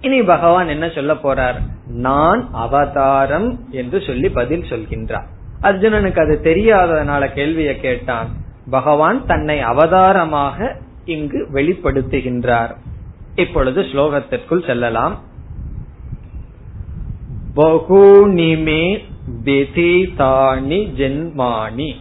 இனி 0.00 0.22
பகவான் 0.22 0.68
என்ன 0.68 0.88
சொல்ல 0.88 1.12
போறார்? 1.12 1.60
நான் 1.86 2.48
அவதாரம் 2.52 3.64
என்று 3.70 4.02
சொல்லி 4.02 4.28
பதில் 4.28 4.62
சொல்கின்றார். 4.62 5.26
அர்ஜுனனுக்கு 5.62 6.20
அது 6.20 6.40
தெரியாததுனால 6.42 7.32
கேள்வியை 7.32 7.80
கேட்டான். 7.80 8.28
பகவான் 8.70 9.26
தன்னை 9.26 9.60
அவதாரமாக 9.60 10.76
இங்கு 11.04 11.48
வெளிப்படுத்துகின்றார். 11.52 12.76
இப்பொழுது 13.34 13.82
ஸ்லோகத்திற்குள் 13.82 14.66
செல்லலாம். 14.66 15.18
பகுனிமே 17.56 19.04
விதிதானி 19.44 20.92
ஜென்மானி. 20.96 21.94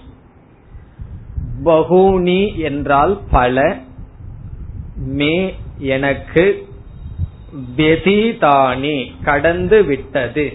பகுனி 1.64 2.58
என்றால் 2.58 3.20
பல 3.32 3.78
மே 4.96 5.56
எனக்கு 5.78 6.68
வெதிதானி 7.78 9.12
கடந்து 9.24 9.84
விட்டது. 9.84 10.54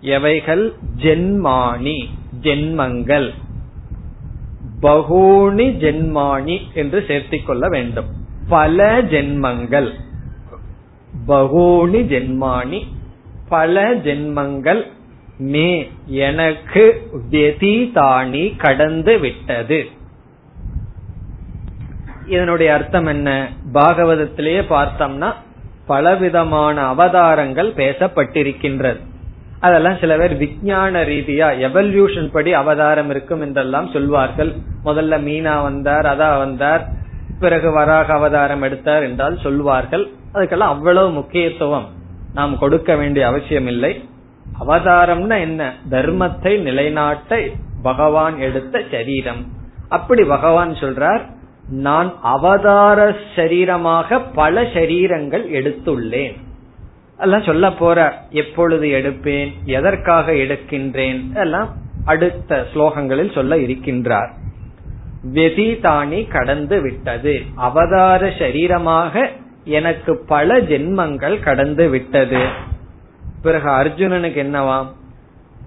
எவைகள்? 0.00 0.74
ஜென்மானி. 0.96 2.08
ஜென்மங்கள். 2.40 3.30
பகூனி 4.82 5.66
ஜென்மானி 5.78 6.58
என்று 6.74 7.04
சேர்த்திக் 7.08 7.44
கொள்ள 7.44 7.68
வேண்டும். 7.68 8.06
பல 8.48 9.02
ஜென்மங்கள். 9.02 9.92
பகூனி 11.28 12.02
ஜென்மானி 12.02 12.82
பல 13.48 13.94
ஜென்மங்கள். 13.94 14.86
மே 15.38 15.90
எனக்கு 16.06 17.10
வெதிதாணி 17.30 18.56
கடந்து 18.56 19.18
விட்டது. 19.18 19.88
இதனுடைய 22.26 22.74
அர்த்தம் 22.74 23.06
என்ன? 23.06 23.52
பாகவதத்திலேயே 23.74 24.60
பார்த்தோம்னா 24.60 25.34
பலவிதமான 25.86 26.82
அவதாரங்கள் 26.82 27.72
பேசப்பட்டிருக்கின்றது. 27.72 29.00
அதெல்லாம் 29.60 29.98
சில 29.98 30.16
பேர் 30.16 30.34
விஞ்ஞான 30.36 31.02
ரீதியா 31.04 31.48
எவல்யூஷன் 31.68 32.28
படி 32.32 32.52
அவதாரம் 32.52 33.10
இருக்கும் 33.10 33.40
என்றெல்லாம் 33.40 33.88
சொல்வார்கள். 33.88 34.52
முதல்ல 34.84 35.14
மீனா 35.28 35.62
வந்தார் 35.62 36.06
அதா 36.06 36.38
வந்தார் 36.38 36.88
பிறகு 37.40 37.72
வராக 37.72 38.12
அவதாரம் 38.12 38.62
எடுத்தார் 38.62 39.02
என்றால் 39.02 39.38
சொல்வார்கள். 39.38 40.08
அதுக்கெல்லாம் 40.34 40.74
அவ்வளவு 40.74 41.10
முக்கியத்துவம் 41.10 41.88
நாம் 42.34 42.58
கொடுக்க 42.58 42.96
வேண்டிய 42.96 43.26
அவசியம் 43.26 43.66
இல்லை. 43.66 43.92
அவதாரம்னா 44.60 45.38
என்ன? 45.40 45.72
தர்மத்தை 45.90 46.58
நிலைநாட்ட 46.58 47.40
பகவான் 47.82 48.38
எடுத்த 48.38 48.82
சரீரம். 48.90 49.42
அப்படி 49.88 50.24
பகவான் 50.24 50.72
சொல்றார் 50.72 51.22
நான் 51.70 52.14
அவதார 52.22 53.16
சரீரமாக 53.36 54.20
பல 54.34 54.62
சரீரங்கள் 54.62 55.44
எடுத்துள்ளேன். 55.58 56.36
எல்லாம் 57.20 57.42
சொல்ல 57.42 57.72
போற 57.72 58.22
எப்பொழுது 58.30 58.86
எடுப்பேன் 58.86 59.52
எதற்காக 59.64 60.32
எடுக்கின்றேன் 60.32 61.34
எல்லாம் 61.34 61.76
அடுத்த 62.04 62.66
ஸ்லோகங்களில் 62.74 63.34
சொல்ல 63.34 63.56
இருக்கின்றார். 63.56 64.30
வெதிதானி 65.34 66.28
கடந்து 66.28 66.80
விட்டது. 66.80 67.42
அவதார 67.54 68.28
சரீரமாக 68.28 69.28
எனக்கு 69.64 70.24
பல 70.26 70.60
ஜென்மங்கள் 70.60 71.40
கடந்து 71.40 71.88
விட்டது. 71.88 72.46
பிறகு 73.42 73.70
அர்ஜுனனுக்கு 73.70 74.42
என்னவாம் 74.42 74.86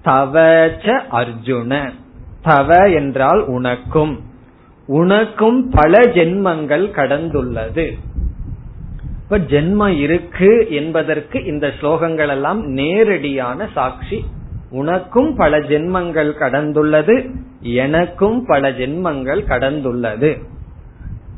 தவச்ச 0.06 1.00
அர்ஜுன. 1.12 1.94
தவ 2.42 2.90
என்றால் 2.90 3.46
உனக்கும். 3.46 4.20
உனக்கும் 4.88 5.70
பல 5.70 6.00
ஜென்மங்கள் 6.00 6.92
கடந்துள்ளது. 6.92 7.98
இப்ப 9.24 9.38
ஜென்மம் 9.38 9.96
இருக்கு 9.98 10.68
என்பதற்கு 10.70 11.38
இந்த 11.46 11.68
ஸ்லோகங்கள் 11.82 12.28
எல்லாம் 12.28 12.62
நேரடியான 12.72 13.68
சாட்சி. 13.74 14.26
உனக்கும் 14.72 15.36
பல 15.36 15.60
ஜென்மங்கள் 15.60 16.30
கடந்துள்ளது 16.40 17.16
எனக்கும் 17.62 18.46
பல 18.46 18.72
ஜென்மங்கள் 18.72 19.42
கடந்துள்ளது. 19.50 20.32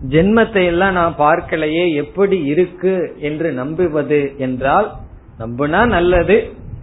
ஜென்மத்தை 0.10 0.66
எல்லாம் 0.66 0.94
நான் 0.94 1.16
பார்க்கலையே 1.18 1.94
எப்படி 1.94 2.38
இருக்கு 2.44 3.16
என்று 3.20 3.52
நம்புவது 3.52 4.34
என்றால் 4.38 4.92
நம்புனா 5.40 5.82
நல்லது 5.88 6.38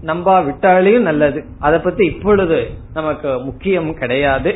நம்பா 0.05 0.37
விட்டாலையும் 0.47 1.09
நல்லது. 1.09 1.45
அதை 1.59 1.79
பத்தி 1.79 2.05
இப்பொழுது 2.05 2.71
நமக்கு 2.95 3.39
முக்கியம் 3.39 3.91
கிடையாது. 3.95 4.53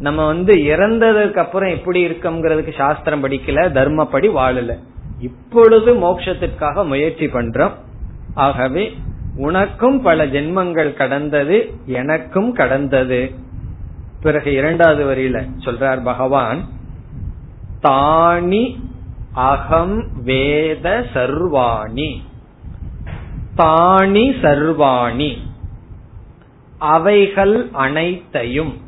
நம்ம 0.00 0.26
வந்து 0.26 0.54
இறந்ததுக்கு 0.54 1.38
அப்புறம் 1.38 1.70
எப்படி 1.70 2.06
இருக்கோங்கிறதுக்கு 2.08 2.72
சாஸ்திரம் 2.76 3.24
படிக்கல 3.24 3.64
தர்மப்படி 3.78 4.28
வாழல. 4.38 4.72
இப்பொழுது 5.20 5.94
மோட்சத்திற்காக 5.94 6.86
முயற்சி 6.86 7.26
பண்றோம். 7.26 7.72
ஆகவே 8.34 8.98
உனக்கும் 9.34 10.02
பல 10.02 10.26
ஜென்மங்கள் 10.26 10.92
கடந்தது 10.92 11.74
எனக்கும் 11.86 12.52
கடந்தது. 12.52 13.34
பிறகு 14.22 14.52
இரண்டாவது 14.52 15.14
வரியில 15.14 15.48
சொல்றார் 15.64 16.02
பகவான் 16.02 16.64
தானி 17.82 18.80
அகம் 19.32 20.22
வேத 20.22 21.04
சர்வாணி. 21.14 22.20
தானி 23.56 24.30
சர்வாணி. 24.42 25.36
அவைகள் 26.78 27.68
அனைத்தையும் 27.72 28.80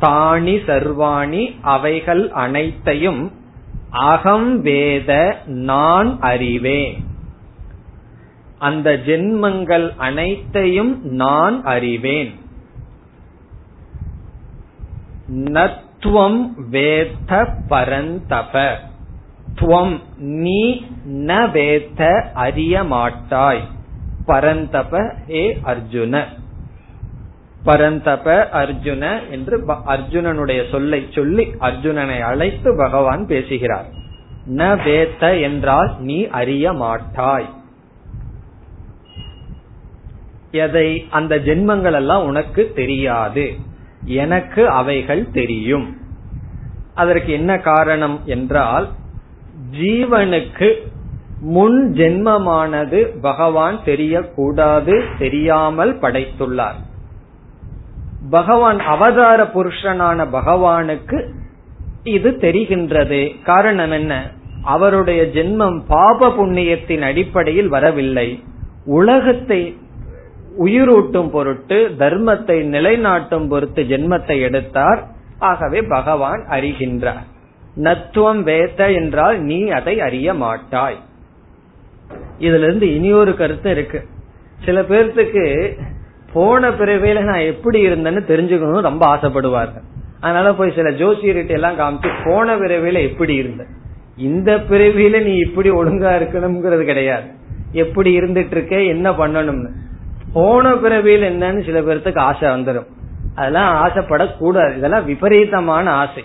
தானி 0.00 0.54
சர்வாணி 0.66 1.54
அவைகள் 1.60 2.30
அனைத்தையும் 2.30 3.32
அகம் 3.90 4.60
வேத 4.60 5.38
நான் 5.46 6.20
அறிவேன். 6.20 7.04
அந்த 8.58 8.90
ஜென்மங்கள் 9.06 9.96
அனைத்தையும் 9.96 11.04
நான் 11.04 11.64
அறிவேன். 11.64 12.34
நத்வம் 15.30 16.52
வேத்த 16.70 17.54
பரந்தப. 17.68 18.76
துவம் 19.54 20.00
நீ 20.18 20.86
ந 21.08 21.50
வேத்த 21.50 22.30
அறிய 22.34 22.84
மாட்டாய் 22.84 23.68
பரந்தப 24.26 25.14
ஏ 25.30 25.58
அர்ஜுன. 25.64 26.24
பரந்தப 27.66 28.34
அர்ஜுன 28.52 29.04
என்று 29.30 29.56
அர்ஜுனனுடைய 29.86 30.60
சொல்லை 30.70 31.00
சொல்லி 31.14 31.44
அர்ஜுனனை 31.60 32.18
அழைத்து 32.20 32.70
பகவான் 32.76 33.22
பேசுகிறார். 33.26 33.88
ந 34.56 34.68
வேத்த 34.86 35.22
என்றால் 35.40 35.90
நீ 36.00 36.18
அறிய 36.40 36.72
மாட்டாய். 36.72 37.48
எதை 40.50 40.88
அந்த 41.10 41.36
ஜென்மங்கள் 41.46 41.92
எல்லாம் 41.92 42.24
உனக்கு 42.24 42.64
தெரியாது. 42.74 43.46
எனக்கு 44.18 44.62
அவைகள் 44.68 45.24
தெரியும். 45.30 45.86
அதற்கு 46.94 47.32
என்ன 47.32 47.52
காரணம் 47.60 48.18
என்றால் 48.26 48.86
ஜீவனுக்கு 49.72 50.68
முன் 51.54 51.78
ஜென்மமானது 51.96 53.00
பகவான் 53.20 53.78
தெரியக்கூடாது 53.84 54.94
தெரியாமல் 55.18 55.94
படைத்துள்ளார். 56.00 56.80
பகவான் 58.30 58.80
அவதார 58.80 59.42
புருஷனான 59.42 60.26
பகவானுக்கு 60.32 61.30
இது 62.02 62.30
தெரிகின்றது. 62.30 63.42
காரணம் 63.42 63.90
என்ன? 63.90 64.30
அவருடைய 64.62 65.22
ஜென்மம் 65.22 65.82
பாப 65.88 66.28
புண்ணியத்தின் 66.28 67.00
அடிப்படையில் 67.00 67.68
வரவில்லை. 67.68 68.42
உலகத்தை 68.84 69.76
உயிரூட்டும் 70.64 71.30
பொருட்டு 71.30 71.94
தர்மத்தை 71.98 72.58
நிலைநாட்டும் 72.68 73.48
பொருட்டு 73.48 73.82
ஜென்மத்தை 73.82 74.40
எடுத்தார். 74.40 75.06
ஆகவே 75.38 75.82
பகவான் 75.82 76.46
அறிகின்றார். 76.50 77.26
நத்துவம் 77.76 78.42
வேத்த 78.42 78.94
என்றால் 78.94 79.40
நீ 79.40 79.68
அதை 79.68 80.00
அறிய 80.00 80.34
மாட்டாய். 80.34 80.98
இதுல 82.38 82.62
இருந்து 82.62 82.94
இனியொரு 82.94 83.36
கருத்து 83.36 83.70
இருக்கு. 83.70 84.04
சில 84.64 84.80
பேர்த்துக்கு 84.80 85.76
போன 86.36 86.70
பிறவையில 86.70 87.20
நான் 87.20 87.48
எப்படி 87.52 87.78
இருந்தேன்னு 87.88 88.22
தெரிஞ்சுக்கணும் 88.32 88.86
ரொம்ப 88.88 89.02
ஆசைப்படுவார்கள். 89.16 89.84
அதனால 90.20 90.54
போய் 90.54 90.76
சில 90.76 90.90
ஜோசியர்கிட்ட 90.90 91.56
எல்லாம் 91.58 91.78
காமிச்சு 91.78 92.10
போன 92.24 92.56
பிறவியில 92.56 93.02
எப்படி 93.10 93.34
இருந்த? 93.34 93.64
இந்த 94.16 94.50
பிறவியில 94.70 95.22
நீ 95.22 95.34
இப்படி 95.36 95.70
ஒழுங்கா 95.70 96.12
இருக்கணும்ங்கிறது 96.20 96.84
கிடையாது. 96.84 97.28
எப்படி 97.72 98.10
இருந்துட்டு 98.18 98.54
இருக்க 98.56 98.82
என்ன 98.82 99.10
பண்ணணும்னு? 99.10 99.70
போன 100.32 100.74
பிறவியில் 100.74 101.26
என்னன்னு 101.30 101.64
சில 101.64 101.80
பேர்த்துக்கு 101.80 102.18
ஆசை 102.18 102.48
வந்துடும் 102.48 102.88
அதெல்லாம் 103.34 103.72
ஆசைப்படக்கூடாது. 103.84 104.76
இதெல்லாம் 104.76 105.04
விபரீதமான 105.04 105.90
ஆசை. 105.90 106.24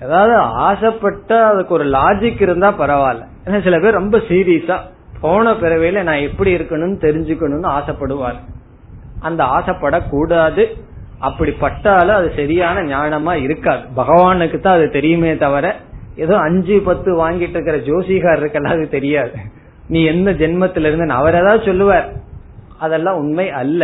அதாவது 0.00 0.34
ஆசைப்பட்ட 0.68 1.46
அதுக்கு 1.46 1.74
ஒரு 1.74 1.84
லாஜிக் 1.84 2.42
இருந்தா 2.42 2.68
பரவாயில்ல. 2.78 3.24
ஏன்னா 3.46 3.62
சில 3.62 3.78
பேர் 3.78 4.00
ரொம்ப 4.02 4.18
சீரியஸா 4.28 4.76
போன 5.20 5.52
பிறவையில 5.52 6.02
நான் 6.02 6.26
எப்படி 6.28 6.50
இருக்கணும்னு 6.56 7.04
தெரிஞ்சுக்கணும்னு 7.06 7.70
ஆசைப்படுவார் 7.78 8.40
அந்த 9.24 9.42
ஆசைப்படக்கூடாது. 9.56 10.64
அப்படி 11.18 11.52
பட்டாலும் 11.64 12.18
அது 12.20 12.28
சரியான 12.36 12.76
ஞானமா 12.92 13.32
இருக்காது. 13.46 13.82
பகவானுக்கு 13.96 14.58
தான் 14.60 14.76
அது 14.78 14.86
தெரியுமே 14.96 15.32
தவிர 15.36 15.66
ஏதோ 16.16 16.34
அஞ்சு 16.38 16.74
பத்து 16.88 17.10
வாங்கிட்டு 17.20 17.56
இருக்கிற 17.56 17.76
ஜோசிகாரருக்கெல்லாம் 17.90 18.76
அது 18.76 18.86
தெரியாது. 18.88 19.32
நீ 19.88 20.00
எந்த 20.04 20.30
ஜென்மத்தில 20.32 20.88
இருந்து 20.90 21.14
அவர் 21.20 21.38
ஏதாவது 21.40 21.64
சொல்லுவார். 21.64 22.08
அதெல்லாம் 22.78 23.16
உண்மை 23.16 23.46
அல்ல. 23.62 23.82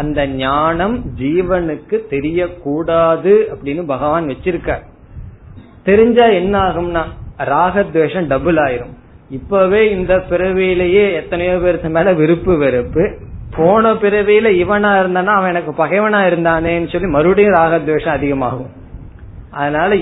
அந்த 0.00 0.20
ஞானம் 0.42 0.94
ஜீவனுக்கு 1.20 1.96
தெரியக்கூடாது 2.10 3.32
அப்படின்னு 3.54 3.82
பகவான் 3.86 4.28
வச்சிருக்கார். 4.28 4.84
தெரிஞ்சா 5.88 6.26
என்ன 6.40 6.54
ஆகும்னா 6.68 7.02
ராகத்வேஷம் 7.52 8.28
டபுள் 8.32 8.58
ஆயிரும். 8.64 8.94
இப்பவே 9.30 9.82
இந்த 9.90 10.14
பிறவியிலேயே 10.30 11.04
எத்தனையோ 11.14 11.54
பேருக்கு 11.58 11.88
மேல 11.88 12.12
விருப்பு 12.12 12.54
வெறுப்பு. 12.56 13.04
போன 13.56 13.92
பிறவியில 13.92 14.50
இவனா 14.62 14.90
இருந்தானா 15.00 15.32
அவன் 15.38 15.54
எனக்கு 15.54 15.72
பகைவனா 15.84 16.20
இருந்தானேன்னு 16.30 16.92
சொல்லி 16.92 17.06
மறுபடியும் 17.06 17.54
ராகத்வேஷம் 17.54 18.16
அதிகமாகும். 18.18 18.70
அதனால 19.50 19.94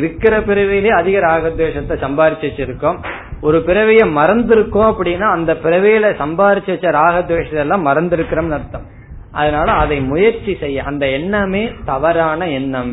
இருக்கிற 0.00 0.42
பிறவியிலே 0.42 0.88
அதிக 0.88 1.18
ராகத்வேஷத்தை 1.18 1.94
சம்பாரிச்சு 2.04 2.46
வச்சிருக்கோம். 2.48 2.98
ஒரு 3.40 3.58
பிறவிய 3.66 4.02
மறந்திருக்கோம் 4.18 4.90
அப்படின்னா 4.92 5.26
அந்த 5.30 5.52
பிறவியில 5.54 6.10
சம்பாரிச்சு 6.22 6.66
வச்ச 6.66 6.90
ராகத்வேஷத்தை 6.90 7.64
எல்லாம் 7.66 7.86
மறந்திருக்கிறோம்னு 7.86 8.56
அர்த்தம். 8.58 8.86
அதனால 9.32 9.72
அதை 9.72 10.00
முயற்சி 10.00 10.56
செய்ய 10.60 10.82
அந்த 10.82 11.06
எண்ணமே 11.08 11.72
தவறான 11.84 12.48
எண்ணம். 12.48 12.92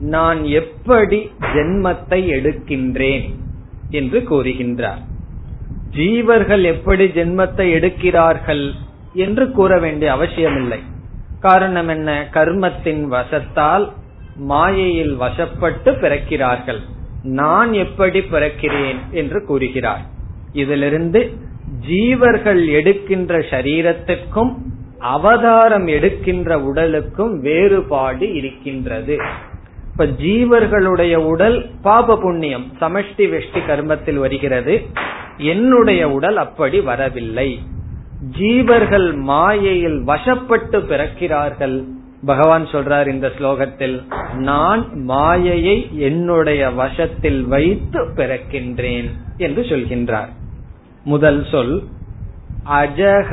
நான் 0.00 0.40
எப்படி 0.52 1.18
ஜென்மத்தை 1.54 2.20
எடுக்கின்றேன் 2.36 3.26
என்று 3.90 4.20
கூறுகின்றார். 4.30 5.02
ஜீவர்கள் 5.90 6.64
எப்படி 6.64 7.04
ஜென்மத்தை 7.08 7.66
எடுக்கிறார்கள் 7.78 8.64
என்று 9.14 9.44
கூற 9.50 9.72
வேண்டிய 9.78 10.08
அவசியமில்லை. 10.12 10.80
காரணம் 11.40 11.88
என்ன? 11.88 12.10
கர்மத்தின் 12.32 13.02
வசத்தால் 13.06 13.86
மாயையில் 14.36 15.14
வசப்பட்டு 15.20 15.90
பிறக்கிறார்கள். 16.00 16.82
நான் 17.24 17.72
எப்படி 17.72 18.18
பிறக்கிறேன் 18.18 19.10
என்று 19.10 19.44
கூறுகிறார். 19.44 20.06
இதிலிருந்து 20.52 21.32
ஜீவர்கள் 21.88 22.66
எடுக்கின்ற 22.66 23.38
சரீரத்துக்கும் 23.38 24.54
அவதாரம் 24.98 25.86
எடுக்கின்ற 25.86 26.58
உடலுக்கும் 26.60 27.40
வேறுபாடு 27.40 28.34
இருக்கின்றது. 28.34 29.18
இப்ப 29.90 30.04
ஜீவர்களுடைய 30.04 31.14
உடல் 31.14 31.70
பாப 31.82 32.16
புண்ணியம் 32.16 32.72
சமஷ்டி 32.80 33.26
வெஷ்டி 33.34 33.60
கர்மத்தில் 33.66 34.14
வருகிறது. 34.14 34.86
என்னுடைய 35.36 36.10
உடல் 36.10 36.36
அப்படி 36.36 36.80
வரவில்லை. 36.80 37.60
ஜீவர்கள் 38.38 39.16
மாயையில் 39.16 40.06
வசப்பட்டு 40.06 40.80
பிறக்கிறார்கள். 40.86 41.84
பகவான் 42.24 42.64
சொல்றார் 42.64 43.06
இந்த 43.06 43.28
ஸ்லோகத்தில் 43.38 43.96
நான் 44.32 44.82
மாயையை 45.02 45.98
என்னுடைய 45.98 46.70
வசத்தில் 46.70 47.42
வைத்து 47.46 48.00
பிறக்கின்றேன் 48.16 49.08
என்று 49.36 49.62
சொல்கின்றார். 49.62 50.30
முதல் 51.04 51.46
சொல் 51.50 51.74
அஜக 52.80 53.32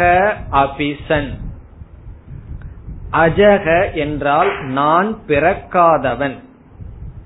அபிசன் 0.51 1.29
அஜக 3.11 3.67
என்றால் 3.93 4.51
நான் 4.63 5.09
பிறக்காதவன். 5.27 6.37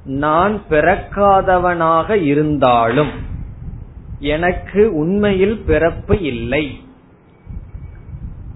நான் 0.06 0.56
பிறக்காதவனாக 0.70 2.10
இருந்தாலும் 2.24 3.14
எனக்கு 4.20 4.82
உண்மையில் 4.94 5.58
பிறப்பு 5.66 6.16
இல்லை. 6.22 6.66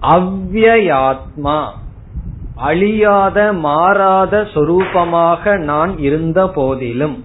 அவ்யயாத்மா 0.00 1.60
அழியாத 2.60 3.52
மாறாத 3.52 4.48
சொரூபமாக 4.54 5.58
நான் 5.58 5.98
இருந்த 5.98 6.46
போதிலும் 6.46 7.24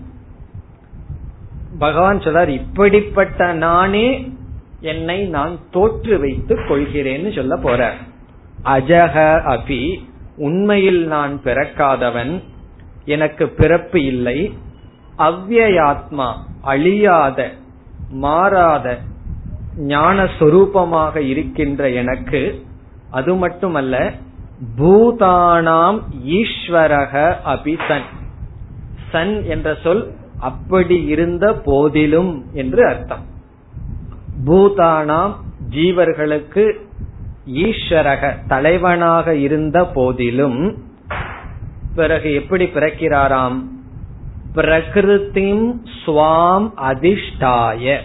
பகவான் 1.77 2.19
சொல்றார் 2.19 2.47
இப்படிப்பட்ட 2.47 3.53
நானே 3.53 4.31
என்னை 4.79 5.27
நான் 5.27 5.59
தோற்று 5.71 6.19
வைத்துக் 6.19 6.65
கொள்கிறேன்னு 6.69 7.35
சொல்ல 7.35 7.57
போற 7.57 7.93
அஜக 8.65 9.15
அபி 9.45 9.99
உண்மையில் 10.37 11.07
நான் 11.07 11.41
பிறக்காதவன் 11.43 12.41
எனக்கு 13.05 13.47
பிறப்பு 13.49 14.03
இல்லை. 14.03 14.55
அவ்யயாத்மா 15.19 16.33
அழியாத 16.61 17.51
மாறாத 18.09 18.97
ஞான 19.75 20.23
சொரூபமாக 20.39 21.15
இருக்கின்ற 21.17 21.89
எனக்கு 21.89 22.65
அது 23.11 23.35
மட்டுமல்ல 23.35 24.13
பூதானாம் 24.77 25.99
ஈஸ்வரக 26.25 27.35
அபி 27.45 27.79
சன். 27.87 28.07
சன் 29.11 29.43
என்ற 29.43 29.75
சொல் 29.83 30.11
அப்படி 30.39 31.03
இருந்த 31.03 31.53
போதிலும் 31.53 32.45
என்று 32.53 32.87
அர்த்தம். 32.87 33.25
பூதானாம் 34.45 35.33
ஜீவர்களுக்கு 35.69 36.71
ஈஸ்வரக 37.53 38.47
தலைவனாக 38.47 39.35
இருந்த 39.35 39.85
போதிலும் 39.85 40.77
பிறகு 41.95 42.33
எப்படி 42.33 42.65
பிறக்கிறாராம்? 42.65 43.63
பிரகிருதிம் 44.55 45.73
ஸ்வாம் 46.05 46.69
அதிஷ்டாய. 46.83 47.99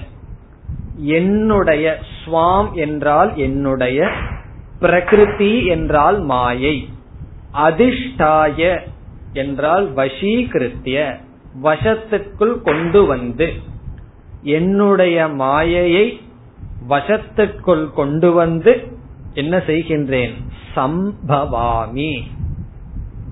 என்னுடைய 0.96 1.98
ஸ்வாம் 2.24 2.72
என்றால் 2.72 3.36
என்னுடைய 3.36 4.11
பிரகிருதி 4.80 5.66
என்றால் 5.66 6.20
மாயை 6.20 6.88
அதிஷ்டாய 7.54 8.80
என்றால் 9.32 9.94
வசீகிருத்திய 9.94 11.16
வசத்துக்குள் 11.62 12.60
கொண்டு 12.60 13.06
வந்து 13.06 13.52
என்னுடைய 14.42 15.28
மாயையை 15.28 16.20
வசத்துக்குள் 16.88 17.90
கொண்டு 17.90 18.32
வந்து 18.32 18.98
என்ன 19.34 19.56
செய்கின்றேன்? 19.56 20.32
சம்பவாமி. 20.76 22.20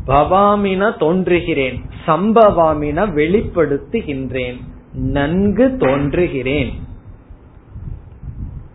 பவாமின 0.06 0.96
தோன்றுகிறேன் 0.96 1.80
சம்பவாமின 2.06 3.06
வெளிப்படுத்துகின்றேன் 3.14 4.60
நன்கு 4.92 5.76
தோன்றுகிறேன். 5.76 6.72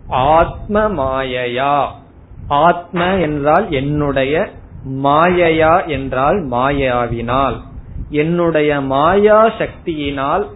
ஆத்ம 0.08 0.88
மாயையா. 0.88 2.02
ஆத்ம 2.48 3.16
என்றால் 3.16 3.70
என்னுடைய 3.70 4.48
மாயையா 5.02 5.86
என்றால் 5.86 6.46
மாயாவினால் 6.50 7.56
என்னுடைய 8.08 8.80
மாயா 8.80 9.46
சக்தியினால் 9.46 10.46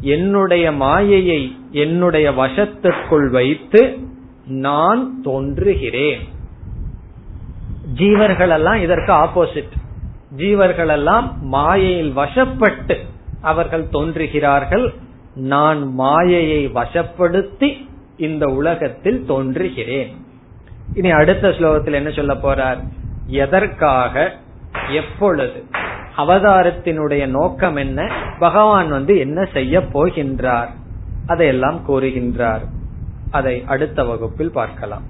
என்னுடைய 0.00 0.72
மாயையை 0.72 1.56
என்னுடைய 1.70 2.30
வசத்திற்குள் 2.30 3.30
வைத்து 3.30 3.98
நான் 4.46 5.20
தோன்றுகிறேன். 5.24 6.20
ஜீவர்களெல்லாம் 7.94 8.82
இதற்கு 8.82 9.12
ஆப்போசிட் 9.12 9.74
ஜீவர்களெல்லாம் 10.36 11.38
மாயையில் 11.40 12.16
வசப்பட்டு 12.16 12.96
அவர்கள் 13.40 13.86
தோன்றுகிறார்கள். 13.92 14.94
நான் 15.34 15.94
மாயையை 15.94 16.68
வசப்படுத்தி 16.68 17.86
இந்த 18.16 18.46
உலகத்தில் 18.46 19.24
தோன்றுகிறேன். 19.26 20.26
இனி 20.94 21.10
அடுத்த 21.10 21.48
ஸ்லோகத்தில் 21.48 21.92
என்ன 21.92 22.10
சொல்ல 22.10 22.34
போறார்? 22.34 22.88
எதற்காக 23.26 24.36
எப்பொழுது? 24.90 25.64
அவதாரத்தினுடைய 26.16 27.26
நோக்கம் 27.26 27.76
என்ன? 27.76 28.12
பகவான் 28.38 28.88
வந்து 28.88 29.18
என்ன 29.18 29.48
செய்ய 29.52 29.80
போகின்றார்? 29.80 30.68
அதையெல்லாம் 31.26 31.80
கூறுகின்றார். 31.88 32.68
அதை 33.30 33.64
அடுத்த 33.66 34.04
வகுப்பில் 34.04 34.50
பார்க்கலாம். 34.50 35.02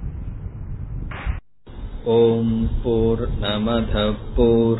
ஓம் 2.03 2.69
போர் 2.83 3.27
நமத 3.41 4.13
போர் 4.35 4.79